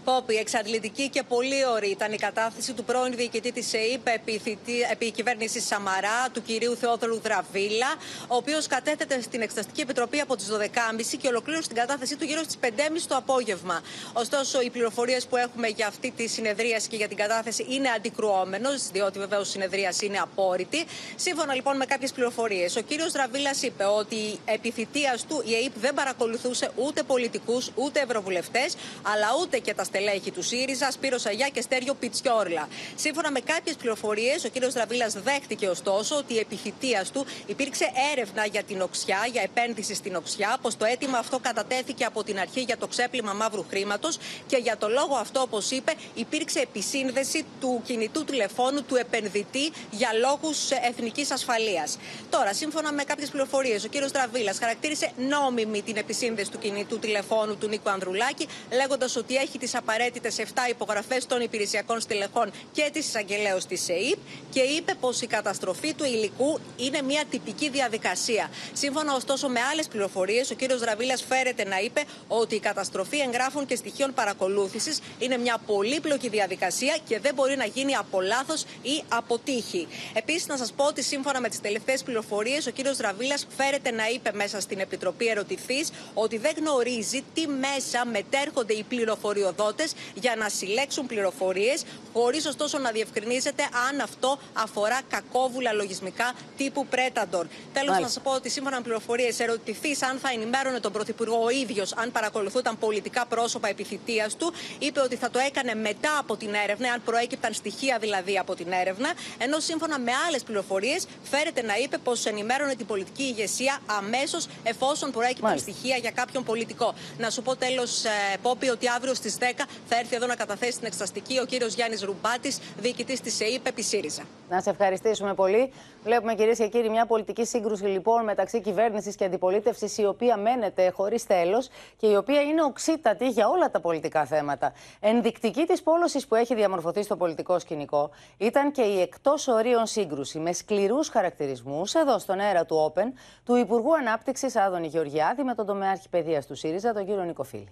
Πόπη, 0.03 0.35
εξαντλητική 0.35 1.09
και 1.09 1.23
πολύ 1.23 1.65
ωρή 1.65 1.89
ήταν 1.89 2.11
η 2.13 2.17
κατάθεση 2.17 2.73
του 2.73 2.83
πρώην 2.83 3.15
διοικητή 3.15 3.51
της 3.51 3.73
ΕΕΠ 3.73 4.07
επί, 4.07 4.37
θητή- 4.37 4.87
επί 4.91 5.11
κυβέρνηση 5.11 5.59
Σαμαρά, 5.61 6.29
του 6.33 6.41
κυρίου 6.43 6.75
Θεόδωρου 6.75 7.19
Δραβίλα, 7.19 7.87
ο 8.27 8.35
οποίος 8.35 8.67
κατέθεται 8.67 9.21
στην 9.21 9.41
Εξεταστική 9.41 9.81
Επιτροπή 9.81 10.19
από 10.19 10.35
τις 10.35 10.47
12.30 10.47 11.17
και 11.17 11.27
ολοκλήρωσε 11.27 11.67
την 11.67 11.77
κατάθεσή 11.77 12.15
του 12.15 12.23
γύρω 12.23 12.43
στις 12.43 12.57
5.30 12.61 13.07
το 13.07 13.15
απόγευμα. 13.15 13.81
Ωστόσο, 14.13 14.61
οι 14.61 14.69
πληροφορίες 14.69 15.25
που 15.25 15.37
έχουμε 15.37 15.67
για 15.67 15.87
αυτή 15.87 16.11
τη 16.11 16.27
συνεδρίαση 16.27 16.87
και 16.87 16.95
για 16.95 17.07
την 17.07 17.17
κατάθεση 17.17 17.65
είναι 17.69 17.89
αντικρουόμενο, 17.89 18.69
διότι 18.91 19.19
βεβαίως 19.19 19.47
η 19.47 19.51
συνεδρίαση 19.51 20.05
είναι 20.05 20.17
απόρριτη. 20.17 20.85
Σύμφωνα 21.15 21.53
λοιπόν 21.53 21.75
με 21.77 21.85
κάποιες 21.85 22.11
πληροφορίες, 22.11 22.75
ο 22.75 22.81
κύριος 22.81 23.11
Δραβίλας 23.11 23.61
είπε 23.61 23.83
ότι 23.83 24.39
επί 24.45 24.71
θητείας 24.71 25.25
του 25.25 25.43
η 25.45 25.53
ΕΕΠ 25.53 25.79
δεν 25.79 25.93
παρακολουθούσε 25.93 26.71
ούτε 26.75 27.03
πολιτικούς 27.03 27.69
ούτε 27.75 27.99
ευρωβουλευτές, 27.99 28.75
αλλά 29.01 29.27
ούτε 29.41 29.57
και 29.57 29.73
τα 29.73 29.83
στελέχη 29.91 30.31
του 30.31 30.43
ΣΥΡΙΖΑ, 30.43 30.91
Σπύρο 30.91 31.17
Αγιά 31.23 31.47
και 31.47 31.61
Στέριο 31.61 31.93
Πιτσιόρλα. 31.93 32.67
Σύμφωνα 32.95 33.31
με 33.31 33.39
κάποιες 33.39 33.75
πληροφορίες, 33.75 34.43
ο 34.45 34.49
κ. 34.53 34.65
Δραβίλα 34.65 35.07
δέχτηκε 35.07 35.67
ωστόσο 35.67 36.15
ότι 36.15 36.33
η 36.33 36.37
επιθυμία 36.37 37.05
του 37.13 37.25
υπήρξε 37.45 37.91
έρευνα 38.11 38.45
για 38.45 38.63
την 38.63 38.81
οξιά, 38.81 39.27
για 39.31 39.41
επένδυση 39.41 39.93
στην 39.95 40.15
οξιά, 40.15 40.57
πως 40.61 40.77
το 40.77 40.85
αίτημα 40.85 41.17
αυτό 41.17 41.39
κατατέθηκε 41.39 42.03
από 42.05 42.23
την 42.23 42.39
αρχή 42.39 42.61
για 42.61 42.77
το 42.77 42.87
ξέπλυμα 42.87 43.33
μαύρου 43.33 43.65
χρήματος 43.69 44.17
και 44.47 44.57
για 44.57 44.77
το 44.77 44.87
λόγο 44.87 45.15
αυτό, 45.15 45.41
όπως 45.41 45.71
είπε, 45.71 45.93
υπήρξε 46.13 46.59
επισύνδεση 46.59 47.45
του 47.59 47.81
κινητού 47.85 48.23
τηλεφώνου 48.23 48.83
του 48.83 48.95
επενδυτή 48.95 49.71
για 49.91 50.09
λόγους 50.13 50.71
εθνικής 50.71 51.31
ασφαλείας. 51.31 51.97
Τώρα, 52.29 52.53
σύμφωνα 52.53 52.93
με 52.93 53.03
κάποιες 53.03 53.29
πληροφορίες, 53.29 53.83
ο 53.83 53.87
κ. 53.87 53.95
Δραβίλα 54.11 54.53
χαρακτήρισε 54.59 55.11
νόμιμη 55.17 55.81
την 55.81 55.97
επισύνδεση 55.97 56.51
του 56.51 56.57
κινητού 56.57 56.99
τηλεφώνου 56.99 57.57
του 57.57 57.67
Νίκου 57.67 57.89
Ανδρουλάκη, 57.89 58.47
λέγοντας 58.71 59.15
ότι 59.15 59.35
έχει 59.35 59.57
τις 59.57 59.75
απαραίτητες 59.81 60.35
7 60.37 60.43
υπογραφές 60.69 61.25
των 61.25 61.41
υπηρεσιακών 61.41 61.99
στελεχών 61.99 62.51
και 62.71 62.89
της 62.93 63.07
εισαγγελέως 63.07 63.65
της 63.65 63.89
ΕΕΠ 63.89 64.19
και 64.49 64.59
είπε 64.61 64.93
πως 64.99 65.21
η 65.21 65.27
καταστροφή 65.27 65.93
του 65.93 66.03
υλικού 66.03 66.59
είναι 66.77 67.01
μια 67.01 67.23
τυπική 67.29 67.69
διαδικασία. 67.69 68.49
Σύμφωνα 68.73 69.13
ωστόσο 69.15 69.47
με 69.49 69.59
άλλες 69.71 69.87
πληροφορίες, 69.87 70.51
ο 70.51 70.55
κ. 70.55 70.73
Δραβίλα 70.73 71.17
φέρεται 71.27 71.63
να 71.65 71.79
είπε 71.79 72.03
ότι 72.27 72.55
η 72.55 72.59
καταστροφή 72.59 73.17
εγγράφων 73.17 73.65
και 73.65 73.75
στοιχείων 73.75 74.13
παρακολούθησης 74.13 74.99
είναι 75.19 75.37
μια 75.37 75.57
πολύπλοκη 75.65 76.29
διαδικασία 76.29 76.97
και 77.07 77.19
δεν 77.19 77.33
μπορεί 77.33 77.55
να 77.57 77.65
γίνει 77.65 77.95
από 77.95 78.21
λάθος 78.21 78.65
ή 78.81 79.03
από 79.09 79.37
τύχη. 79.37 79.87
Επίσης, 80.13 80.47
να 80.47 80.57
σας 80.57 80.71
πω 80.71 80.85
ότι 80.85 81.03
σύμφωνα 81.03 81.39
με 81.41 81.49
τις 81.49 81.61
τελευταίες 81.61 82.03
πληροφορίες, 82.03 82.67
ο 82.67 82.71
κ. 82.71 82.87
Δραβίλα 82.95 83.37
φέρεται 83.57 83.91
να 83.91 84.07
είπε 84.07 84.31
μέσα 84.33 84.59
στην 84.59 84.79
Επιτροπή 84.79 85.27
Ερωτηθείς 85.27 85.91
ότι 86.13 86.37
δεν 86.37 86.51
γνωρίζει 86.57 87.23
τι 87.33 87.47
μέσα 87.47 88.05
μετέρχονται 88.05 88.73
οι 88.73 88.83
πληροφοριοδότες 88.83 89.70
για 90.13 90.35
να 90.37 90.49
συλλέξουν 90.49 91.05
πληροφορίες, 91.05 91.83
χωρίς 92.13 92.45
ωστόσο 92.45 92.77
να 92.77 92.91
διευκρινίζεται 92.91 93.63
αν 93.89 93.99
αυτό 93.99 94.39
αφορά 94.53 94.99
κακόβουλα 95.09 95.73
λογισμικά 95.73 96.33
τύπου 96.57 96.87
Predator. 96.91 97.45
Τέλος, 97.73 97.99
να 97.99 98.07
σας 98.07 98.19
πω 98.23 98.31
ότι 98.31 98.49
σύμφωνα 98.49 98.75
με 98.75 98.81
πληροφορίες, 98.81 99.39
ερωτηθείς 99.39 100.03
αν 100.03 100.19
θα 100.19 100.29
ενημέρωνε 100.29 100.79
τον 100.79 100.91
Πρωθυπουργό 100.91 101.43
ο 101.43 101.49
ίδιος 101.49 101.93
αν 101.93 102.11
παρακολουθούνταν 102.11 102.77
πολιτικά 102.79 103.25
πρόσωπα 103.25 103.67
επιθυμία 103.67 103.89
του, 104.37 104.53
είπε 104.79 104.99
ότι 104.99 105.15
θα 105.15 105.29
το 105.29 105.39
έκανε 105.39 105.75
μετά 105.75 106.17
από 106.19 106.35
την 106.35 106.53
έρευνα, 106.53 106.91
αν 106.91 107.01
προέκυπταν 107.05 107.53
στοιχεία 107.53 107.97
δηλαδή 107.99 108.37
από 108.37 108.55
την 108.55 108.71
έρευνα, 108.71 109.13
ενώ 109.37 109.59
σύμφωνα 109.59 109.99
με 109.99 110.11
άλλες 110.27 110.43
πληροφορίες 110.43 111.05
φέρεται 111.23 111.61
να 111.61 111.75
είπε 111.77 111.97
πως 111.97 112.25
ενημέρωνε 112.25 112.75
την 112.75 112.85
πολιτική 112.85 113.23
ηγεσία 113.23 113.79
αμέσως 113.85 114.47
εφόσον 114.63 115.11
προέκυπταν 115.11 115.59
στοιχεία 115.59 115.97
για 115.97 116.11
κάποιον 116.11 116.43
πολιτικό. 116.43 116.93
Να 117.17 117.29
σου 117.29 117.41
πω 117.41 117.55
τέλος, 117.55 118.03
ε, 118.03 118.09
Πόπη, 118.41 118.69
ότι 118.69 118.87
αύριο 118.87 119.13
στις 119.13 119.37
10 119.37 119.60
θα 119.87 119.97
έρθει 119.97 120.15
εδώ 120.15 120.25
να 120.25 120.35
καταθέσει 120.35 120.77
την 120.77 120.87
εξαστική 120.87 121.39
ο 121.39 121.45
κύριος 121.45 121.73
Γιάννης 121.73 122.01
Ρουμπάτης, 122.03 122.59
διοικητής 122.77 123.21
της 123.21 123.39
ΕΕΠ 123.39 123.67
επί 123.67 123.81
ΣΥΡΙΖΑ. 123.81 124.23
Να 124.49 124.61
σε 124.61 124.69
ευχαριστήσουμε 124.69 125.33
πολύ. 125.33 125.71
Βλέπουμε 126.03 126.35
κυρίες 126.35 126.57
και 126.57 126.67
κύριοι 126.67 126.89
μια 126.89 127.05
πολιτική 127.05 127.45
σύγκρουση 127.45 127.83
λοιπόν 127.83 128.23
μεταξύ 128.23 128.61
κυβέρνησης 128.61 129.15
και 129.15 129.25
αντιπολίτευσης, 129.25 129.97
η 129.97 130.05
οποία 130.05 130.37
μένεται 130.37 130.89
χωρίς 130.89 131.25
τέλος 131.25 131.69
και 131.97 132.07
η 132.07 132.15
οποία 132.15 132.41
είναι 132.41 132.63
οξύτατη 132.63 133.29
για 133.29 133.47
όλα 133.47 133.71
τα 133.71 133.79
πολιτικά 133.79 134.25
θέματα. 134.25 134.73
Ενδεικτική 134.99 135.65
της 135.65 135.83
πόλωσης 135.83 136.27
που 136.27 136.35
έχει 136.35 136.55
διαμορφωθεί 136.55 137.03
στο 137.03 137.17
πολιτικό 137.17 137.59
σκηνικό 137.59 138.09
ήταν 138.37 138.71
και 138.71 138.81
η 138.81 139.01
εκτός 139.01 139.47
ορίων 139.47 139.85
σύγκρουση 139.85 140.39
με 140.39 140.53
σκληρούς 140.53 141.09
χαρακτηρισμούς 141.09 141.93
εδώ 141.93 142.19
στον 142.19 142.39
αέρα 142.39 142.65
του 142.65 142.93
Open 142.93 143.11
του 143.45 143.55
Υπουργού 143.55 143.95
Ανάπτυξης 143.95 144.55
Άδωνη 144.55 144.87
Γεωργιάδη 144.87 145.43
με 145.43 145.55
τον 145.55 145.65
τομέα 145.65 146.01
παιδεία 146.09 146.41
του 146.41 146.55
ΣΥΡΙΖΑ, 146.55 146.93
τον 146.93 147.05
κύριο 147.05 147.23
Νικοφίλη. 147.23 147.71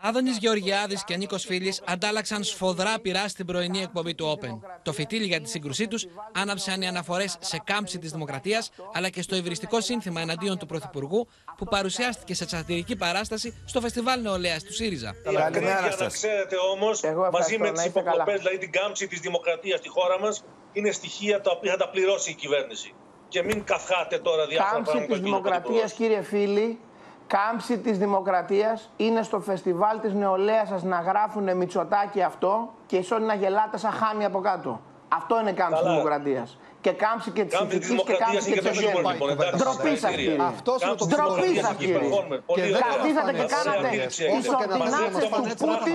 Άδωνης 0.00 0.38
Γεωργιάδης 0.38 1.04
και 1.04 1.16
Νίκος 1.16 1.44
Φίλης 1.44 1.82
αντάλλαξαν 1.86 2.44
σφοδρά 2.44 2.98
πειρά 3.02 3.28
στην 3.28 3.46
πρωινή 3.46 3.80
εκπομπή 3.80 4.14
του 4.14 4.38
Open. 4.38 4.58
Το 4.82 4.92
φυτίλι 4.92 5.24
για 5.26 5.40
τη 5.40 5.48
σύγκρουσή 5.48 5.88
τους 5.88 6.06
άναψαν 6.32 6.82
οι 6.82 6.86
αναφορές 6.86 7.36
σε 7.40 7.60
κάμψη 7.64 7.98
της 7.98 8.10
δημοκρατίας 8.10 8.70
αλλά 8.92 9.08
και 9.08 9.22
στο 9.22 9.36
υβριστικό 9.36 9.80
σύνθημα 9.80 10.20
εναντίον 10.20 10.58
του 10.58 10.66
Πρωθυπουργού 10.66 11.28
που 11.56 11.64
παρουσιάστηκε 11.64 12.34
σε 12.34 12.48
σατυρική 12.48 12.96
παράσταση 12.96 13.62
στο 13.66 13.80
φεστιβάλ 13.80 14.22
νεολαίας 14.22 14.62
του 14.62 14.72
ΣΥΡΙΖΑ. 14.72 15.14
Η 15.32 15.36
ακρίβεια, 15.36 15.96
να 15.98 16.06
ξέρετε 16.06 16.56
όμως, 16.72 17.00
μαζί 17.32 17.58
με 17.58 17.70
τις 17.72 17.84
υποκλοπέ, 17.84 18.36
δηλαδή 18.36 18.58
την 18.58 18.70
κάμψη 18.70 19.06
της 19.06 19.20
δημοκρατίας 19.20 19.78
στη 19.78 19.88
χώρα 19.88 20.20
μας, 20.20 20.44
είναι 20.72 20.90
στοιχεία 20.90 21.40
τα 21.40 21.50
οποία 21.50 21.70
θα 21.70 21.76
τα 21.76 21.88
πληρώσει 21.90 22.30
η 22.30 22.34
κυβέρνηση. 22.34 22.94
Και 23.28 23.42
μην 23.42 23.64
καυχάτε 23.64 24.18
τώρα 24.18 24.46
διάφορα 24.46 24.70
Κάμψη 24.72 24.90
πράγματα. 24.90 25.12
της 25.12 25.22
δημοκρατίας, 25.22 25.92
κύριε 25.92 26.22
φίλη, 26.22 26.78
κάμψη 27.26 27.78
της 27.78 27.98
δημοκρατίας 27.98 28.90
είναι 28.96 29.22
στο 29.22 29.40
φεστιβάλ 29.40 30.00
της 30.00 30.14
νεολαίας 30.14 30.68
σας 30.68 30.82
να 30.82 31.00
γράφουνε 31.00 31.54
Μητσοτάκι 31.54 32.22
αυτό 32.22 32.72
και 32.86 32.96
εσείς 32.96 33.10
όλοι 33.10 33.24
να 33.24 33.34
γελάτε 33.34 33.76
σαν 33.78 33.90
χάμι 33.92 34.24
από 34.24 34.40
κάτω. 34.40 34.80
Αυτό 35.08 35.40
είναι 35.40 35.52
κάμψη 35.52 35.74
της 35.74 35.82
Καλά. 35.82 35.94
δημοκρατίας. 35.94 36.58
Και 36.86 36.92
κάμψη 37.04 37.30
και 37.36 37.44
της 37.48 37.54
Κάμψη 37.56 37.78
της 37.78 37.88
ηθικής 37.88 38.04
και 38.08 38.14
δημοκρατίας 38.14 38.32
κάμψη 38.32 38.46
και 38.46 38.58
είναι 38.58 38.60
της 38.60 38.66
για 38.66 38.72
το 38.72 38.78
χιούμορ, 38.80 39.00
ευγένειας. 39.00 39.14
λοιπόν, 39.16 39.28
εντάξει, 39.36 39.58
Ντροπή 39.60 39.90
σας 39.90 39.98
συγχαρητήρια. 39.98 40.34
κύριε. 40.34 40.50
Αυτός 40.52 40.78
είναι 40.82 40.98
το 41.02 41.06
Ντροπή 41.12 41.22
δημοκρατίας 41.22 41.64
σας 41.66 41.72
εκεί 41.74 41.84
κύριε. 41.84 41.96
υπερχόρμερ. 41.96 42.38
Πολύ 42.48 42.58
Και 42.58 42.68
ωραία. 42.68 42.88
Καθίσατε 42.94 43.30
και 43.38 43.44
Ωραία. 43.46 43.56
κάνατε 43.56 43.88
Ωραία. 43.90 44.06
τις 44.10 44.18
Ωραία. 44.18 44.66
ορδινάτσες 44.66 45.24
του 45.30 45.40
Πούτιν, 45.62 45.94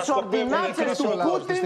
τις 0.00 0.08
ορδινάτσες 0.20 0.90
του 1.00 1.08
Πούτιν 1.26 1.60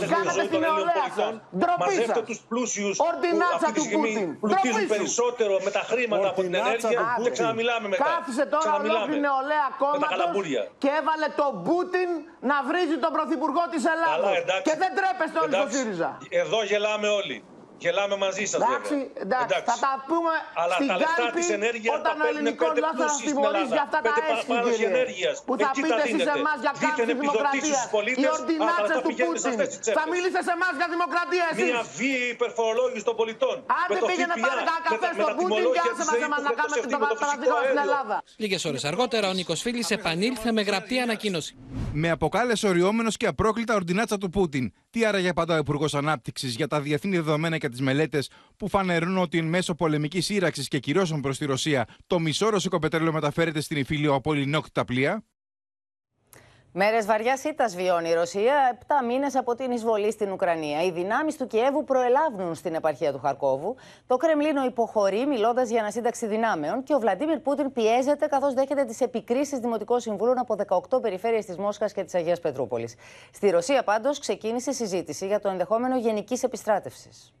τις 0.00 0.08
κάνατε 0.14 0.42
στην 0.48 0.60
νεολαία 0.66 1.06
σας. 1.18 1.32
Ντροπή 1.60 1.82
Μαζεύτε 1.84 2.18
σας. 2.20 2.26
τους 2.28 2.38
πλούσιους 2.50 2.94
Ορδινάτσα 3.10 3.58
που 3.60 3.66
αυτή 3.68 3.78
του 3.78 3.80
τη 3.80 3.88
στιγμή 3.90 4.10
Πούτιν. 4.14 4.28
πλουτίζουν 4.44 4.76
Ντροπή 4.76 4.84
σου. 4.88 4.92
περισσότερο 4.94 5.54
με 5.66 5.70
τα 5.76 5.82
χρήματα 5.90 6.26
από 6.32 6.40
την 6.46 6.52
Ορδινάτσα 6.54 6.86
ενέργεια 6.88 7.00
του 7.00 7.06
και 7.06 7.16
Πούτιν. 7.18 7.32
ξαναμιλάμε 7.36 7.86
μετά. 7.92 8.02
Κάθισε 8.10 8.44
τώρα 8.52 8.64
Ξαναμιλάμε. 8.66 8.94
ολόκληρη 8.96 9.20
νεολαία 9.28 9.66
Με 9.70 9.74
τα 9.76 9.80
κόμματος 9.82 10.10
καλαμπούρια. 10.14 10.62
και 10.82 10.90
έβαλε 11.00 11.28
τον 11.40 11.52
Πούτιν 11.66 12.08
να 12.50 12.56
βρίζει 12.68 12.96
τον 13.04 13.12
πρωθυπουργό 13.16 13.62
της 13.72 13.82
Καλά, 13.88 13.94
Ελλάδος. 13.94 14.32
εντάξει. 14.42 14.64
Και 14.68 14.74
δεν 14.82 14.90
τρέπεστε 14.98 15.36
όλοι 15.42 15.52
στο 15.52 15.58
Εντάξει. 15.60 15.76
ΣΥΡΙΖΑ. 15.78 16.10
Εδώ 16.42 16.58
γελάμε 16.70 17.08
όλοι. 17.20 17.36
Γελάμε 17.84 18.16
μαζί 18.26 18.44
σας, 18.50 18.60
Εντάξει, 18.62 18.96
βέβαια. 18.98 19.40
εντάξει, 19.46 19.64
θα 19.70 19.76
τα 19.86 19.92
πούμε 20.10 20.32
Αλλά 20.62 20.74
στην 20.78 20.88
τα 20.92 20.96
λεφτά 21.00 21.14
κάλπη 21.20 21.38
της 21.40 21.48
ενέργειας 21.58 21.92
τα 21.94 21.98
όταν 22.00 22.12
ο 22.14 22.22
παίρνουν 22.24 22.38
ελληνικός 22.40 22.68
πέντε 22.68 22.80
λαός 22.84 22.94
θα 22.94 22.98
πλούσιοι 22.98 23.16
σας 23.16 23.22
στην 23.24 23.32
τιμωρήσει 23.36 23.66
Ελλάδα. 23.66 23.76
για 23.78 23.84
αυτά 23.88 23.98
τα 24.06 24.12
Πέντε 24.16 24.22
έσχη, 24.34 24.46
παράδοση 24.52 24.74
κύριε. 24.80 24.94
ενέργειας. 24.94 25.34
Που 25.46 25.52
θα 25.60 25.66
Εκεί 25.68 25.80
τα 25.80 25.84
πείτε 25.84 26.02
εσείς 26.06 26.20
σε 26.20 26.26
δίνετε. 26.26 26.40
εμάς 26.44 26.58
για 26.64 26.72
Δείτε 26.80 26.86
κάμψη 26.86 27.02
επιδοτήσεις 27.16 27.26
δημοκρατίας. 27.26 27.76
στους 27.80 27.92
πολίτες, 27.96 28.20
Οι 28.22 28.26
αλλά 28.26 28.36
ορδινάτσες 28.38 28.96
τα 28.96 29.02
του 29.04 29.08
πηγαίνετε 29.10 29.38
στα 29.42 29.48
Πούτιν. 29.48 29.50
αυτές 29.54 29.68
τις 29.72 29.78
τσέπες. 29.82 29.96
Θα 29.98 30.04
μιλήσετε 30.12 30.42
σε 30.48 30.52
εμάς 30.58 30.72
για 30.80 30.88
δημοκρατία 30.94 31.44
εσείς. 31.52 31.68
Μια 31.74 31.82
βίαιη 32.00 32.26
υπερφορολόγηση 32.36 33.04
των 33.10 33.14
πολιτών. 33.20 33.56
Άντε 33.80 33.92
Με 33.94 34.00
το 34.02 34.06
πήγαινε 34.10 34.34
ΦΠΑ, 34.38 34.44
πάρε 34.46 34.62
κανένα 34.70 34.80
με 34.82 34.88
καφέ 34.88 34.98
τα- 35.04 35.10
με 35.16 35.22
στον 35.22 35.28
τα 35.30 35.34
Πούτιν 35.38 35.48
και 35.48 35.60
τιμολόγια 35.60 35.82
άσε 35.86 35.94
της 35.98 36.06
μας 36.08 36.14
ΔΕΗ 36.16 36.26
εμάς 36.28 36.40
που 36.40 36.46
να 36.46 36.50
φέτος 36.50 36.60
κάνουμε 36.60 36.78
ευθύνη 36.80 36.94
το 36.94 36.98
με 37.02 37.06
το 37.12 37.16
παραδείγμα 37.22 37.44
φυσικό 37.44 37.56
στην 37.66 37.78
αέριο. 37.78 37.84
Ελλάδα. 37.86 38.16
Λίγες 38.42 38.62
ώρες 38.70 38.82
αργότερα, 38.90 39.26
ο 39.32 39.34
Νίκος 39.38 39.58
Φίλης 39.64 39.88
επανήλθε 39.98 40.48
με 40.56 40.62
γραπτή 40.68 40.94
ανακοίνωση. 41.06 41.52
Με 42.02 42.08
αποκάλεσε 42.16 42.64
οριόμενος 42.72 43.14
και 43.20 43.26
απρόκλητα 43.32 43.72
ορδινάτσα 43.80 44.16
του 44.22 44.28
Πούτιν. 44.36 44.64
Τι 44.90 45.04
άραγε 45.08 45.28
απαντά 45.34 45.54
ο 45.54 45.60
Υπουργός 45.64 45.92
Ανάπτυξης 45.94 46.54
για 46.54 46.66
τα 46.72 46.78
διεθνή 46.80 47.16
δεδομένα 47.16 47.56
και 47.58 47.65
τις 47.68 47.80
μελέτες 47.80 48.30
που 48.56 48.68
φανερούν 48.68 49.18
ότι 49.18 49.38
εν 49.38 49.44
μέσω 49.44 49.74
πολεμικής 49.74 50.24
σύραξης 50.24 50.68
και 50.68 50.78
κυρώσεων 50.78 51.20
προς 51.20 51.38
τη 51.38 51.44
Ρωσία 51.44 51.86
το 52.06 52.18
μισό 52.18 52.48
ρωσικό 52.48 52.78
πετρέλαιο 52.78 53.12
μεταφέρεται 53.12 53.60
στην 53.60 53.76
Ιφίλιο 53.76 54.14
από 54.14 54.32
ελληνόκτητα 54.32 54.84
πλοία. 54.84 55.24
Μέρες 56.78 57.06
βαριάς 57.06 57.44
ήττας 57.44 57.76
βιώνει 57.76 58.08
η 58.08 58.14
Ρωσία, 58.14 58.54
επτά 58.72 59.04
μήνες 59.04 59.36
από 59.36 59.54
την 59.54 59.70
εισβολή 59.70 60.12
στην 60.12 60.32
Ουκρανία. 60.32 60.82
Οι 60.82 60.90
δυνάμεις 60.90 61.36
του 61.36 61.46
Κιέβου 61.46 61.84
προελάβουν 61.84 62.54
στην 62.54 62.74
επαρχία 62.74 63.12
του 63.12 63.18
Χαρκόβου. 63.18 63.76
Το 64.06 64.16
Κρεμλίνο 64.16 64.64
υποχωρεί, 64.64 65.26
μιλώντας 65.26 65.70
για 65.70 65.80
ανασύνταξη 65.80 66.26
δυνάμεων. 66.26 66.82
Και 66.82 66.94
ο 66.94 66.98
Βλαντίμιρ 66.98 67.38
Πούτιν 67.38 67.72
πιέζεται, 67.72 68.26
καθώς 68.26 68.54
δέχεται 68.54 68.84
τις 68.84 69.00
επικρίσεις 69.00 69.58
δημοτικών 69.58 70.00
συμβούλων 70.00 70.38
από 70.38 70.54
18 70.54 71.00
περιφέρειες 71.00 71.44
της 71.44 71.56
Μόσχας 71.56 71.92
και 71.92 72.04
της 72.04 72.14
Αγίας 72.14 72.40
Πετρούπολης. 72.40 72.94
Στη 73.32 73.50
Ρωσία, 73.50 73.82
πάντως, 73.82 74.18
ξεκίνησε 74.18 74.72
συζήτηση 74.72 75.26
για 75.26 75.40
το 75.40 75.48
ενδεχόμενο 75.48 75.98
γενικής 75.98 76.42
επιστράτευσης. 76.42 77.32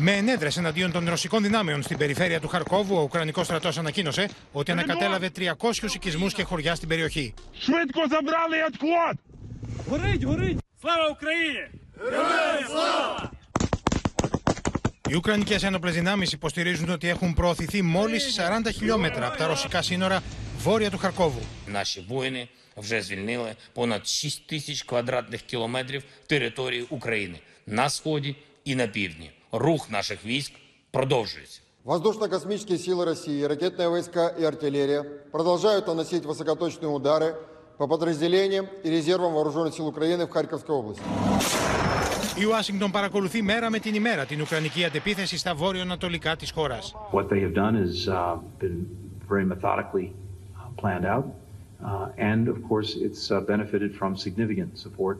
Με 0.00 0.12
ενέδρε 0.12 0.48
εναντίον 0.56 0.92
των 0.92 1.08
ρωσικών 1.08 1.42
δυνάμεων 1.42 1.82
στην 1.82 1.96
περιφέρεια 1.96 2.40
του 2.40 2.48
Χαρκόβου, 2.48 2.96
ο 2.96 3.02
Ουκρανικό 3.02 3.44
στρατό 3.44 3.70
ανακοίνωσε 3.78 4.28
ότι 4.52 4.70
ανακατέλαβε 4.70 5.30
300 5.38 5.46
οικισμού 5.94 6.26
και 6.26 6.42
χωριά 6.42 6.74
στην 6.74 6.88
περιοχή. 6.88 7.34
Швидко 7.52 8.00
забрали 8.08 8.60
адквад! 8.66 9.16
Горить, 9.90 10.24
горить! 10.24 10.58
Слава 10.80 11.08
Україні! 11.10 11.70
Οι 15.08 15.14
Ουκρανικέ 15.14 15.58
ένοπλε 15.62 15.90
δυνάμει 15.90 16.26
υποστηρίζουν 16.32 16.88
ότι 16.90 17.08
έχουν 17.08 17.34
προωθηθεί 17.34 17.82
μόλι 17.82 18.20
40 18.66 18.68
χιλιόμετρα 18.74 19.26
από 19.26 19.36
τα 19.36 19.46
ρωσικά 19.46 19.82
σύνορα 19.82 20.22
βόρεια 20.58 20.90
του 20.90 20.98
Χαρκόβου. 20.98 21.40
Наші 21.66 22.04
воїни 22.08 22.48
вже 22.76 23.00
звільнили 23.00 23.56
понад 23.72 24.06
6 24.06 24.46
тисяч 24.46 24.82
квадратних 24.82 25.42
кілометрів 25.42 26.02
території 26.26 26.86
України 26.88 27.40
на 27.66 27.88
сході 27.88 28.36
і 28.64 28.74
на 28.74 28.86
півдні. 28.86 29.30
Рух 29.52 29.90
наших 29.90 30.24
військ 30.24 30.52
продовжується. 30.90 31.60
Воздушно-космические 31.84 32.76
силы 32.76 33.04
России, 33.06 33.42
ракетные 33.42 33.88
войска 33.88 34.28
и 34.28 34.44
артиллерия 34.44 35.02
продолжают 35.32 35.86
наносить 35.86 36.24
высокоточные 36.26 36.88
удары 36.88 37.34
по 37.78 37.86
подразделениям 37.86 38.66
и 38.84 38.90
резервам 38.90 39.32
Вооруженных 39.32 39.74
сил 39.74 39.86
Украины 39.86 40.26
в 40.26 40.30
Харьковской 40.30 40.74
области. 40.74 41.02
Η 42.40 42.44
Ουάσιγκτον 42.44 42.90
παρακολουθεί 42.90 43.42
μέρα 43.42 43.70
με 43.70 43.78
την 43.78 43.94
ημέρα 43.94 44.24
την 44.24 44.40
Ουκρανική 44.40 44.84
αντεπίθεση 44.84 45.38
στα 45.38 45.54
βόρειο-ανατολικά 45.54 46.36
της 46.36 46.50
χώρας. 46.50 46.94
What 47.12 47.28
they 47.28 47.40
have 47.40 47.54
done 47.54 47.74
has 47.74 48.08
uh, 48.08 48.36
been 48.60 48.86
very 49.28 49.44
methodically 49.44 50.12
uh, 50.12 50.80
planned 50.80 51.06
out. 51.06 51.24
Uh, 51.80 52.30
and 52.32 52.48
of 52.48 52.58
course, 52.68 52.90
it's 53.06 53.30
uh, 53.30 53.40
benefited 53.52 53.90
from 53.98 54.16
significant 54.16 54.70
support 54.84 55.16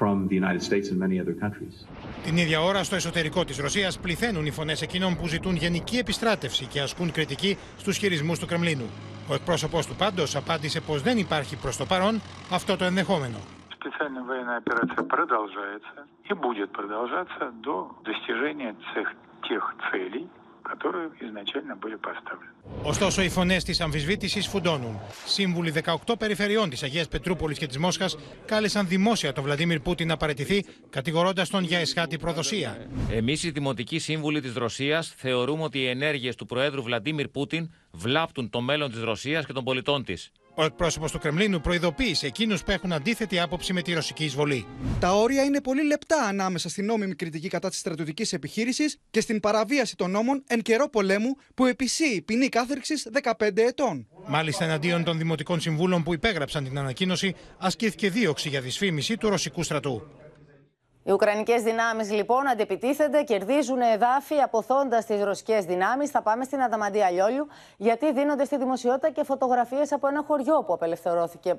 from 0.00 0.28
the 0.28 0.36
United 0.42 0.62
States 0.62 0.86
and 0.90 0.98
many 0.98 1.16
other 1.22 1.34
countries. 1.44 1.86
Την 2.24 2.36
ίδια 2.36 2.60
ώρα, 2.60 2.82
στο 2.82 2.94
εσωτερικό 2.94 3.44
της 3.44 3.58
Ρωσίας 3.58 3.98
πληθαίνουν 3.98 4.46
οι 4.46 4.50
φωνές 4.50 4.82
εκείνων 4.82 5.16
που 5.16 5.26
ζητούν 5.26 5.56
γενική 5.56 5.96
επιστράτευση 5.96 6.66
και 6.66 6.80
ασκούν 6.80 7.12
κριτική 7.12 7.58
στους 7.78 7.96
χειρισμούς 7.96 8.38
του 8.38 8.46
Κρεμλίνου. 8.46 8.90
Ο 9.28 9.34
εκπρόσωπος 9.34 9.86
του 9.86 9.94
πάντως 9.94 10.36
απάντησε 10.36 10.80
πως 10.80 11.02
δεν 11.02 11.18
υπάρχει 11.18 11.56
προς 11.56 11.76
το 11.76 11.84
παρόν 11.84 12.20
αυτό 12.50 12.76
το 12.76 12.84
ενδεχόμενο. 12.84 13.36
Специальная 13.80 14.24
военная 14.32 14.58
операция 14.64 15.02
продолжается 15.16 15.96
и 16.30 16.32
будет 16.46 16.68
продолжаться 16.80 17.42
до 17.66 17.76
достижения 18.10 18.72
тех, 18.92 19.06
тех 19.48 19.62
целей, 19.86 20.24
которые 20.70 21.08
изначально 21.26 21.74
были 21.76 21.96
поставлены. 21.96 22.52
Ωστόσο, 22.82 23.22
οι 23.22 23.28
φωνέ 23.28 23.56
τη 23.56 23.76
αμφισβήτηση 23.80 24.40
φουντώνουν. 24.40 25.00
Σύμβουλοι 25.26 25.72
18 25.84 26.14
περιφερειών 26.18 26.70
τη 26.70 26.78
Αγία 26.82 27.04
Πετρούπολη 27.10 27.54
και 27.54 27.66
τη 27.66 27.78
Μόσχα 27.78 28.08
κάλεσαν 28.46 28.88
δημόσια 28.88 29.32
τον 29.32 29.44
Βλαντίμιρ 29.44 29.80
Πούτιν 29.80 30.08
να 30.08 30.16
παραιτηθεί, 30.16 30.64
κατηγορώντα 30.90 31.46
τον 31.50 31.64
για 31.64 31.78
εσχάτη 31.78 32.18
προδοσία. 32.18 32.86
Εμεί, 33.10 33.36
οι 33.42 33.50
δημοτικοί 33.50 33.98
σύμβουλοι 33.98 34.40
τη 34.40 34.58
Ρωσία, 34.58 35.02
θεωρούμε 35.16 35.62
ότι 35.62 35.78
οι 35.78 35.86
ενέργειε 35.86 36.34
του 36.34 36.46
Προέδρου 36.46 36.82
Βλαντίμιρ 36.82 37.28
Πούτιν 37.28 37.70
βλάπτουν 37.90 38.50
το 38.50 38.60
μέλλον 38.60 38.90
τη 38.90 39.00
Ρωσία 39.00 39.42
και 39.42 39.52
των 39.52 39.64
πολιτών 39.64 40.04
τη. 40.04 40.14
Ο 40.55 40.63
εκπρόσωπος 40.63 41.11
του 41.11 41.19
Κρεμλίνου 41.19 41.61
προειδοποίησε 41.61 42.25
εκείνους 42.25 42.63
που 42.63 42.71
έχουν 42.71 42.93
αντίθετη 42.93 43.39
άποψη 43.39 43.73
με 43.73 43.81
τη 43.81 43.93
ρωσική 43.93 44.23
εισβολή. 44.23 44.65
Τα 44.99 45.11
όρια 45.11 45.43
είναι 45.43 45.61
πολύ 45.61 45.85
λεπτά 45.85 46.21
ανάμεσα 46.21 46.69
στην 46.69 46.85
νόμιμη 46.85 47.15
κριτική 47.15 47.47
κατά 47.47 47.69
της 47.69 47.79
στρατιωτικής 47.79 48.33
επιχείρησης 48.33 48.97
και 49.09 49.21
στην 49.21 49.39
παραβίαση 49.39 49.95
των 49.95 50.11
νόμων 50.11 50.43
εν 50.47 50.61
καιρό 50.61 50.89
πολέμου 50.89 51.35
που 51.55 51.65
επισύει 51.65 52.21
ποινή 52.21 52.49
κάθερξης 52.49 53.07
15 53.23 53.31
ετών. 53.55 54.07
Μάλιστα, 54.27 54.63
εναντίον 54.63 55.03
των 55.03 55.17
δημοτικών 55.17 55.59
συμβούλων 55.59 56.03
που 56.03 56.13
υπέγραψαν 56.13 56.63
την 56.63 56.77
ανακοίνωση, 56.77 57.35
ασκήθηκε 57.57 58.09
δίωξη 58.09 58.49
για 58.49 58.61
δυσφήμιση 58.61 59.17
του 59.17 59.29
ρωσικού 59.29 59.63
στρατού. 59.63 60.01
Οι 61.05 61.11
Ουκρανικές 61.11 61.61
δυνάμεις 61.61 62.11
λοιπόν 62.11 62.47
αντεπιτίθενται, 62.47 63.23
κερδίζουν 63.23 63.81
εδάφη, 63.81 64.39
αποθώντας 64.41 65.05
τις 65.05 65.23
ρωσικές 65.23 65.65
δυνάμεις. 65.65 66.09
Θα 66.09 66.21
πάμε 66.21 66.43
στην 66.43 66.61
Αδαμαντία 66.61 67.09
Λιόλιου, 67.09 67.47
γιατί 67.77 68.13
δίνονται 68.13 68.45
στη 68.45 68.57
δημοσιότητα 68.57 69.09
και 69.09 69.23
φωτογραφίες 69.23 69.91
από 69.91 70.07
ένα 70.07 70.23
χωριό 70.27 70.63
που 70.63 70.73
απελευθερώθηκε 70.73 71.55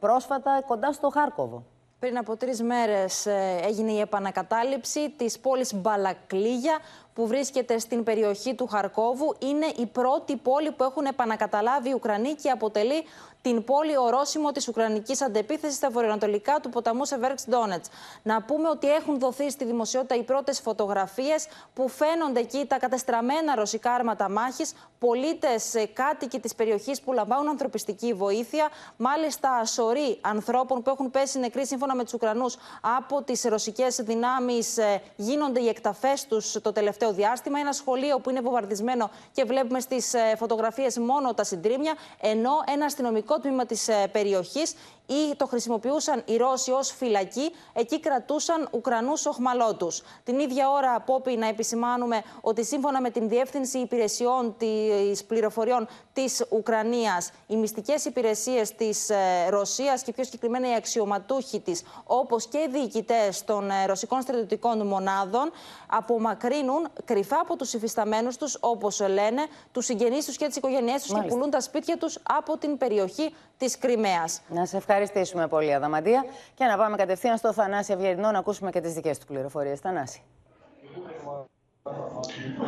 πρόσφατα 0.00 0.62
κοντά 0.66 0.92
στο 0.92 1.08
Χάρκοβο. 1.08 1.64
Πριν 1.98 2.18
από 2.18 2.36
τρεις 2.36 2.62
μέρες 2.62 3.26
έγινε 3.62 3.92
η 3.92 4.00
επανακατάληψη 4.00 5.10
της 5.10 5.38
πόλης 5.38 5.74
Μπαλακλίγια, 5.74 6.78
που 7.14 7.26
βρίσκεται 7.26 7.78
στην 7.78 8.04
περιοχή 8.04 8.54
του 8.54 8.66
Χαρκόβου. 8.66 9.36
Είναι 9.38 9.66
η 9.76 9.86
πρώτη 9.86 10.36
πόλη 10.36 10.70
που 10.72 10.84
έχουν 10.84 11.04
επανακαταλάβει 11.04 11.88
οι 11.88 11.92
Ουκρανοί 11.92 12.34
και 12.34 12.50
αποτελεί 12.50 13.04
την 13.42 13.64
πόλη 13.64 13.98
ορόσημο 13.98 14.52
της 14.52 14.68
Ουκρανικής 14.68 15.22
αντεπίθεσης 15.22 15.76
στα 15.76 15.90
βορειοανατολικά 15.90 16.58
του 16.62 16.68
ποταμού 16.68 17.04
Σεβέρξ 17.04 17.44
Ντόνετς. 17.48 17.88
Να 18.22 18.42
πούμε 18.42 18.68
ότι 18.68 18.88
έχουν 18.88 19.18
δοθεί 19.18 19.50
στη 19.50 19.64
δημοσιότητα 19.64 20.14
οι 20.14 20.22
πρώτες 20.22 20.60
φωτογραφίες 20.60 21.46
που 21.74 21.88
φαίνονται 21.88 22.40
εκεί 22.40 22.66
τα 22.66 22.78
κατεστραμμένα 22.78 23.54
ρωσικά 23.54 23.92
άρματα 23.92 24.28
μάχης, 24.30 24.74
πολίτες 24.98 25.74
κάτοικοι 25.92 26.40
της 26.40 26.54
περιοχής 26.54 27.00
που 27.00 27.12
λαμβάνουν 27.12 27.48
ανθρωπιστική 27.48 28.12
βοήθεια, 28.12 28.68
μάλιστα 28.96 29.64
σωροί 29.64 30.18
ανθρώπων 30.20 30.82
που 30.82 30.90
έχουν 30.90 31.10
πέσει 31.10 31.38
νεκροί 31.38 31.66
σύμφωνα 31.66 31.94
με 31.94 32.02
τους 32.02 32.12
Ουκρανούς 32.12 32.56
από 32.98 33.22
τις 33.22 33.42
ρωσικές 33.44 33.96
δυνάμεις. 33.96 34.78
Γίνονται 35.16 35.60
οι 35.60 35.68
εκταφές 35.68 36.26
τους 36.26 36.52
το 36.62 36.72
τελευταίο 36.72 37.03
διάστημα. 37.12 37.58
Ένα 37.58 37.72
σχολείο 37.72 38.18
που 38.18 38.30
είναι 38.30 38.40
βομβαρδισμένο 38.40 39.10
και 39.32 39.44
βλέπουμε 39.44 39.80
στις 39.80 40.14
φωτογραφίες 40.36 40.98
μόνο 40.98 41.34
τα 41.34 41.44
συντρίμια, 41.44 41.94
ενώ 42.20 42.50
ένα 42.72 42.84
αστυνομικό 42.84 43.38
τμήμα 43.38 43.66
της 43.66 43.88
περιοχής 44.12 44.74
ή 45.06 45.36
το 45.36 45.46
χρησιμοποιούσαν 45.46 46.22
οι 46.26 46.36
Ρώσοι 46.36 46.70
ως 46.70 46.90
φυλακή. 46.90 47.52
Εκεί 47.72 48.00
κρατούσαν 48.00 48.68
Ουκρανούς 48.70 49.26
οχμαλώτου. 49.26 49.88
Την 50.24 50.38
ίδια 50.38 50.70
ώρα, 50.70 50.94
Απόπη, 50.94 51.36
να 51.36 51.48
επισημάνουμε 51.48 52.22
ότι 52.40 52.64
σύμφωνα 52.64 53.00
με 53.00 53.10
την 53.10 53.28
Διεύθυνση 53.28 53.78
Υπηρεσιών 53.78 54.54
της 54.58 55.24
Πληροφοριών 55.24 55.88
της 56.12 56.44
Ουκρανίας, 56.50 57.30
οι 57.46 57.56
μυστικές 57.56 58.04
υπηρεσίες 58.04 58.74
της 58.74 59.10
Ρωσίας 59.48 60.02
και 60.02 60.12
πιο 60.12 60.24
συγκεκριμένα 60.24 60.70
οι 60.70 60.74
αξιωματούχοι 60.74 61.60
της, 61.60 61.82
όπως 62.04 62.46
και 62.46 62.58
οι 62.58 62.68
διοικητές 62.70 63.44
των 63.44 63.70
ρωσικών 63.86 64.22
στρατιωτικών 64.22 64.86
μονάδων, 64.86 65.50
απομακρύνουν 65.86 66.88
κρυφά 67.04 67.38
από 67.40 67.56
τους 67.56 67.72
υφισταμένους 67.72 68.36
τους, 68.36 68.56
όπως 68.60 69.00
λένε, 69.00 69.46
τους 69.72 69.84
συγγενείς 69.84 70.24
τους 70.24 70.36
και 70.36 70.46
τις 70.46 70.56
οικογένειές 70.56 71.02
τους 71.02 71.12
και 71.12 71.20
πουλούν 71.28 71.50
τα 71.50 71.60
σπίτια 71.60 71.98
τους 71.98 72.18
από 72.22 72.58
την 72.58 72.78
περιοχή 72.78 73.34
της 73.58 73.78
Κρυμαίας. 73.78 74.40
Να 74.48 74.66
σε 74.66 74.80
ευχαριστήσουμε 74.94 75.48
πολύ, 75.48 75.74
Αδαμαντία. 75.74 76.24
Και 76.54 76.64
να 76.64 76.76
πάμε 76.76 76.96
κατευθείαν 76.96 77.36
στο 77.36 77.52
Θανάση 77.52 77.92
Ευγερινό 77.92 78.30
να 78.30 78.38
ακούσουμε 78.38 78.70
και 78.70 78.80
τις 78.80 78.92
δικές 78.92 79.18
του 79.18 79.26
πληροφορίες. 79.26 79.80
Θανάση. 79.80 80.22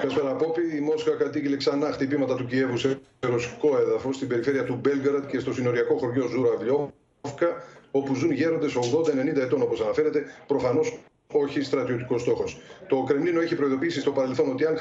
Καλησπέρα, 0.01 0.35
Πόπη. 0.35 0.77
Η 0.77 0.81
Μόσχα 0.81 1.11
κατήγγειλε 1.11 1.57
ξανά 1.57 1.93
χτυπήματα 1.93 2.37
του 2.37 2.47
Κιέβου 2.47 2.77
σε 2.77 3.01
ρωσικό 3.20 3.79
έδαφος 3.79 4.16
στην 4.16 4.29
περιφέρεια 4.29 4.64
του 4.64 4.74
Μπέλγκαρατ 4.74 5.27
και 5.27 5.39
στο 5.39 5.53
συνοριακό 5.53 5.97
χωριό 5.97 6.27
Ζουραβλιόφκα, 6.27 7.62
όπου 7.91 8.14
ζουν 8.14 8.31
γέροντες 8.31 8.77
80-90 8.77 9.41
ετών, 9.41 9.62
όπως 9.62 9.81
αναφέρεται, 9.81 10.24
προφανώς 10.47 10.99
όχι 11.33 11.62
στρατιωτικός 11.62 12.20
στόχος. 12.20 12.61
Το 12.89 13.03
Κρεμλίνο 13.03 13.41
έχει 13.41 13.55
προειδοποιήσει 13.55 14.01
στο 14.01 14.12
παρελθόν 14.12 14.51
ότι 14.51 14.66
αν 14.66 14.79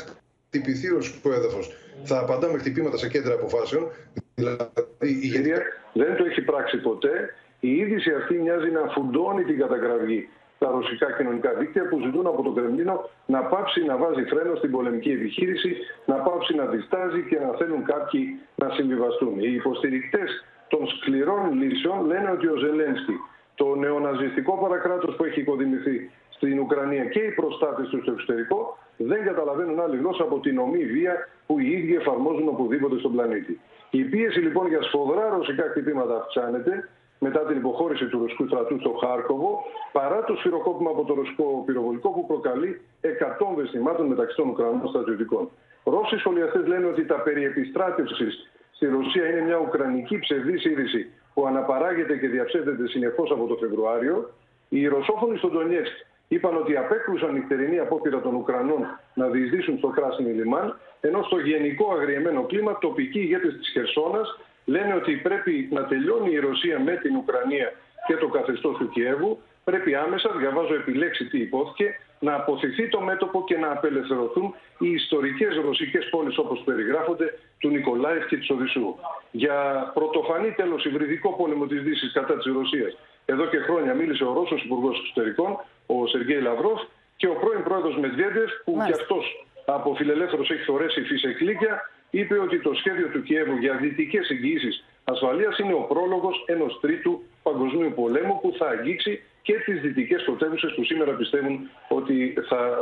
χτυπηθεί 0.50 0.88
ρωσικό 0.88 1.34
έδαφος 1.34 1.72
θα 2.04 2.20
απαντά 2.20 2.48
με 2.48 2.58
χτυπήματα 2.58 2.98
σε 2.98 3.10
κέντρα 3.10 3.34
αποφάσεων. 3.34 3.92
Δηλαδή 4.36 4.70
η 5.02 5.20
ηγετία 5.22 5.62
δεν 6.02 6.16
το 6.18 6.24
έχει 6.26 6.42
πράξει 6.42 6.78
ποτέ. 6.78 7.34
Η 7.60 7.72
είδηση 7.80 8.12
αυτή 8.12 8.34
μοιάζει 8.44 8.72
να 8.72 8.84
φουντώνει 8.94 9.44
την 9.44 9.58
καταγραφή 9.60 10.28
στα 10.56 10.70
ρωσικά 10.72 11.08
κοινωνικά 11.18 11.52
δίκτυα 11.54 11.88
που 11.90 12.00
ζητούν 12.06 12.26
από 12.28 12.42
το 12.44 12.52
Κρεμλίνο 12.52 13.10
να 13.26 13.40
πάψει 13.42 13.84
να 13.84 13.98
βάζει 13.98 14.24
φρένο 14.24 14.56
στην 14.56 14.72
πολεμική 14.72 15.12
επιχείρηση, 15.12 15.72
να 16.06 16.16
πάψει 16.16 16.56
να 16.56 16.66
διστάζει 16.66 17.22
και 17.30 17.40
να 17.40 17.52
θέλουν 17.60 17.84
κάποιοι 17.84 18.40
να 18.56 18.70
συμβιβαστούν. 18.70 19.34
Οι 19.40 19.54
υποστηρικτές 19.54 20.30
των 20.68 20.88
σκληρών 20.88 21.42
λύσεων 21.62 22.06
λένε 22.06 22.30
ότι 22.32 22.48
ο 22.48 22.56
Ζελένσκι, 22.56 23.16
το 23.56 23.76
νεοναζιστικό 23.76 24.54
παρακράτος 24.64 25.16
που 25.16 25.24
έχει 25.24 25.40
οικοδημηθεί 25.40 26.12
στην 26.30 26.60
Ουκρανία 26.60 27.06
και 27.06 27.20
οι 27.20 27.32
προστάτες 27.32 27.88
του 27.90 28.02
στο 28.02 28.12
εξωτερικό 28.12 28.78
δεν 28.98 29.24
καταλαβαίνουν 29.24 29.80
άλλη 29.80 29.98
γλώσσα 29.98 30.24
από 30.24 30.40
την 30.40 30.58
ομή 30.60 30.86
βία 30.86 31.30
που 31.48 31.60
οι 31.60 31.68
ίδιοι 31.72 31.96
εφαρμόζουν 31.96 32.48
οπουδήποτε 32.48 32.98
στον 33.00 33.12
πλανήτη. 33.12 33.60
Η 33.90 34.04
πίεση 34.04 34.40
λοιπόν 34.40 34.68
για 34.68 34.82
σφοδρά 34.82 35.30
ρωσικά 35.30 35.64
χτυπήματα 35.64 36.16
αυξάνεται 36.16 36.90
μετά 37.20 37.40
την 37.40 37.58
υποχώρηση 37.58 38.06
του 38.06 38.20
ρωσικού 38.20 38.48
στρατού 38.48 38.80
στο 38.80 38.92
Χάρκοβο, 39.02 39.64
παρά 39.92 40.24
το 40.24 40.36
σφυροκόπημα 40.36 40.90
από 40.90 41.04
το 41.04 41.14
ρωσικό 41.14 41.64
πυροβολικό 41.66 42.10
που 42.10 42.26
προκαλεί 42.26 42.82
εκατόμβες 43.02 43.70
θυμάτων 43.70 44.06
μεταξύ 44.06 44.36
των 44.36 44.50
Ουκρανών 44.50 44.88
στρατιωτικών. 44.88 45.50
Ρώσοι 45.84 46.18
σχολιαστές 46.18 46.68
λένε 46.68 46.86
ότι 46.86 47.06
τα 47.06 47.16
περί 47.16 47.44
επιστράτευσης 47.44 48.50
στη 48.72 48.86
Ρωσία 48.86 49.30
είναι 49.30 49.42
μια 49.42 49.58
ουκρανική 49.58 50.20
ψευδή 50.20 50.70
είδηση 50.70 51.12
που 51.34 51.46
αναπαράγεται 51.46 52.18
και 52.18 52.28
διαψεύδεται 52.28 52.88
συνεχώς 52.88 53.32
από 53.32 53.48
το 53.48 53.56
Φεβρουάριο. 53.56 54.30
Οι 54.70 54.88
Ρωσόφωνοι 54.88 55.38
στον 55.38 55.52
Ντονιέσκ 55.52 55.94
είπαν 56.36 56.56
ότι 56.58 56.78
απέκλουσαν 56.78 57.34
νυχτερινή 57.34 57.80
απόπειρα 57.80 58.22
των 58.22 58.34
Ουκρανών 58.36 58.82
να 59.14 59.28
διεισδύσουν 59.28 59.78
στο 59.78 59.88
Κράσινο 59.88 60.30
Λιμάν, 60.30 60.80
ενώ 61.02 61.24
στο 61.24 61.38
γενικό 61.40 61.94
αγριεμένο 61.94 62.42
κλίμα 62.44 62.78
τοπικοί 62.78 63.20
ηγέτες 63.20 63.54
της 63.58 63.70
Χερσόνας 63.70 64.40
λένε 64.66 64.94
ότι 64.94 65.16
πρέπει 65.16 65.70
να 65.72 65.86
τελειώνει 65.86 66.32
η 66.32 66.40
Ρωσία 66.40 66.80
με 66.80 66.96
την 66.96 67.16
Ουκρανία 67.16 67.74
και 68.08 68.16
το 68.16 68.28
καθεστώς 68.28 68.78
του 68.78 68.90
Κιέβου. 68.90 69.40
Πρέπει 69.64 69.96
άμεσα, 69.96 70.30
διαβάζω 70.38 70.74
επιλέξει 70.74 71.26
τι 71.26 71.38
υπόθηκε, 71.40 71.96
να 72.20 72.36
αποθηθεί 72.36 72.88
το 72.90 73.00
μέτωπο 73.00 73.44
και 73.48 73.58
να 73.58 73.72
απελευθερωθούν 73.72 74.54
οι 74.80 74.90
ιστορικές 74.92 75.56
ρωσικές 75.66 76.10
πόλεις 76.10 76.38
όπως 76.38 76.62
περιγράφονται 76.66 77.38
του 77.60 77.70
Νικολάιφ 77.70 78.26
και 78.28 78.38
της 78.38 78.50
Οδυσσού. 78.50 78.96
Για 79.32 79.58
πρωτοφανή 79.94 80.52
τέλος 80.52 80.86
υβριδικό 80.86 81.34
πόλεμο 81.34 81.66
της 81.66 81.82
Δύσης 81.82 82.12
κατά 82.14 82.38
της 82.38 82.54
Ρωσίας. 82.54 82.98
Εδώ 83.26 83.46
και 83.46 83.58
χρόνια 83.58 83.94
μίλησε 83.94 84.24
ο 84.24 84.34
Ρώσος 84.34 84.64
Υπουργός 84.64 85.00
Εξωτερικών, 85.00 85.58
ο 85.86 86.08
Σεργέη 86.08 86.42
Λαυρόφ, 86.42 86.82
και 87.16 87.28
ο 87.28 87.36
πρώην 87.36 87.64
πρόεδρος 87.64 87.98
Μετβέντεφ, 87.98 88.52
που 88.66 88.76
Μάλιστα. 88.76 88.96
κι 88.96 89.02
αυτός 89.02 89.46
από 89.66 89.96
φιλελεύθερος 89.96 90.50
έχει 90.50 90.64
θωρέσει 90.64 91.02
φυσεκλίκια, 91.02 91.90
είπε 92.10 92.40
ότι 92.40 92.60
το 92.62 92.74
σχέδιο 92.74 93.08
του 93.08 93.24
Κιέβου 93.24 93.58
για 93.58 93.74
δυτικέ 93.74 94.20
εγγυήσεις 94.30 94.86
ασφαλείας 95.04 95.58
είναι 95.58 95.74
ο 95.74 95.82
πρόλογος 95.82 96.44
ενός 96.48 96.80
τρίτου 96.82 97.24
παγκοσμίου 97.44 97.92
πολέμου 97.96 98.40
που 98.42 98.54
θα 98.58 98.68
αγγίξει 98.68 99.24
και 99.45 99.53
τι 99.65 99.73
δυτικέ 99.73 100.17
πρωτεύουσε 100.17 100.67
που 100.77 100.85
σήμερα 100.85 101.13
πιστεύουν 101.13 101.71
ότι 101.89 102.35
θα 102.49 102.77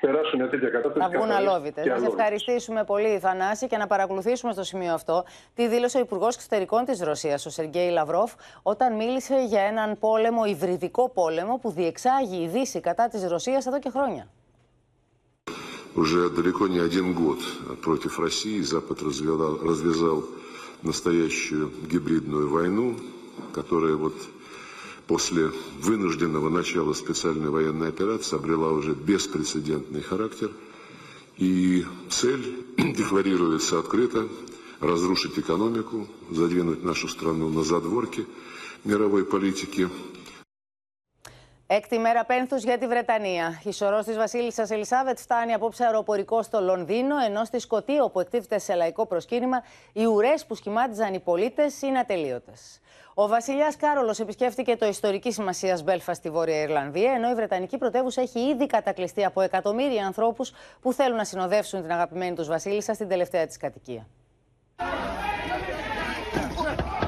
περάσουν 0.00 0.38
μια 0.38 0.48
τέτοια 0.48 0.68
κατάσταση. 0.68 1.10
Θα 1.10 1.18
βγουν 1.18 1.30
αλόβητε. 1.30 1.84
Να 1.84 1.98
σε 1.98 2.06
ευχαριστήσουμε 2.06 2.84
πολύ, 2.84 3.18
Θανάση, 3.18 3.66
και 3.66 3.76
να 3.76 3.86
παρακολουθήσουμε 3.86 4.52
στο 4.52 4.62
σημείο 4.62 4.92
αυτό 4.92 5.24
τι 5.54 5.68
δήλωσε 5.68 5.98
ο 5.98 6.00
Υπουργό 6.00 6.26
Εξωτερικών 6.26 6.84
τη 6.84 7.04
Ρωσία, 7.04 7.34
ο 7.46 7.50
Σεργέη 7.50 7.90
Λαυρόφ, 7.90 8.32
όταν 8.62 8.96
μίλησε 8.96 9.44
για 9.48 9.60
έναν 9.60 9.98
πόλεμο, 9.98 10.44
υβριδικό 10.44 11.10
πόλεμο, 11.10 11.58
που 11.58 11.70
διεξάγει 11.70 12.42
η 12.42 12.48
Δύση 12.48 12.80
κατά 12.80 13.08
τη 13.08 13.28
Ρωσία 13.28 13.62
εδώ 13.66 13.78
και 13.78 13.90
χρόνια. 13.90 14.28
Уже 15.94 16.30
далеко 16.30 16.66
не 16.68 16.78
один 16.78 17.12
год 17.12 17.40
против 17.82 18.18
России 18.18 18.60
Запад 18.62 19.02
развязал, 19.02 19.58
развязал 19.70 20.24
настоящую 20.80 21.70
гибридную 21.90 22.48
войну, 22.48 22.96
которая 23.52 23.96
вот 23.96 24.14
после 25.07 25.51
вынужденного 25.79 26.49
начала 26.49 26.93
специальной 26.93 27.49
военной 27.49 27.89
операции 27.89 28.35
обрела 28.35 28.71
уже 28.71 28.93
беспрецедентный 28.93 30.01
характер. 30.01 30.51
И 31.37 31.85
цель 32.09 32.65
декларируется 32.77 33.79
открыто– 33.79 34.27
разрушить 34.79 35.39
экономику, 35.39 36.07
задвинуть 36.29 36.83
нашу 36.83 37.07
страну 37.07 37.49
на 37.49 37.63
задворки 37.63 38.27
мировой 38.83 39.25
политики– 39.25 39.89
Έκτη 41.69 41.99
μέρα 41.99 42.25
πένθους 42.25 42.63
για 42.63 42.77
τη 42.77 42.87
Βρετανία. 42.87 43.61
Η 43.63 43.71
σωρός 43.71 44.05
της 44.05 44.15
βασίλισσας 44.15 44.69
Ελισάβετ 44.69 45.19
φτάνει 45.19 45.53
απόψε 45.53 45.85
αεροπορικό 45.85 46.41
στο 46.43 46.61
Λονδίνο, 46.61 47.15
ενώ 47.25 47.45
στη 47.45 47.59
Σκωτία, 47.59 48.03
όπου 48.03 48.19
εκτίθεται 48.19 48.59
σε 48.59 48.73
λαϊκό 48.73 49.05
προσκύνημα, 49.05 49.63
οι 49.93 50.05
ουρές 50.05 50.45
που 50.45 50.55
σχημάτιζαν 50.55 51.13
οι 51.13 51.19
πολίτες 51.19 51.81
είναι 51.81 51.99
ατελείωτες. 51.99 52.79
Ο 53.13 53.27
βασιλιάς 53.27 53.75
Κάρολος 53.75 54.19
επισκέφτηκε 54.19 54.75
το 54.75 54.85
ιστορική 54.85 55.31
σημασία 55.31 55.79
Μπέλφα 55.83 56.13
στη 56.13 56.29
Βόρεια 56.29 56.61
Ιρλανδία, 56.61 57.11
ενώ 57.11 57.29
η 57.29 57.33
Βρετανική 57.33 57.77
πρωτεύουσα 57.77 58.21
έχει 58.21 58.39
ήδη 58.39 58.65
κατακλειστεί 58.65 59.25
από 59.25 59.41
εκατομμύρια 59.41 60.05
ανθρώπους 60.05 60.51
που 60.81 60.93
θέλουν 60.93 61.17
να 61.17 61.23
συνοδεύσουν 61.23 61.81
την 61.81 61.91
αγαπημένη 61.91 62.35
τους 62.35 62.47
βασίλισσα 62.47 62.93
στην 62.93 63.07
τελευταία 63.07 63.45
της 63.45 63.57
κατοικία. 63.57 64.07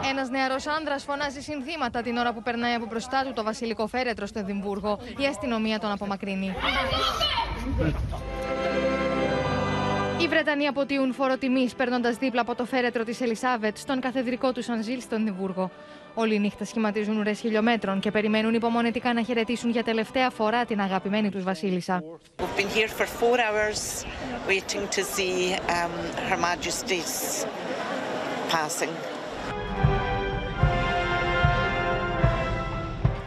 Ένας 0.09 0.29
νεαρός 0.29 0.67
άνδρας 0.67 1.03
φωνάζει 1.03 1.41
συνθήματα 1.41 2.01
την 2.01 2.17
ώρα 2.17 2.33
που 2.33 2.41
περνάει 2.41 2.73
από 2.73 2.85
μπροστά 2.85 3.23
του 3.25 3.33
το 3.33 3.43
βασιλικό 3.43 3.87
φέρετρο 3.87 4.25
στο 4.25 4.39
Εδιμβούργο. 4.39 4.99
Η 5.17 5.25
αστυνομία 5.25 5.79
τον 5.79 5.91
απομακρύνει. 5.91 6.55
Οι 10.21 10.27
Βρετανοί 10.27 10.67
αποτείουν 10.67 11.13
φόρο 11.13 11.37
τιμής 11.37 11.75
παίρνοντα 11.75 12.11
δίπλα 12.11 12.41
από 12.41 12.55
το 12.55 12.65
φέρετρο 12.65 13.03
της 13.03 13.21
Ελισάβετ 13.21 13.77
στον 13.77 13.99
καθεδρικό 13.99 14.51
του 14.51 14.63
Σανζίλ 14.63 15.01
στο 15.01 15.15
Εδιμβούργο. 15.15 15.71
Όλη 16.13 16.35
η 16.35 16.39
νύχτα 16.39 16.65
σχηματίζουν 16.65 17.17
ουρές 17.17 17.39
χιλιόμετρων 17.39 17.99
και 17.99 18.11
περιμένουν 18.11 18.53
υπομονετικά 18.53 19.13
να 19.13 19.23
χαιρετήσουν 19.23 19.69
για 19.69 19.83
τελευταία 19.83 20.29
φορά 20.29 20.65
την 20.65 20.81
αγαπημένη 20.81 21.29
τους 21.29 21.43
Βασίλισσα. 21.43 22.03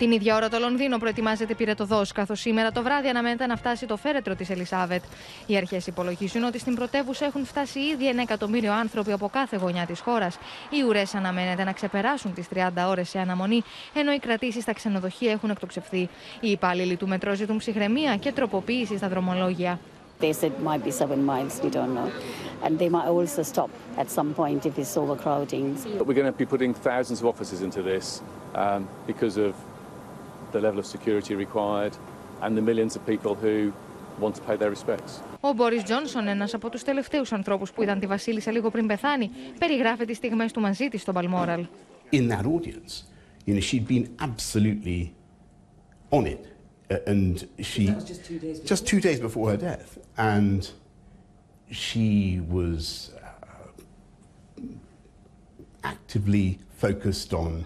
Την 0.03 0.13
ίδια 0.13 0.37
ώρα 0.37 0.49
το 0.49 0.59
Λονδίνο 0.59 0.99
προετοιμάζεται 0.99 1.55
πυρετοδό, 1.55 2.03
καθώς 2.15 2.41
σήμερα 2.41 2.73
το 2.73 2.83
βράδυ 2.83 3.09
αναμένεται 3.09 3.47
να 3.47 3.57
φτάσει 3.57 3.87
το 3.87 3.97
φέρετρο 3.97 4.35
της 4.35 4.51
Ελισάβετ. 4.51 5.03
Οι 5.47 5.57
αρχές 5.57 5.87
υπολογίζουν 5.87 6.45
ότι 6.45 6.59
στην 6.59 6.75
πρωτεύουσα 6.75 7.25
έχουν 7.25 7.45
φτάσει 7.45 7.79
ήδη 7.79 8.09
ένα 8.09 8.23
εκατομμύριο 8.23 8.73
άνθρωποι 8.73 9.13
από 9.13 9.29
κάθε 9.29 9.57
γωνιά 9.57 9.87
της 9.87 10.01
χώρας. 10.01 10.39
Οι 10.71 10.83
ουρές 10.89 11.15
αναμένεται 11.15 11.65
να 11.65 11.73
ξεπεράσουν 11.73 12.35
τις 12.35 12.49
30 12.55 12.89
ώρες 12.89 13.09
σε 13.09 13.19
αναμονή, 13.19 13.63
ενώ 13.95 14.13
οι 14.13 14.19
κρατήσεις 14.19 14.63
στα 14.63 14.73
ξενοδοχεία 14.73 15.33
έχουν 15.33 15.51
εκτοξευθεί. 15.51 16.09
Οι 16.41 16.51
υπάλληλοι 16.51 16.97
του 16.97 17.09
μετρό 17.09 17.35
ζητούν 17.35 17.59
ψυχραιμία 17.59 18.17
και 18.17 18.33
τροποποίηση 18.33 18.97
στα 18.97 19.09
δρομολόγια. 19.09 19.79
They 20.21 20.33
said 20.33 20.53
might 20.65 20.85
be 20.85 20.93
seven 21.03 21.21
miles, 21.31 21.61
we 21.65 21.71
don't 21.71 21.95
know. 21.99 22.11
And 22.65 22.79
they 22.79 22.89
might 22.97 23.09
also 23.17 23.43
stop 23.43 23.71
at 24.03 24.09
some 24.19 24.31
point 24.41 24.61
if 24.67 24.75
it's 24.79 24.97
overcrowding. 24.97 25.67
We're 26.07 26.19
going 26.21 26.33
to 26.33 26.39
be 26.45 26.49
putting 26.55 26.73
thousands 26.91 27.19
of 27.21 27.27
officers 27.33 27.61
into 27.67 27.83
this 27.91 28.05
um, 28.55 28.81
because 29.07 29.37
of 29.47 29.53
the 30.52 30.60
level 30.60 30.80
of 30.80 30.86
security 30.86 31.34
required 31.36 31.94
and 32.42 32.56
the 32.58 32.62
millions 32.62 32.96
of 32.96 33.02
people 33.06 33.34
who 33.44 33.56
want 34.20 34.36
to 34.36 34.42
pay 34.42 34.58
their 34.58 34.70
respects. 34.70 35.22
Ο 35.42 35.54
Μπόρις 35.54 35.84
Τζόνσον, 35.84 36.28
ένας 36.28 36.54
από 36.54 36.70
τους 36.70 36.84
τελευταίους 36.84 37.32
ανθρώπους 37.32 37.72
που 37.72 37.82
είδαν 37.84 38.00
τη 38.00 38.08
Βασίλισσα 38.08 38.52
λίγο 38.52 38.70
πριν 38.72 38.88
πεθάνει, 38.88 39.30
περιγράφει 39.60 40.06
τις 40.06 40.18
στιγμές 40.18 40.52
του 40.52 40.60
μαζί 40.62 40.88
της 40.88 41.02
στο 41.02 41.14
Balmoral. 41.16 41.64
In 42.12 42.30
that 42.30 42.46
audience, 42.46 43.04
you 43.46 43.54
know, 43.54 43.60
she'd 43.60 43.88
been 43.88 44.08
absolutely 44.20 45.14
on 46.10 46.26
it. 46.26 46.44
Uh, 46.90 47.14
and 47.14 47.48
she, 47.60 47.88
just 47.88 48.24
two, 48.26 48.40
days 48.40 48.60
just 48.72 48.88
two 48.88 49.02
days 49.02 49.20
before 49.20 49.46
her 49.52 49.58
death. 49.58 49.98
And 50.18 50.62
she 51.84 52.42
was 52.58 53.12
uh, 53.12 54.62
actively 55.84 56.60
focused 56.86 57.34
on 57.34 57.66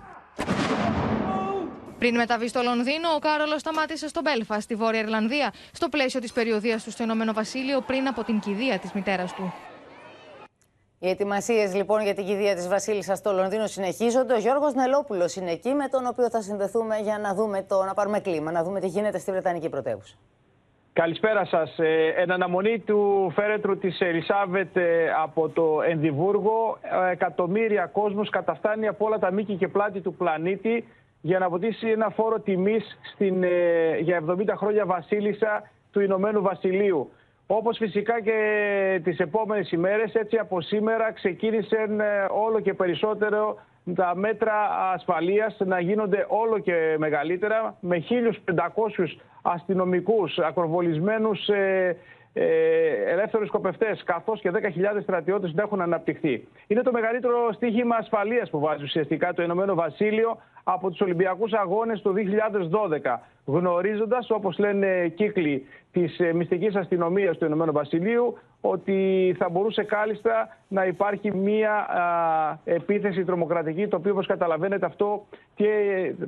πριν 1.99 2.15
μεταβεί 2.17 2.49
στο 2.49 2.63
Λονδίνο, 2.63 3.09
ο 3.17 3.19
Κάρολος 3.19 3.61
σταμάτησε 3.61 4.09
στο 4.09 4.21
Μπέλφα, 4.25 4.61
στη 4.61 4.75
Βόρεια 4.75 5.01
Ιρλανδία, 5.01 5.53
στο 5.73 5.89
πλαίσιο 5.89 6.21
της 6.21 6.33
περιοδίας 6.33 6.85
του 6.85 6.91
στο 6.91 7.03
Ηνωμένο 7.03 7.33
Βασίλειο 7.33 7.81
πριν 7.81 8.07
από 8.09 8.25
την 8.25 8.39
κηδεία 8.39 8.79
της 8.79 8.93
μητέρας 8.93 9.35
του. 9.35 9.55
Οι 10.99 11.09
ετοιμασίες 11.09 11.75
λοιπόν 11.75 12.03
για 12.03 12.15
την 12.15 12.25
κηδεία 12.25 12.55
της 12.55 12.69
Βασίλισσας 12.69 13.19
στο 13.19 13.33
Λονδίνο 13.33 13.67
συνεχίζονται. 13.67 14.35
Ο 14.35 14.39
Γιώργος 14.39 14.75
Νελόπουλος 14.75 15.37
είναι 15.37 15.51
εκεί, 15.51 15.73
με 15.73 15.89
τον 15.89 16.07
οποίο 16.07 16.31
θα 16.31 16.41
συνδεθούμε 16.41 16.99
για 16.99 17.19
να 17.19 17.35
δούμε 17.35 17.63
το, 17.69 17.85
να 17.85 17.95
πάρουμε 17.95 18.21
κλίμα, 18.21 18.51
να 18.51 18.63
δούμε 18.65 18.81
τι 18.81 18.87
γίνεται 18.87 19.19
στη 19.19 19.31
Βρετανική 19.31 19.69
πρωτεύουσα. 19.69 20.15
Καλησπέρα 20.93 21.45
σας. 21.45 21.79
Ε, 21.79 22.15
εν 22.17 22.31
αναμονή 22.31 22.79
του 22.79 23.33
φέρετρου 23.35 23.79
της 23.79 24.01
Ελισάβετ 24.01 24.77
ε, 24.77 25.11
από 25.23 25.49
το 25.49 25.83
Ενδιβούργο, 25.89 26.79
ε, 27.09 27.11
εκατομμύρια 27.11 27.87
κόσμος 27.87 28.31
καταφτάνει 28.31 28.87
από 28.87 29.05
όλα 29.05 29.19
τα 29.19 29.31
μήκη 29.31 29.55
και 29.55 29.69
πλάτη 29.69 30.01
του 30.01 30.15
πλανήτη 30.15 30.85
για 31.27 31.39
να 31.39 31.49
βοηθήσει 31.49 31.89
ένα 31.89 32.09
φόρο 32.09 32.41
τιμής 32.41 32.99
στην, 33.13 33.43
ε, 33.43 33.99
για 33.99 34.17
70 34.17 34.57
χρόνια 34.57 34.87
βασίλισσα 34.87 35.71
του 35.93 36.01
Ηνωμένου 36.01 36.43
Βασιλείου. 36.43 37.11
Όπως 37.47 37.77
φυσικά 37.77 38.21
και 38.21 38.39
τις 39.05 39.19
επόμενες 39.19 39.71
ημέρες, 39.73 40.15
έτσι 40.15 40.37
από 40.37 40.61
σήμερα 40.61 41.13
ξεκίνησαν 41.13 42.01
ε, 42.01 42.05
όλο 42.31 42.61
και 42.61 42.75
περισσότερο 42.75 43.57
τα 43.95 44.17
μέτρα 44.17 44.53
ασφαλείας 44.95 45.57
να 45.65 45.81
γίνονται 45.81 46.27
όλο 46.29 46.59
και 46.59 46.97
μεγαλύτερα 46.99 47.77
με 47.81 48.05
1.500 48.09 48.65
αστυνομικούς 49.43 50.39
ακροβολισμένους 50.39 51.49
ε, 51.49 51.57
ε, 51.57 51.97
ελεύθερους 53.07 53.49
σκοπευτές, 53.49 54.03
καθώς 54.05 54.41
και 54.41 54.51
10.000 54.51 55.01
στρατιώτες 55.03 55.53
να 55.55 55.63
έχουν 55.63 55.81
αναπτυχθεί. 55.81 56.49
Είναι 56.67 56.83
το 56.83 56.93
μεγαλύτερο 56.93 57.53
στίχημα 57.53 57.97
ασφαλείας 57.97 58.51
που 58.51 58.61
βάζει 58.61 58.83
ουσιαστικά 58.83 59.35
το 59.35 59.43
Ηνωμένο 59.43 59.75
Βασίλειο 59.75 60.39
από 60.65 60.91
τους 60.91 61.01
Ολυμπιακούς 61.01 61.53
Αγώνες 61.53 62.01
του 62.01 62.13
2012. 62.13 63.21
Γνωρίζοντας, 63.45 64.31
όπως 64.31 64.59
λένε 64.59 65.09
κύκλοι 65.09 65.67
της 66.01 66.19
ε, 66.19 66.33
μυστικής 66.33 66.75
αστυνομίας 66.75 67.39
του 67.39 67.45
Ηνωμένου 67.45 67.73
Βασιλείου, 67.73 68.39
ότι 68.61 69.35
θα 69.39 69.49
μπορούσε 69.49 69.83
κάλλιστα 69.83 70.57
να 70.69 70.85
υπάρχει 70.85 71.35
μία 71.35 71.87
επίθεση 72.65 73.25
τρομοκρατική, 73.25 73.89
το 73.89 73.97
οποίο 73.97 74.13
όπως 74.13 74.27
καταλαβαίνετε 74.27 74.87
αυτό 74.87 75.27
και 75.55 75.69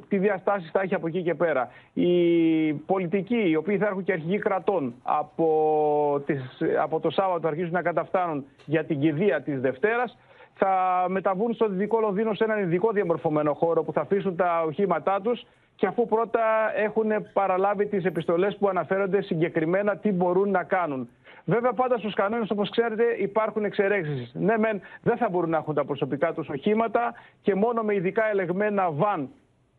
τι 0.09 0.19
διαστάσεις 0.19 0.71
θα 0.71 0.81
έχει 0.81 0.95
από 0.95 1.07
εκεί 1.07 1.23
και 1.23 1.35
πέρα. 1.35 1.71
Οι 1.93 2.73
πολιτικοί, 2.73 3.49
οι 3.49 3.57
οποίοι 3.57 3.79
θα 3.79 3.87
έχουν 3.87 4.05
και 4.05 4.13
αρχηγοί 4.13 4.39
κρατών 4.39 4.95
από, 5.03 6.23
τις, 6.27 6.43
από 6.83 7.01
το 7.01 7.11
Σάββατο 7.11 7.49
αρχίζουν 7.49 7.73
να 7.73 7.83
καταφτάνουν 7.83 8.45
για 8.65 8.85
την 8.85 9.01
κηδεία 9.01 9.43
της 9.43 9.61
Δευτέρας, 9.61 10.19
θα 10.59 11.05
μεταβούν 11.09 11.55
στο 11.55 11.69
Δυτικό 11.69 12.01
Λονδίνο 12.01 12.35
σε 12.35 12.45
έναν 12.45 12.59
ειδικό 12.63 12.93
διαμορφωμένο 12.93 13.55
χώρο 13.55 13.83
που 13.83 13.93
θα 13.93 14.01
αφήσουν 14.01 14.37
τα 14.37 14.63
οχήματά 14.67 15.21
τους 15.21 15.47
και 15.77 15.87
αφού 15.87 16.07
πρώτα 16.07 16.41
έχουν 16.77 17.11
παραλάβει 17.33 17.87
τις 17.87 18.05
επιστολές 18.05 18.57
που 18.57 18.69
αναφέρονται 18.69 19.23
συγκεκριμένα 19.23 19.97
τι 19.97 20.13
μπορούν 20.13 20.51
να 20.51 20.63
κάνουν. 20.65 21.09
Βέβαια, 21.45 21.73
πάντα 21.73 21.99
στους 21.99 22.15
κανόνες, 22.15 22.51
όπως 22.51 22.71
ξέρετε, 22.71 23.05
υπάρχουν 23.19 23.65
εξαιρέσει. 23.65 24.31
Ναι, 24.35 24.59
μεν 24.59 24.81
δεν 25.03 25.17
θα 25.17 25.29
μπορούν 25.29 25.51
να 25.51 25.57
έχουν 25.57 25.75
τα 25.75 25.85
προσωπικά 25.85 26.33
τους 26.33 26.49
οχήματα 26.49 27.15
και 27.43 27.55
μόνο 27.55 27.83
με 27.83 27.95
ειδικά 27.95 28.31
ελεγμένα 28.31 28.91
βαν 28.91 29.29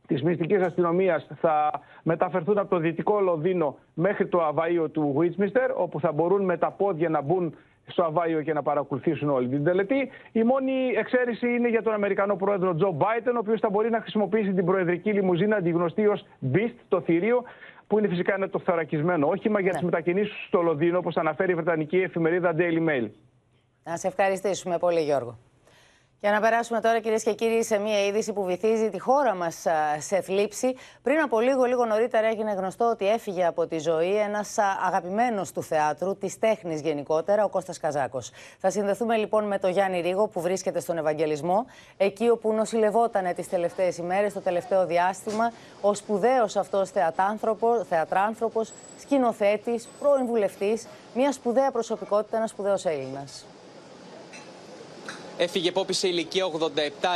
της 0.08 0.24
μυστικής 0.24 0.62
αστυνομίας 0.62 1.28
θα 1.40 1.72
μεταφερθούν 2.04 2.58
από 2.58 2.70
το 2.70 2.78
δυτικό 2.78 3.20
Λονδίνο 3.20 3.78
μέχρι 3.94 4.28
το 4.28 4.44
αβαίο 4.44 4.90
του 4.90 5.14
Βίτσμιστερ, 5.18 5.72
όπου 5.72 6.00
θα 6.00 6.12
μπορούν 6.12 6.46
με 6.46 6.58
τα 6.58 6.72
πόδια 6.72 7.10
να 7.10 7.22
μπουν 7.22 7.56
στο 7.92 8.04
Αβάιο 8.04 8.42
και 8.42 8.54
να 8.54 8.62
παρακολουθήσουν 8.62 9.30
όλη 9.30 9.48
την 9.48 9.64
τελετή. 9.64 10.10
Η 10.32 10.44
μόνη 10.44 10.72
εξαίρεση 10.98 11.48
είναι 11.48 11.70
για 11.70 11.82
τον 11.82 11.94
Αμερικανό 11.94 12.36
πρόεδρο 12.36 12.76
Τζο 12.76 12.92
Μπάιτεν, 12.92 13.36
ο 13.36 13.40
οποίος 13.40 13.60
θα 13.60 13.70
μπορεί 13.70 13.90
να 13.90 14.02
χρησιμοποιήσει 14.02 14.54
την 14.54 14.66
προεδρική 14.66 15.14
λιμουζίνα 15.14 15.56
αντιγνωστή 15.56 16.08
ως 16.08 16.26
Beast, 16.54 16.76
το 16.88 17.02
θηρίο, 17.02 17.44
που 17.88 17.98
είναι 17.98 18.08
φυσικά 18.08 18.36
είναι 18.36 18.48
το 18.48 18.60
θωρακισμένο 18.60 19.28
όχημα 19.28 19.60
για 19.60 19.72
ναι. 19.72 19.80
τι 19.80 19.86
μετακινήσεις 19.86 20.46
στο 20.48 20.62
Λονδίνο, 20.62 20.98
όπως 20.98 21.18
αναφέρει 21.18 21.52
η 21.52 21.56
Βρετανική 21.56 21.98
εφημερίδα 21.98 22.56
Daily 22.58 22.90
Mail. 22.90 23.10
Να 23.84 23.98
σε 23.98 24.08
ευχαριστήσουμε 24.08 24.78
πολύ, 24.78 25.02
Γιώργο. 25.02 25.38
Για 26.22 26.32
να 26.32 26.40
περάσουμε 26.40 26.82
τώρα, 26.82 27.00
κυρίες 27.00 27.24
και 27.24 27.34
κύριοι, 27.34 27.64
σε 27.64 27.78
μια 27.78 28.06
είδηση 28.06 28.34
που 28.34 28.44
βυθίζει 28.44 28.90
τη 28.90 29.00
χώρα 29.00 29.36
μας 29.36 29.66
σε 29.98 30.22
θλίψη. 30.22 30.76
Πριν 31.04 31.20
από 31.20 31.40
λίγο, 31.40 31.64
λίγο 31.64 31.86
νωρίτερα, 31.86 32.28
έγινε 32.28 32.52
γνωστό 32.52 32.90
ότι 32.90 33.10
έφυγε 33.10 33.46
από 33.46 33.68
τη 33.68 33.80
ζωή 33.80 34.16
ένας 34.16 34.58
αγαπημένος 34.86 35.52
του 35.52 35.64
θεάτρου, 35.64 36.18
της 36.18 36.40
τέχνης 36.40 36.82
γενικότερα, 36.82 37.44
ο 37.44 37.50
Κώστας 37.50 37.80
Καζάκος. 37.80 38.32
Θα 38.60 38.70
συνδεθούμε 38.70 39.16
λοιπόν 39.16 39.48
με 39.48 39.60
τον 39.60 39.72
Γιάννη 39.72 40.02
Ρίγο, 40.02 40.28
που 40.28 40.42
βρίσκεται 40.42 40.80
στον 40.80 40.98
Ευαγγελισμό, 40.98 41.66
εκεί 41.98 42.30
όπου 42.30 42.54
νοσηλευόταν 42.54 43.36
τις 43.36 43.50
τελευταίες 43.50 43.98
ημέρες, 43.98 44.34
το 44.34 44.40
τελευταίο 44.40 44.86
διάστημα, 44.86 45.52
ο 45.82 45.94
σπουδαίος 45.94 46.56
αυτός 46.56 46.90
θεατράνθρωπος, 47.90 48.74
σκηνοθέτης, 49.00 49.88
πρώην 50.00 50.26
βουλευτής, 50.26 50.88
μια 51.14 51.32
σπουδαία 51.32 51.72
προσωπικότητα, 51.72 52.38
ένας 52.38 52.50
σπουδαίος 52.50 52.86
Έλληνας. 52.86 53.46
Έφυγε 55.42 55.72
Πόπη 55.72 55.94
σε 55.94 56.08
ηλικία 56.08 56.46
87 56.60 56.70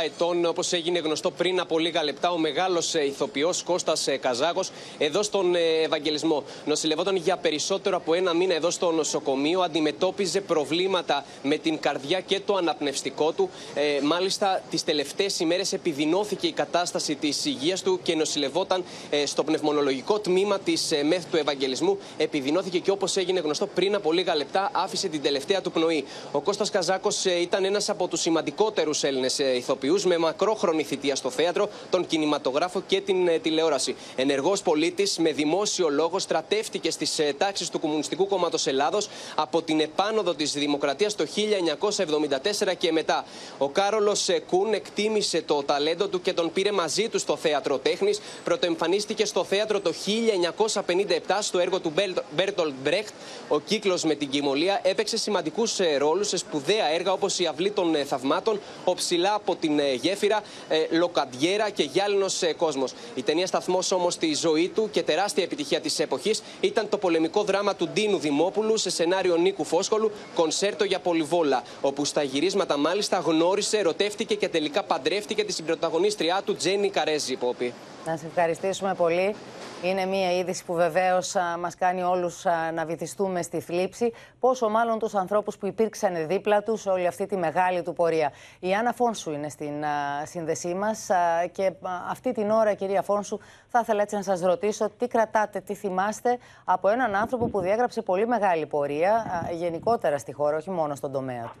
ετών, 0.04 0.44
όπως 0.44 0.72
έγινε 0.72 0.98
γνωστό 0.98 1.30
πριν 1.30 1.60
από 1.60 1.78
λίγα 1.78 2.04
λεπτά, 2.04 2.30
ο 2.30 2.38
μεγάλος 2.38 2.94
ηθοποιός 2.94 3.62
Κώστας 3.62 4.08
Καζάκο 4.20 4.60
εδώ 4.98 5.22
στον 5.22 5.54
Ευαγγελισμό. 5.84 6.44
Νοσηλευόταν 6.64 7.16
για 7.16 7.36
περισσότερο 7.36 7.96
από 7.96 8.14
ένα 8.14 8.34
μήνα 8.34 8.54
εδώ 8.54 8.70
στο 8.70 8.92
νοσοκομείο. 8.92 9.60
Αντιμετώπιζε 9.60 10.40
προβλήματα 10.40 11.24
με 11.42 11.56
την 11.56 11.78
καρδιά 11.78 12.20
και 12.20 12.40
το 12.40 12.54
αναπνευστικό 12.54 13.32
του. 13.32 13.50
Ε, 13.74 14.00
μάλιστα, 14.02 14.62
τις 14.70 14.84
τελευταίες 14.84 15.40
ημέρες 15.40 15.72
επιδεινώθηκε 15.72 16.46
η 16.46 16.52
κατάσταση 16.52 17.14
της 17.14 17.44
υγείας 17.44 17.82
του 17.82 18.00
και 18.02 18.14
νοσηλευόταν 18.14 18.84
ε, 19.10 19.26
στο 19.26 19.44
πνευμονολογικό 19.44 20.18
τμήμα 20.18 20.58
της 20.58 20.92
ε, 20.92 21.02
ΜΕΘ 21.02 21.24
του 21.30 21.36
Ευαγγελισμού. 21.36 21.98
Επιδεινώθηκε 22.16 22.78
και 22.78 22.90
όπως 22.90 23.16
έγινε 23.16 23.40
γνωστό 23.40 23.66
πριν 23.66 23.94
από 23.94 24.12
λίγα 24.12 24.36
λεπτά, 24.36 24.70
άφησε 24.72 25.08
την 25.08 25.22
τελευταία 25.22 25.60
του 25.60 25.70
πνοή. 25.70 26.04
Ο 26.32 26.40
Κώστας 26.40 26.70
Καζάκος 26.70 27.24
ε, 27.24 27.40
ήταν 27.40 27.64
ένας 27.64 27.88
από 27.88 28.08
τους 28.14 28.22
σημαντικότερους 28.22 29.02
Έλληνες 29.02 29.38
ηθοποιούς 29.38 30.04
με 30.04 30.18
μακρόχρονη 30.18 30.82
θητεία 30.82 31.16
στο 31.16 31.30
θέατρο, 31.30 31.68
τον 31.90 32.06
κινηματογράφο 32.06 32.82
και 32.86 33.00
την 33.00 33.16
τηλεόραση. 33.42 33.96
Ενεργός 34.16 34.62
πολίτης 34.62 35.18
με 35.18 35.32
δημόσιο 35.32 35.88
λόγο 35.88 36.18
στρατεύτηκε 36.18 36.90
στις 36.90 37.20
τάξεις 37.38 37.68
του 37.68 37.80
Κομμουνιστικού 37.80 38.26
Κόμματος 38.26 38.66
Ελλάδος 38.66 39.08
από 39.34 39.62
την 39.62 39.80
επάνωδο 39.80 40.34
της 40.34 40.52
Δημοκρατίας 40.52 41.14
το 41.14 41.26
1974 41.26 42.74
και 42.78 42.92
μετά. 42.92 43.24
Ο 43.58 43.68
Κάρολος 43.68 44.28
Κούν 44.48 44.72
εκτίμησε 44.72 45.42
το 45.42 45.62
ταλέντο 45.62 46.08
του 46.08 46.20
και 46.20 46.32
τον 46.32 46.52
πήρε 46.52 46.72
μαζί 46.72 47.08
του 47.08 47.18
στο 47.18 47.36
θέατρο 47.36 47.78
τέχνης. 47.78 48.20
Πρωτοεμφανίστηκε 48.44 49.24
στο 49.24 49.44
θέατρο 49.44 49.80
το 49.80 49.92
1957 49.92 51.38
στο 51.40 51.58
έργο 51.58 51.80
του 51.80 51.92
Μπέρτολτ 52.34 52.74
Μπρέχτ. 52.82 53.12
Ο 53.48 53.60
κύκλος 53.60 54.04
με 54.04 54.14
την 54.14 54.28
κιμωλία 54.28 54.80
έπαιξε 54.82 55.16
σημαντικούς 55.16 55.78
ρόλους 55.98 56.28
σε 56.28 56.36
σπουδαία 56.36 56.86
έργα 56.86 57.12
όπως 57.12 57.38
η 57.38 57.46
Αυλή 57.46 57.70
των 57.70 58.03
Θαυμάτων, 58.04 58.60
Το 58.84 58.94
Ψηλά 58.94 59.34
από 59.34 59.56
την 59.56 59.78
Γέφυρα, 60.00 60.42
Λοκαντιέρα 60.90 61.70
και 61.70 61.82
Γυάλινος 61.82 62.42
Κόσμος. 62.56 62.92
Η 63.14 63.22
ταινία 63.22 63.46
σταθμός 63.46 63.92
όμως 63.92 64.14
στη 64.14 64.34
ζωή 64.34 64.68
του 64.68 64.88
και 64.90 65.02
τεράστια 65.02 65.44
επιτυχία 65.44 65.80
της 65.80 65.98
εποχής 65.98 66.42
ήταν 66.60 66.88
το 66.88 66.98
πολεμικό 66.98 67.42
δράμα 67.42 67.74
του 67.74 67.88
Ντίνου 67.88 68.18
Δημόπουλου 68.18 68.76
σε 68.76 68.90
σενάριο 68.90 69.36
Νίκου 69.36 69.64
Φώσκολου, 69.64 70.10
κονσέρτο 70.34 70.84
για 70.84 70.98
πολυβόλα. 70.98 71.62
Όπου 71.80 72.04
στα 72.04 72.22
γυρίσματα 72.22 72.76
μάλιστα 72.76 73.18
γνώρισε, 73.18 73.78
ερωτεύτηκε 73.78 74.34
και 74.34 74.48
τελικά 74.48 74.82
παντρεύτηκε 74.82 75.44
τη 75.44 75.52
συμπροταγωνίστριά 75.52 76.42
του 76.44 76.56
Τζένι 76.56 76.90
Καρέζη, 76.90 77.36
Πόπη. 77.36 77.74
Να 78.06 78.16
σε 78.16 78.26
ευχαριστήσουμε 78.26 78.94
πολύ. 78.94 79.34
Είναι 79.84 80.06
μια 80.06 80.38
είδηση 80.38 80.64
που 80.64 80.74
βεβαίως 80.74 81.34
μας 81.58 81.76
κάνει 81.76 82.02
όλους 82.02 82.44
να 82.74 82.84
βυθιστούμε 82.84 83.42
στη 83.42 83.60
θλίψη. 83.60 84.12
Πόσο 84.40 84.68
μάλλον 84.68 84.98
τους 84.98 85.14
ανθρώπους 85.14 85.56
που 85.56 85.66
υπήρξαν 85.66 86.26
δίπλα 86.26 86.62
τους 86.62 86.80
σε 86.80 86.90
όλη 86.90 87.06
αυτή 87.06 87.26
τη 87.26 87.36
μεγάλη 87.36 87.82
του 87.82 87.92
πορεία. 87.92 88.32
Η 88.60 88.74
Άννα 88.74 88.92
Φόνσου 88.92 89.32
είναι 89.32 89.48
στην 89.48 89.72
σύνδεσή 90.22 90.74
μας 90.74 91.10
και 91.52 91.72
αυτή 92.10 92.32
την 92.32 92.50
ώρα, 92.50 92.74
κυρία 92.74 93.02
Φόνσου, 93.02 93.38
θα 93.68 93.80
ήθελα 93.82 94.02
έτσι 94.02 94.14
να 94.14 94.22
σας 94.22 94.40
ρωτήσω 94.40 94.90
τι 94.98 95.06
κρατάτε, 95.06 95.60
τι 95.60 95.74
θυμάστε 95.74 96.38
από 96.64 96.88
έναν 96.88 97.14
άνθρωπο 97.14 97.48
που 97.48 97.60
διέγραψε 97.60 98.02
πολύ 98.02 98.26
μεγάλη 98.26 98.66
πορεία 98.66 99.24
γενικότερα 99.52 100.18
στη 100.18 100.32
χώρα, 100.32 100.56
όχι 100.56 100.70
μόνο 100.70 100.94
στον 100.94 101.12
τομέα 101.12 101.42
του; 101.42 101.58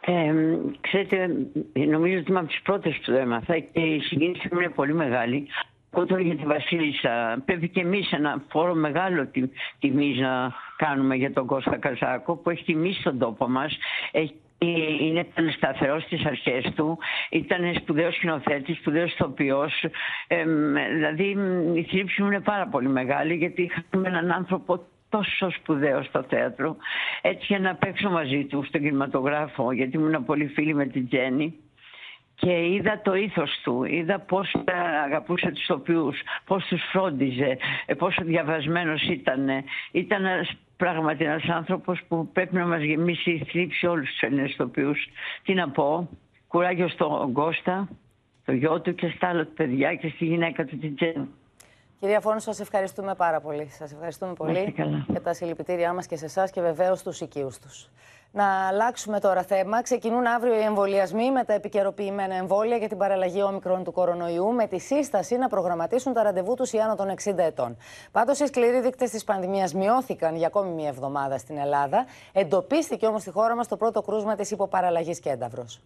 Ε, 0.00 0.32
ξέρετε, 0.80 1.28
νομίζω 1.72 2.18
ότι 2.18 2.30
είμαι 2.30 2.38
από 2.38 2.48
τις 2.48 2.62
πρώτες 2.62 2.96
που 2.96 3.02
το 3.12 3.16
έμαθα 3.16 3.58
και 3.58 3.80
η 3.80 4.00
συγκίνηση 4.00 4.48
μου 4.52 4.60
είναι 4.60 4.70
πολύ 4.70 4.94
μεγάλη. 4.94 5.48
Όταν 5.92 6.20
για 6.20 6.36
τη 6.36 6.44
Βασίλισσα 6.44 7.42
πρέπει 7.44 7.68
και 7.68 7.80
εμείς 7.80 8.12
ένα 8.12 8.42
φόρο 8.48 8.74
μεγάλο 8.74 9.28
τιμής 9.78 10.18
να 10.18 10.52
κάνουμε 10.76 11.14
για 11.14 11.32
τον 11.32 11.46
Κώστα 11.46 11.76
Καζάκο 11.76 12.36
που 12.36 12.50
έχει 12.50 12.64
τιμήσει 12.64 13.02
τον 13.02 13.18
τόπο 13.18 13.48
μας. 13.48 13.78
Είναι 14.62 15.20
ήταν 15.20 15.50
σταθερός 15.50 16.02
στις 16.02 16.24
αρχές 16.24 16.72
του, 16.74 16.98
ήταν 17.30 17.74
σπουδαίος 17.74 18.14
σκηνοθέτης, 18.14 18.76
σπουδαίος 18.76 19.12
ηθοποιός. 19.12 19.84
Ε, 20.26 20.44
δηλαδή 20.94 21.36
η 21.74 21.82
θλίψη 21.82 22.22
μου 22.22 22.28
είναι 22.28 22.40
πάρα 22.40 22.66
πολύ 22.66 22.88
μεγάλη 22.88 23.34
γιατί 23.34 23.62
είχαμε 23.62 24.08
έναν 24.08 24.30
άνθρωπο 24.32 24.84
τόσο 25.08 25.50
σπουδαίο 25.50 26.02
στο 26.02 26.22
θέατρο. 26.28 26.76
Έτσι 27.22 27.44
για 27.48 27.58
να 27.58 27.74
παίξω 27.74 28.10
μαζί 28.10 28.44
του 28.44 28.64
στον 28.64 28.80
κινηματογράφο, 28.80 29.72
γιατί 29.72 29.96
ήμουν 29.96 30.24
πολύ 30.24 30.46
φίλη 30.46 30.74
με 30.74 30.86
την 30.86 31.08
Τζέννη. 31.08 31.58
Και 32.40 32.66
είδα 32.66 33.00
το 33.02 33.14
ήθος 33.14 33.60
του, 33.64 33.84
είδα 33.84 34.18
πώς 34.18 34.54
αγαπούσε 35.04 35.50
τους 35.50 35.66
τοπιούς, 35.66 36.20
πώς 36.44 36.64
τους 36.64 36.82
φρόντιζε, 36.92 37.58
ε, 37.86 37.94
πόσο 37.94 38.24
διαβασμένος 38.24 39.02
ήταν. 39.02 39.48
Ήταν 39.90 40.24
πράγματι 40.76 41.24
ένας 41.24 41.44
άνθρωπος 41.44 42.00
που 42.08 42.28
πρέπει 42.32 42.54
να 42.54 42.66
μας 42.66 42.82
γεμίσει 42.82 43.30
η 43.30 43.44
θλίψη 43.50 43.86
όλους 43.86 44.10
τους 44.10 44.20
Έλληνες 44.20 44.56
τοπιούς. 44.56 45.08
Τι 45.42 45.54
να 45.54 45.70
πω, 45.70 46.08
κουράγιο 46.48 46.88
στον 46.88 47.32
Κώστα, 47.32 47.88
το 48.44 48.52
γιο 48.52 48.80
του 48.80 48.94
και 48.94 49.12
στα 49.16 49.28
άλλα 49.28 49.46
παιδιά 49.56 49.94
και 49.94 50.08
στη 50.08 50.24
γυναίκα 50.24 50.64
του 50.64 50.78
την 50.78 50.96
Τζέννη. 50.96 51.28
Κυρία 52.00 52.20
Φόνου, 52.20 52.40
σας 52.40 52.60
ευχαριστούμε 52.60 53.14
πάρα 53.14 53.40
πολύ. 53.40 53.68
Σας 53.68 53.92
ευχαριστούμε 53.92 54.32
πολύ 54.32 54.74
για 55.08 55.20
τα 55.22 55.34
συλληπιτήριά 55.34 55.92
μας 55.92 56.06
και 56.06 56.16
σε 56.16 56.24
εσάς 56.24 56.50
και 56.50 56.60
βεβαίως 56.60 57.02
τους 57.02 57.20
οικείους 57.20 57.58
τους. 57.58 57.88
Να 58.32 58.66
αλλάξουμε 58.68 59.20
τώρα 59.20 59.42
θέμα. 59.42 59.82
Ξεκινούν 59.82 60.26
αύριο 60.26 60.54
οι 60.54 60.62
εμβολιασμοί 60.62 61.30
με 61.30 61.44
τα 61.44 61.52
επικαιροποιημένα 61.52 62.34
εμβόλια 62.34 62.76
για 62.76 62.88
την 62.88 62.98
παραλλαγή 62.98 63.42
όμικρων 63.42 63.84
του 63.84 63.92
κορονοϊού, 63.92 64.52
με 64.52 64.66
τη 64.66 64.78
σύσταση 64.78 65.36
να 65.36 65.48
προγραμματίσουν 65.48 66.12
τα 66.12 66.22
ραντεβού 66.22 66.54
τους 66.54 66.72
οι 66.72 66.78
άνω 66.78 66.94
των 66.94 67.14
60 67.24 67.34
ετών. 67.36 67.76
Πάντως, 68.12 68.40
οι 68.40 68.46
σκληροί 68.46 68.80
δείκτες 68.80 69.10
της 69.10 69.24
πανδημίας 69.24 69.74
μειώθηκαν 69.74 70.36
για 70.36 70.46
ακόμη 70.46 70.70
μία 70.70 70.88
εβδομάδα 70.88 71.38
στην 71.38 71.58
Ελλάδα. 71.58 72.06
Εντοπίστηκε 72.32 73.06
όμως 73.06 73.22
στη 73.22 73.30
χώρα 73.30 73.56
μας 73.56 73.68
το 73.68 73.76
πρώτο 73.76 74.02
κρούσμα 74.02 74.34
της 74.34 74.50
υποπαραλλαγής 74.50 75.20
Κένταυρος. 75.20 75.80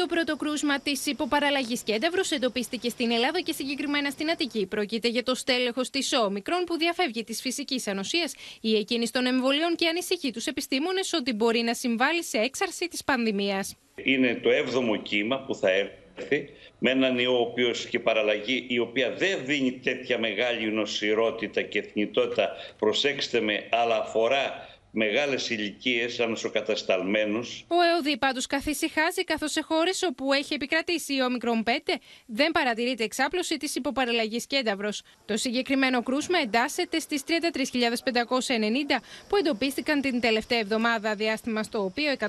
Το 0.00 0.06
πρώτο 0.06 0.36
κρούσμα 0.36 0.80
της 0.80 1.06
υποπαραλλαγής 1.06 1.82
κένταυρου 1.82 2.20
εντοπίστηκε 2.30 2.88
στην 2.88 3.10
Ελλάδα 3.10 3.40
και 3.40 3.52
συγκεκριμένα 3.52 4.10
στην 4.10 4.30
Αττική. 4.30 4.66
Πρόκειται 4.66 5.08
για 5.08 5.22
το 5.22 5.34
στέλεχος 5.34 5.90
της 5.90 6.12
Όμικρον 6.12 6.64
που 6.64 6.76
διαφεύγει 6.76 7.24
της 7.24 7.40
φυσικής 7.40 7.86
ανοσίας 7.86 8.34
ή 8.60 8.76
εκείνη 8.76 9.08
των 9.08 9.26
εμβολίων 9.26 9.74
και 9.76 9.88
ανησυχεί 9.88 10.30
τους 10.32 10.46
επιστήμονες 10.46 11.12
ότι 11.12 11.32
μπορεί 11.32 11.60
να 11.60 11.74
συμβάλλει 11.74 12.24
σε 12.24 12.38
έξαρση 12.38 12.88
της 12.88 13.04
πανδημίας. 13.04 13.76
Είναι 14.02 14.34
το 14.42 14.50
έβδομο 14.50 14.96
κύμα 14.96 15.38
που 15.38 15.54
θα 15.54 15.70
έρθει 15.70 16.48
με 16.78 16.90
έναν 16.90 17.18
ιό 17.18 17.38
ο 17.38 17.40
οποίος 17.40 17.86
και 17.86 17.98
παραλλαγή 17.98 18.66
η 18.68 18.78
οποία 18.78 19.10
δεν 19.10 19.38
δίνει 19.44 19.72
τέτοια 19.72 20.18
μεγάλη 20.18 20.66
νοσηρότητα 20.72 21.62
και 21.62 21.82
θνητότητα 21.82 22.50
προσέξτε 22.78 23.40
με 23.40 23.66
αλλά 23.70 23.96
αφορά 23.96 24.67
μεγάλες 24.90 25.50
ηλικίες 25.50 26.20
ανοσοκατασταλμένους. 26.20 27.64
Ο 27.68 27.82
ΕΟΔΗ 27.82 28.16
πάντως 28.18 28.46
καθησυχάζει 28.46 29.24
καθώς 29.24 29.52
σε 29.52 29.62
χώρες 29.62 30.02
όπου 30.02 30.32
έχει 30.32 30.54
επικρατήσει 30.54 31.14
η 31.14 31.22
όμικρον 31.22 31.62
5 31.66 31.70
δεν 32.26 32.52
παρατηρείται 32.52 33.04
εξάπλωση 33.04 33.56
της 33.56 33.74
υποπαραλλαγής 33.74 34.46
κένταυρος. 34.46 35.02
Το 35.24 35.36
συγκεκριμένο 35.36 36.02
κρούσμα 36.02 36.38
εντάσσεται 36.38 36.98
στις 36.98 37.22
33.590 37.24 39.00
που 39.28 39.36
εντοπίστηκαν 39.36 40.00
την 40.00 40.20
τελευταία 40.20 40.58
εβδομάδα 40.58 41.14
διάστημα 41.14 41.62
στο 41.62 41.84
οποίο 41.84 42.12
129 42.18 42.26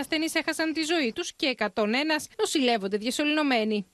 ασθενείς 0.00 0.34
έχασαν 0.34 0.72
τη 0.72 0.82
ζωή 0.82 1.12
τους 1.14 1.32
και 1.32 1.54
101 1.58 1.72
νοσηλεύονται 2.38 2.96
διασωληνωμένοι. 2.96 3.86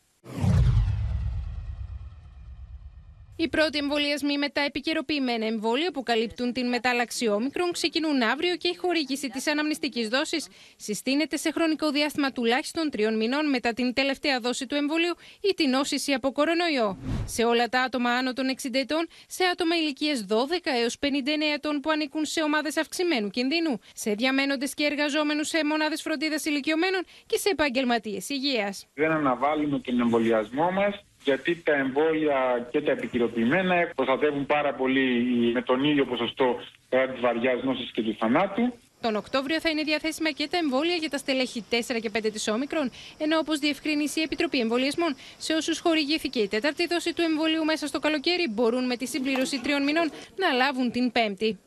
Οι 3.37 3.49
πρώτοι 3.49 3.79
εμβολιασμοί 3.79 4.39
με 4.39 4.49
τα 4.49 4.61
επικαιροποιημένα 4.61 5.47
εμβόλια 5.47 5.91
που 5.93 6.03
καλύπτουν 6.03 6.53
την 6.53 6.69
μετάλλαξη 6.69 7.29
όμικρον 7.29 7.73
ξεκινούν 7.73 8.23
αύριο 8.23 8.57
και 8.57 8.69
η 8.69 8.75
χορήγηση 8.75 9.29
της 9.29 9.47
αναμνηστικής 9.47 10.09
δόσης 10.09 10.49
συστήνεται 10.77 11.37
σε 11.37 11.51
χρονικό 11.53 11.91
διάστημα 11.91 12.33
τουλάχιστον 12.33 12.91
τριών 12.91 13.17
μηνών 13.17 13.49
μετά 13.49 13.73
την 13.73 13.93
τελευταία 13.93 14.41
δόση 14.41 14.67
του 14.67 14.75
εμβολίου 14.75 15.15
ή 15.41 15.55
την 15.57 15.71
νόσηση 15.71 16.13
από 16.13 16.33
κορονοϊό. 16.33 16.99
Σε 17.25 17.45
όλα 17.45 17.69
τα 17.69 17.81
άτομα 17.81 18.11
άνω 18.11 18.33
των 18.33 18.47
60 18.63 18.69
ετών, 18.73 19.07
σε 19.27 19.45
άτομα 19.53 19.77
ηλικίε 19.77 20.15
12 20.29 20.35
έως 20.81 20.97
59 21.01 21.07
ετών 21.55 21.81
που 21.81 21.91
ανήκουν 21.91 22.25
σε 22.25 22.43
ομάδες 22.43 22.77
αυξημένου 22.77 23.29
κινδύνου, 23.29 23.79
σε 23.95 24.13
διαμένοντες 24.13 24.75
και 24.75 24.85
εργαζόμενους 24.85 25.49
σε 25.49 25.65
μονάδες 25.65 26.03
φροντίδας 26.03 26.45
ηλικιωμένων 26.45 27.03
και 27.27 27.37
σε 27.39 27.49
επαγγελματίες 27.49 28.29
υγείας. 28.29 28.87
Δεν 28.95 29.11
αναβάλουμε 29.11 29.79
τον 29.79 30.01
εμβολιασμό 30.01 30.71
μας 30.71 31.05
γιατί 31.25 31.63
τα 31.65 31.75
εμβόλια 31.75 32.69
και 32.71 32.81
τα 32.81 32.91
επικυρωποιημένα 32.91 33.91
προστατεύουν 33.95 34.47
πάρα 34.47 34.75
πολύ 34.75 35.07
με 35.53 35.63
τον 35.63 35.85
ίδιο 35.85 36.05
ποσοστό 36.05 36.61
κατά 36.89 37.13
της 37.13 37.21
βαριάς 37.21 37.63
νόση 37.63 37.91
και 37.93 38.03
του 38.03 38.17
θανάτου. 38.19 38.73
Τον 39.01 39.17
Οκτώβριο 39.17 39.61
θα 39.61 39.71
είναι 39.71 39.83
διαθέσιμα 39.83 40.31
και 40.31 40.49
τα 40.51 40.59
εμβόλια 40.59 40.95
για 40.95 41.11
τα 41.11 41.19
στελέχη 41.19 41.65
4 41.71 41.75
και 42.01 42.11
5 42.19 42.33
της 42.33 42.49
Όμικρον, 42.49 42.91
ενώ 43.19 43.39
όπως 43.39 43.59
διευκρίνησε 43.59 44.21
η 44.21 44.23
Επιτροπή 44.23 44.59
Εμβολιασμών, 44.61 45.17
σε 45.39 45.53
όσους 45.53 45.79
χορηγήθηκε 45.79 46.39
η 46.39 46.49
τέταρτη 46.49 46.87
δόση 46.87 47.15
του 47.15 47.23
εμβολίου 47.23 47.65
μέσα 47.65 47.87
στο 47.87 47.99
καλοκαίρι 47.99 48.49
μπορούν 48.51 48.87
με 48.87 48.97
τη 48.97 49.07
συμπλήρωση 49.07 49.61
τριών 49.61 49.83
μηνών 49.83 50.11
να 50.37 50.53
λάβουν 50.53 50.91
την 50.91 51.13
πέμπτη. 51.13 51.59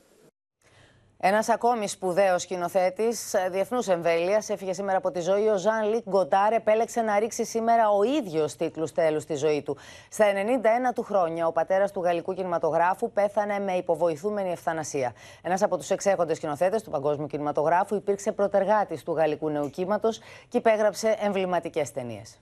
Ένας 1.17 1.49
ακόμη 1.49 1.87
σπουδαίος 1.87 2.41
σκηνοθέτης 2.41 3.35
διεθνούς 3.51 3.87
εμβέλειας 3.87 4.49
έφυγε 4.49 4.73
σήμερα 4.73 4.97
από 4.97 5.11
τη 5.11 5.19
ζωή. 5.19 5.47
Ο 5.47 5.57
Ζαν 5.57 5.89
Λικ 5.89 6.03
Γκοντάρ 6.09 6.53
επέλεξε 6.53 7.01
να 7.01 7.19
ρίξει 7.19 7.45
σήμερα 7.45 7.89
ο 7.89 8.03
ίδιος 8.03 8.55
τίτλους 8.55 8.91
τέλους 8.91 9.23
στη 9.23 9.35
ζωή 9.35 9.61
του. 9.61 9.77
Στα 10.09 10.25
91 10.25 10.93
του 10.95 11.03
χρόνια, 11.03 11.47
ο 11.47 11.51
πατέρας 11.51 11.91
του 11.91 12.01
γαλλικού 12.01 12.33
κινηματογράφου 12.33 13.11
πέθανε 13.11 13.59
με 13.59 13.73
υποβοηθούμενη 13.73 14.51
ευθανασία. 14.51 15.13
Ένας 15.41 15.61
από 15.61 15.77
τους 15.77 15.89
εξέχοντες 15.89 16.37
σκηνοθέτες 16.37 16.83
του 16.83 16.89
παγκόσμιου 16.89 17.27
κινηματογράφου 17.27 17.95
υπήρξε 17.95 18.31
προτεργάτη 18.31 19.03
του 19.03 19.13
γαλλικού 19.13 19.49
νέου 19.49 19.69
κύματος 19.69 20.19
και 20.47 20.57
υπέγραψε 20.57 21.15
εμβληματικές 21.19 21.91
ταινίες. 21.91 22.39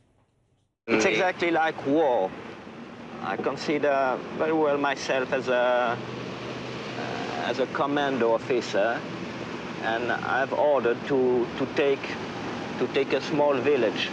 It's 0.88 1.06
exactly 1.06 1.52
like 1.52 1.78
war. 1.96 2.30
I 3.32 3.36
consider 3.38 3.96
very 4.38 4.58
well 4.64 4.78
myself 4.78 5.28
as 5.40 5.48
a 5.48 5.98
as 7.50 7.60
a 7.60 7.68
commando 7.82 8.26
officer, 8.40 8.90
and 9.92 10.04
I've 10.38 10.54
ordered 10.74 11.00
to, 11.12 11.20
to, 11.58 11.66
take, 11.82 12.06
to 12.80 12.86
take 12.98 13.12
a 13.14 13.22
small 13.22 13.56
village. 13.72 14.10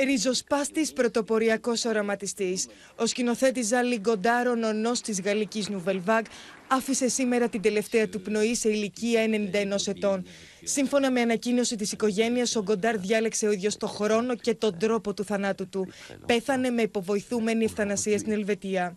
Ριζοσπάστης 0.00 0.92
πρωτοποριακός 0.92 1.84
οραματιστής, 1.84 2.66
ο 2.96 3.06
σκηνοθέτης 3.06 3.66
Ζάλι 3.66 3.98
Γκοντάρο, 3.98 4.54
νονός 4.54 5.00
της 5.00 5.20
γαλλικής 5.20 5.68
Νουβελβάγκ, 5.68 6.24
άφησε 6.68 7.08
σήμερα 7.08 7.48
την 7.48 7.60
τελευταία 7.62 8.08
του 8.08 8.20
πνοή 8.20 8.54
σε 8.54 8.68
ηλικία 8.68 9.24
91 9.24 9.86
ετών. 9.86 10.26
Σύμφωνα 10.62 11.10
με 11.10 11.20
ανακοίνωση 11.20 11.76
της 11.76 11.92
οικογένειας, 11.92 12.56
ο 12.56 12.62
Γκοντάρ 12.62 12.98
διάλεξε 12.98 13.46
ο 13.46 13.50
ίδιος 13.50 13.76
το 13.76 13.86
χρόνο 13.86 14.36
και 14.36 14.54
τον 14.54 14.78
τρόπο 14.78 15.14
του 15.14 15.24
θανάτου 15.24 15.68
του. 15.68 15.88
Πέθανε 16.26 16.70
με 16.70 16.82
υποβοηθούμενη 16.82 17.64
ευθανασία 17.64 18.18
στην 18.18 18.32
Ελβετία. 18.32 18.96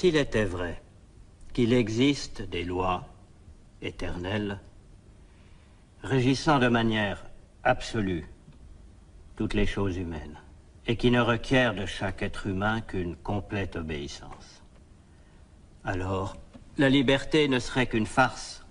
S'il 0.00 0.14
était 0.14 0.48
vrai 0.56 0.85
qu'il 1.56 1.72
existe 1.72 2.42
des 2.42 2.64
lois 2.64 3.00
éternelles 3.80 4.58
régissant 6.02 6.58
de 6.58 6.68
manière 6.68 7.18
absolue 7.64 8.26
toutes 9.36 9.54
les 9.54 9.68
choses 9.74 9.96
humaines 9.96 10.38
et 10.86 10.96
qui 11.00 11.10
ne 11.10 11.22
requièrent 11.32 11.74
de 11.74 11.86
chaque 11.86 12.20
être 12.20 12.46
humain 12.46 12.82
qu'une 12.82 13.16
complète 13.16 13.74
obéissance. 13.76 14.48
Alors, 15.82 16.36
la 16.76 16.90
liberté 16.90 17.48
ne 17.48 17.58
serait 17.58 17.86
qu'une 17.86 18.10
farce. 18.18 18.62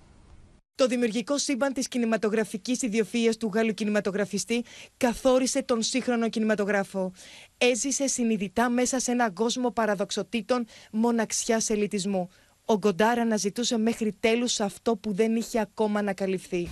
Το 0.75 0.87
δημιουργικό 0.87 1.37
σύμπαν 1.37 1.73
της 1.73 1.87
κινηματογραφικής 1.87 2.81
ιδιοφυΐας 2.81 3.37
του 3.39 3.51
Γάλλου 3.53 3.73
κινηματογραφιστή 3.73 4.63
καθόρισε 4.97 5.63
τον 5.63 5.81
σύγχρονο 5.81 6.29
κινηματογράφο. 6.29 7.11
Έζησε 7.57 8.07
συνειδητά 8.07 8.69
μέσα 8.69 8.99
σε 8.99 9.11
έναν 9.11 9.33
κόσμο 9.33 9.71
παραδοξοτήτων 9.71 10.65
μοναξιάς 10.91 11.69
ελιτισμού. 11.69 12.29
Ο 12.67 12.77
Γκοντάρ 12.77 13.19
αναζητούσε 13.19 13.77
μέχρι 13.77 14.15
τέλους 14.19 14.59
αυτό 14.59 14.95
που 14.95 15.13
δεν 15.13 15.35
είχε 15.35 15.59
ακόμα 15.59 15.99
ανακαλυφθεί. 15.99 16.67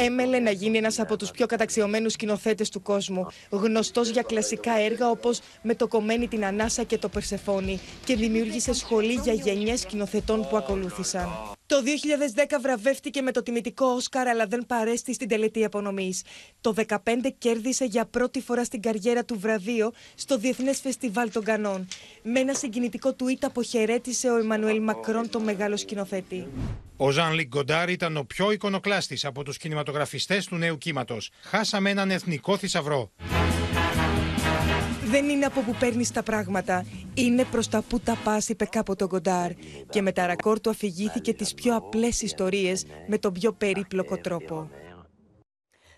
Έμελε 0.00 0.38
να 0.38 0.50
γίνει 0.50 0.78
ένας 0.78 0.98
από 0.98 1.16
τους 1.16 1.30
πιο 1.30 1.46
καταξιωμένους 1.46 2.12
σκηνοθέτες 2.12 2.70
του 2.70 2.82
κόσμου, 2.82 3.26
γνωστός 3.50 4.08
για 4.08 4.22
κλασικά 4.22 4.78
έργα 4.78 5.10
όπως 5.10 5.40
«Με 5.62 5.74
το 5.74 5.88
κομμένη 5.88 6.28
την 6.28 6.44
Ανάσα» 6.44 6.82
και 6.82 6.98
«Το 6.98 7.08
Περσεφόνη» 7.08 7.80
και 8.04 8.16
δημιούργησε 8.16 8.72
σχολή 8.72 9.20
για 9.22 9.32
γενιές 9.32 9.80
σκηνοθετών 9.80 10.48
που 10.48 10.56
ακολούθησαν. 10.56 11.57
Το 11.68 11.76
2010 12.46 12.58
βραβεύτηκε 12.62 13.22
με 13.22 13.32
το 13.32 13.42
τιμητικό 13.42 13.86
Όσκαρ, 13.86 14.28
αλλά 14.28 14.46
δεν 14.46 14.66
παρέστη 14.66 15.14
στην 15.14 15.28
τελετή 15.28 15.64
απονομής. 15.64 16.22
Το 16.60 16.74
2015 16.76 16.86
κέρδισε 17.38 17.84
για 17.84 18.04
πρώτη 18.04 18.40
φορά 18.40 18.64
στην 18.64 18.82
καριέρα 18.82 19.24
του 19.24 19.38
βραβείο 19.38 19.92
στο 20.14 20.38
Διεθνές 20.38 20.80
Φεστιβάλ 20.80 21.32
των 21.32 21.44
Κανών. 21.44 21.88
Με 22.22 22.40
ένα 22.40 22.54
συγκινητικό 22.54 23.16
tweet 23.18 23.38
αποχαιρέτησε 23.40 24.30
ο 24.30 24.36
Εμμανουέλ 24.36 24.82
Μακρόν, 24.82 25.30
τον 25.30 25.42
μεγάλο 25.42 25.76
σκηνοθέτη. 25.76 26.46
Ο 26.96 27.10
Ζαν 27.10 27.32
Λικ 27.32 27.48
Γκοντάρ 27.48 27.90
ήταν 27.90 28.16
ο 28.16 28.24
πιο 28.24 28.52
εικονοκλάστης 28.52 29.24
από 29.24 29.42
τους 29.42 29.56
κινηματογραφιστές 29.56 30.46
του 30.46 30.56
νέου 30.56 30.78
κύματος. 30.78 31.30
Χάσαμε 31.42 31.90
έναν 31.90 32.10
εθνικό 32.10 32.56
θησαυρό. 32.56 33.10
Δεν 35.10 35.28
είναι 35.28 35.44
από 35.44 35.60
που 35.60 35.74
παίρνεις 35.80 36.12
τα 36.12 36.22
πράγματα. 36.22 36.84
Είναι 37.14 37.44
προς 37.44 37.68
τα 37.68 37.82
που 37.88 38.00
τα 38.00 38.16
πας, 38.24 38.48
είπε 38.48 38.64
κάποτε 38.64 39.04
ο 39.04 39.06
Γκοντάρ. 39.06 39.50
Και 39.90 40.02
με 40.02 40.12
τα 40.12 40.26
ρακόρ 40.26 40.60
του 40.60 40.70
αφηγήθηκε 40.70 41.34
τις 41.34 41.54
πιο 41.54 41.76
απλές 41.76 42.22
ιστορίες 42.22 42.86
με 43.06 43.18
τον 43.18 43.32
πιο 43.32 43.52
περίπλοκο 43.52 44.18
τρόπο. 44.18 44.70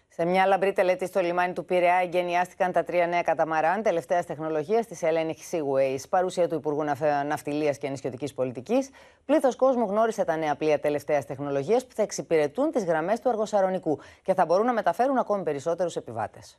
Σε 0.09 0.25
μια 0.25 0.47
λαμπρή 0.47 0.73
τελετή 0.73 1.07
στο 1.07 1.21
λιμάνι 1.21 1.53
του 1.53 1.65
Πειραιά 1.65 1.95
εγκαινιάστηκαν 1.95 2.73
τα 2.73 2.85
τρία 2.85 3.07
νέα 3.07 3.23
καταμαράν 3.23 3.83
τελευταίας 3.83 4.27
τεχνολογίας 4.27 4.87
της 4.87 5.01
Hellenic 5.03 5.57
Seaways. 5.57 6.09
Παρουσία 6.09 6.49
του 6.49 6.55
Υπουργού 6.55 6.85
Ναυτιλίας 7.27 7.79
και 7.79 7.89
Νησιωτική 7.89 8.35
Πολιτικής. 8.35 8.91
Πλήθος 9.25 9.57
κόσμου 9.57 9.85
γνώρισε 9.85 10.25
τα 10.25 10.37
νέα 10.37 10.57
πλοία 10.57 10.81
τελευταίας 10.81 11.27
τεχνολογίας 11.27 11.87
που 11.87 11.95
θα 11.95 12.03
εξυπηρετούν 12.03 12.71
τις 12.71 12.85
γραμμές 12.85 13.21
του 13.21 13.29
Αργοσαρονικού 13.29 13.99
και 14.23 14.35
θα 14.35 14.45
μπορούν 14.45 14.67
να 14.67 14.73
μεταφέρουν 14.73 15.19
ακόμη 15.19 15.43
περισσότερους 15.43 15.97
επιβάτες. 15.97 16.59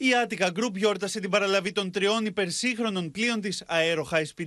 Η 0.00 0.06
Attica 0.24 0.46
Group 0.46 0.74
γιόρτασε 0.74 1.20
την 1.20 1.30
παραλαβή 1.30 1.72
των 1.72 1.90
τριών 1.90 2.26
υπερσύγχρονων 2.26 3.10
πλοίων 3.10 3.40
της 3.40 3.64
Aero 3.68 4.02
High 4.12 4.24
Speed 4.24 4.46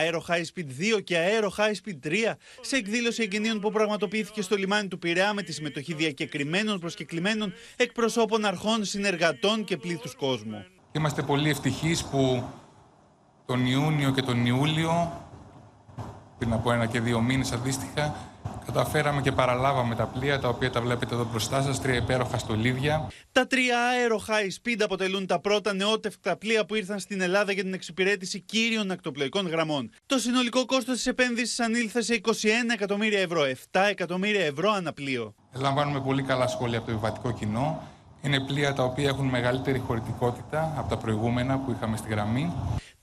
Aero 0.00 0.20
High 0.28 0.44
Speed 0.54 0.96
2 0.96 1.04
και 1.04 1.16
Aero 1.16 1.48
High 1.48 1.72
Speed 1.72 2.08
3 2.08 2.12
σε 2.60 2.76
εκδήλωση 2.76 3.22
εγγενείων 3.22 3.60
που 3.60 3.70
πραγματοποιήθηκε 3.70 4.42
στο 4.42 4.56
λιμάνι 4.56 4.88
του 4.88 4.98
Πειραιά 4.98 5.34
με 5.34 5.42
τη 5.42 5.52
συμμετοχή 5.52 5.94
διακεκριμένων 5.94 6.80
προσκεκλημένων 6.80 7.52
εκπροσώπων 7.76 8.44
αρχών, 8.44 8.84
συνεργατών 8.84 9.64
και 9.64 9.76
πλήθους 9.76 10.14
κόσμου. 10.14 10.64
Είμαστε 10.92 11.22
πολύ 11.22 11.50
ευτυχείς 11.50 12.04
που 12.04 12.44
τον 13.46 13.66
Ιούνιο 13.66 14.10
και 14.12 14.22
τον 14.22 14.46
Ιούλιο, 14.46 15.24
πριν 16.38 16.52
από 16.52 16.72
ένα 16.72 16.86
και 16.86 17.00
δύο 17.00 17.20
μήνες 17.20 17.52
αντίστοιχα, 17.52 18.29
καταφέραμε 18.72 19.20
και 19.20 19.32
παραλάβαμε 19.32 19.94
τα 19.94 20.04
πλοία 20.04 20.38
τα 20.38 20.48
οποία 20.48 20.70
τα 20.70 20.80
βλέπετε 20.80 21.14
εδώ 21.14 21.26
μπροστά 21.30 21.62
σας, 21.62 21.80
τρία 21.80 21.96
υπέροχα 21.96 22.38
στολίδια. 22.38 23.08
Τα 23.32 23.46
τρία 23.46 23.76
Aero 23.76 24.32
High 24.32 24.48
Speed 24.48 24.80
αποτελούν 24.84 25.26
τα 25.26 25.40
πρώτα 25.40 25.74
νεότευκτα 25.74 26.36
πλοία 26.36 26.64
που 26.64 26.74
ήρθαν 26.74 26.98
στην 26.98 27.20
Ελλάδα 27.20 27.52
για 27.52 27.62
την 27.62 27.74
εξυπηρέτηση 27.74 28.40
κύριων 28.40 28.90
ακτοπλοϊκών 28.90 29.48
γραμμών. 29.48 29.90
Το 30.06 30.18
συνολικό 30.18 30.64
κόστος 30.64 30.96
της 30.96 31.06
επένδυσης 31.06 31.60
ανήλθε 31.60 32.02
σε 32.02 32.20
21 32.22 32.28
εκατομμύρια 32.72 33.20
ευρώ, 33.20 33.42
7 33.44 33.80
εκατομμύρια 33.90 34.44
ευρώ 34.44 34.70
αναπλοίο. 34.70 35.34
Λαμβάνουμε 35.52 36.00
πολύ 36.00 36.22
καλά 36.22 36.46
σχόλια 36.46 36.78
από 36.78 36.86
το 36.86 36.92
επιβατικό 36.92 37.32
κοινό. 37.32 37.82
Είναι 38.22 38.40
πλοία 38.40 38.72
τα 38.72 38.82
οποία 38.82 39.08
έχουν 39.08 39.26
μεγαλύτερη 39.26 39.78
χωρητικότητα 39.78 40.74
από 40.76 40.88
τα 40.88 40.96
προηγούμενα 40.96 41.58
που 41.58 41.72
είχαμε 41.76 41.96
στη 41.96 42.08
γραμμή. 42.08 42.52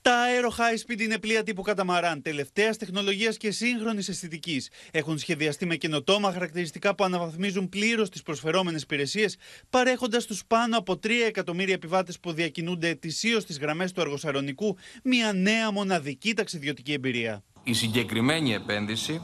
Τα 0.02 0.24
Aero 0.26 0.50
High 0.50 0.86
Speed 0.86 1.00
είναι 1.00 1.18
πλοία 1.18 1.42
τύπου 1.42 1.62
καταμαράν, 1.62 2.22
τελευταίας 2.22 2.76
τεχνολογίας 2.76 3.36
και 3.36 3.50
σύγχρονης 3.50 4.08
αισθητικής. 4.08 4.70
Έχουν 4.90 5.18
σχεδιαστεί 5.18 5.66
με 5.66 5.76
καινοτόμα 5.76 6.32
χαρακτηριστικά 6.32 6.94
που 6.94 7.04
αναβαθμίζουν 7.04 7.68
πλήρως 7.68 8.10
τις 8.10 8.22
προσφερόμενες 8.22 8.82
υπηρεσίες, 8.82 9.36
παρέχοντας 9.70 10.22
στου 10.22 10.36
πάνω 10.46 10.78
από 10.78 10.96
3 10.96 11.24
εκατομμύρια 11.26 11.74
επιβάτες 11.74 12.20
που 12.20 12.32
διακινούνται 12.32 12.88
ετησίως 12.88 13.42
στις 13.42 13.58
γραμμές 13.58 13.92
του 13.92 14.00
Αργοσαρονικού 14.00 14.76
μια 15.02 15.32
νέα 15.32 15.72
μοναδική 15.72 16.34
ταξιδιωτική 16.34 16.92
εμπειρία. 16.92 17.42
Η 17.62 17.72
συγκεκριμένη 17.72 18.52
επένδυση 18.52 19.22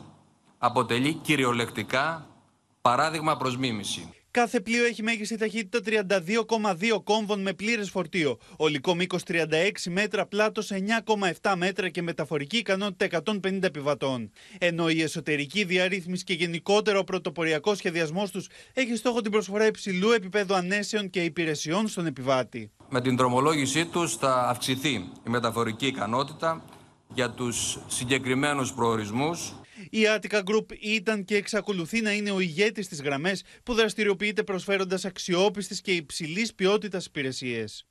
αποτελεί 0.59 1.15
κυριολεκτικά 1.15 2.29
παράδειγμα 2.81 3.37
προς 3.37 3.57
μίμηση. 3.57 4.13
Κάθε 4.35 4.61
πλοίο 4.61 4.85
έχει 4.85 5.03
μέγιστη 5.03 5.37
ταχύτητα 5.37 6.07
32,2 6.11 7.01
κόμβων 7.05 7.43
με 7.43 7.53
πλήρες 7.53 7.91
φορτίο, 7.91 8.39
ολικό 8.57 8.95
μήκος 8.95 9.23
36 9.27 9.43
μέτρα, 9.91 10.27
πλάτος 10.27 10.71
9,7 11.41 11.55
μέτρα 11.57 11.89
και 11.89 12.03
μεταφορική 12.03 12.57
ικανότητα 12.57 13.23
150 13.25 13.63
επιβατών. 13.63 14.31
Ενώ 14.59 14.89
η 14.89 15.03
εσωτερική 15.03 15.65
διαρρύθμιση 15.65 16.25
και 16.25 16.33
γενικότερο 16.33 16.99
ο 16.99 17.05
πρωτοποριακό 17.05 17.75
σχεδιασμός 17.75 18.31
τους 18.31 18.47
έχει 18.73 18.97
στόχο 18.97 19.21
την 19.21 19.31
προσφορά 19.31 19.67
υψηλού 19.67 20.11
επίπεδου 20.11 20.55
ανέσεων 20.55 21.11
και 21.11 21.25
υπηρεσιών 21.25 21.89
στον 21.89 22.07
επιβάτη. 22.07 22.71
Με 22.89 23.01
την 23.01 23.17
τρομολόγησή 23.17 23.87
τους 23.87 24.17
θα 24.17 24.49
αυξηθεί 24.49 24.93
η 25.27 25.31
μεταφορική 25.31 25.87
ικανότητα 25.87 26.65
για 27.15 27.31
τους 27.31 27.79
συγκεκριμένους 27.87 28.73
προορισμούς 28.73 29.55
η 29.97 30.03
Attica 30.17 30.39
Group 30.39 30.67
ήταν 30.81 31.25
και 31.25 31.37
εξακολουθεί 31.37 32.01
να 32.01 32.13
είναι 32.13 32.31
ο 32.31 32.41
ηγέτης 32.41 32.89
της 32.89 33.03
γραμμές 33.03 33.45
που 33.63 33.75
δραστηριοποιείται 33.75 34.43
προσφέροντας 34.43 35.05
αξιόπιστε 35.05 35.75
και 35.83 35.93
υψηλής 35.93 36.55
ποιότητας 36.55 37.07
υπηρεσίες. 37.07 37.87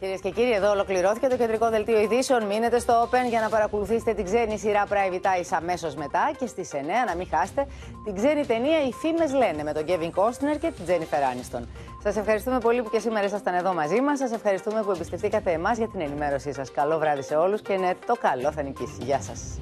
Κυρίες 0.00 0.20
και 0.20 0.30
κύριοι, 0.30 0.52
εδώ 0.52 0.70
ολοκληρώθηκε 0.70 1.26
το 1.26 1.36
κεντρικό 1.36 1.70
δελτίο 1.70 2.00
ειδήσεων. 2.00 2.46
Μείνετε 2.46 2.78
στο 2.78 3.02
Open 3.02 3.28
για 3.28 3.40
να 3.40 3.48
παρακολουθήσετε 3.48 4.14
την 4.14 4.24
ξένη 4.24 4.58
σειρά 4.58 4.86
Private 4.88 5.26
Eyes 5.26 5.48
αμέσως 5.50 5.94
μετά 5.94 6.30
και 6.38 6.46
στις 6.46 6.70
9 6.72 6.76
να 7.06 7.16
μην 7.16 7.26
χάσετε 7.30 7.66
την 8.04 8.14
ξένη 8.14 8.46
ταινία 8.46 8.86
Οι 8.86 8.92
Φήμες 8.92 9.32
Λένε 9.32 9.62
με 9.62 9.72
τον 9.72 9.84
Kevin 9.88 10.10
Costner 10.20 10.58
και 10.60 10.70
την 10.76 10.84
Jennifer 10.86 11.22
Aniston. 11.32 11.62
Σας 12.02 12.16
ευχαριστούμε 12.16 12.58
πολύ 12.58 12.82
που 12.82 12.90
και 12.90 12.98
σήμερα 12.98 13.26
ήσασταν 13.26 13.54
εδώ 13.54 13.74
μαζί 13.74 14.00
μας. 14.00 14.18
Σας 14.18 14.32
ευχαριστούμε 14.32 14.82
που 14.82 14.90
εμπιστευτήκατε 14.90 15.52
εμάς 15.52 15.78
για 15.78 15.88
την 15.88 16.00
ενημέρωσή 16.00 16.52
σας. 16.52 16.70
Καλό 16.70 16.98
βράδυ 16.98 17.22
σε 17.22 17.34
όλους 17.34 17.62
και 17.62 17.76
ναι, 17.76 17.90
το 18.06 18.14
καλό 18.20 18.52
θα 18.52 18.62
νικήσει. 18.62 18.98
Γεια 19.04 19.20
σας. 19.20 19.58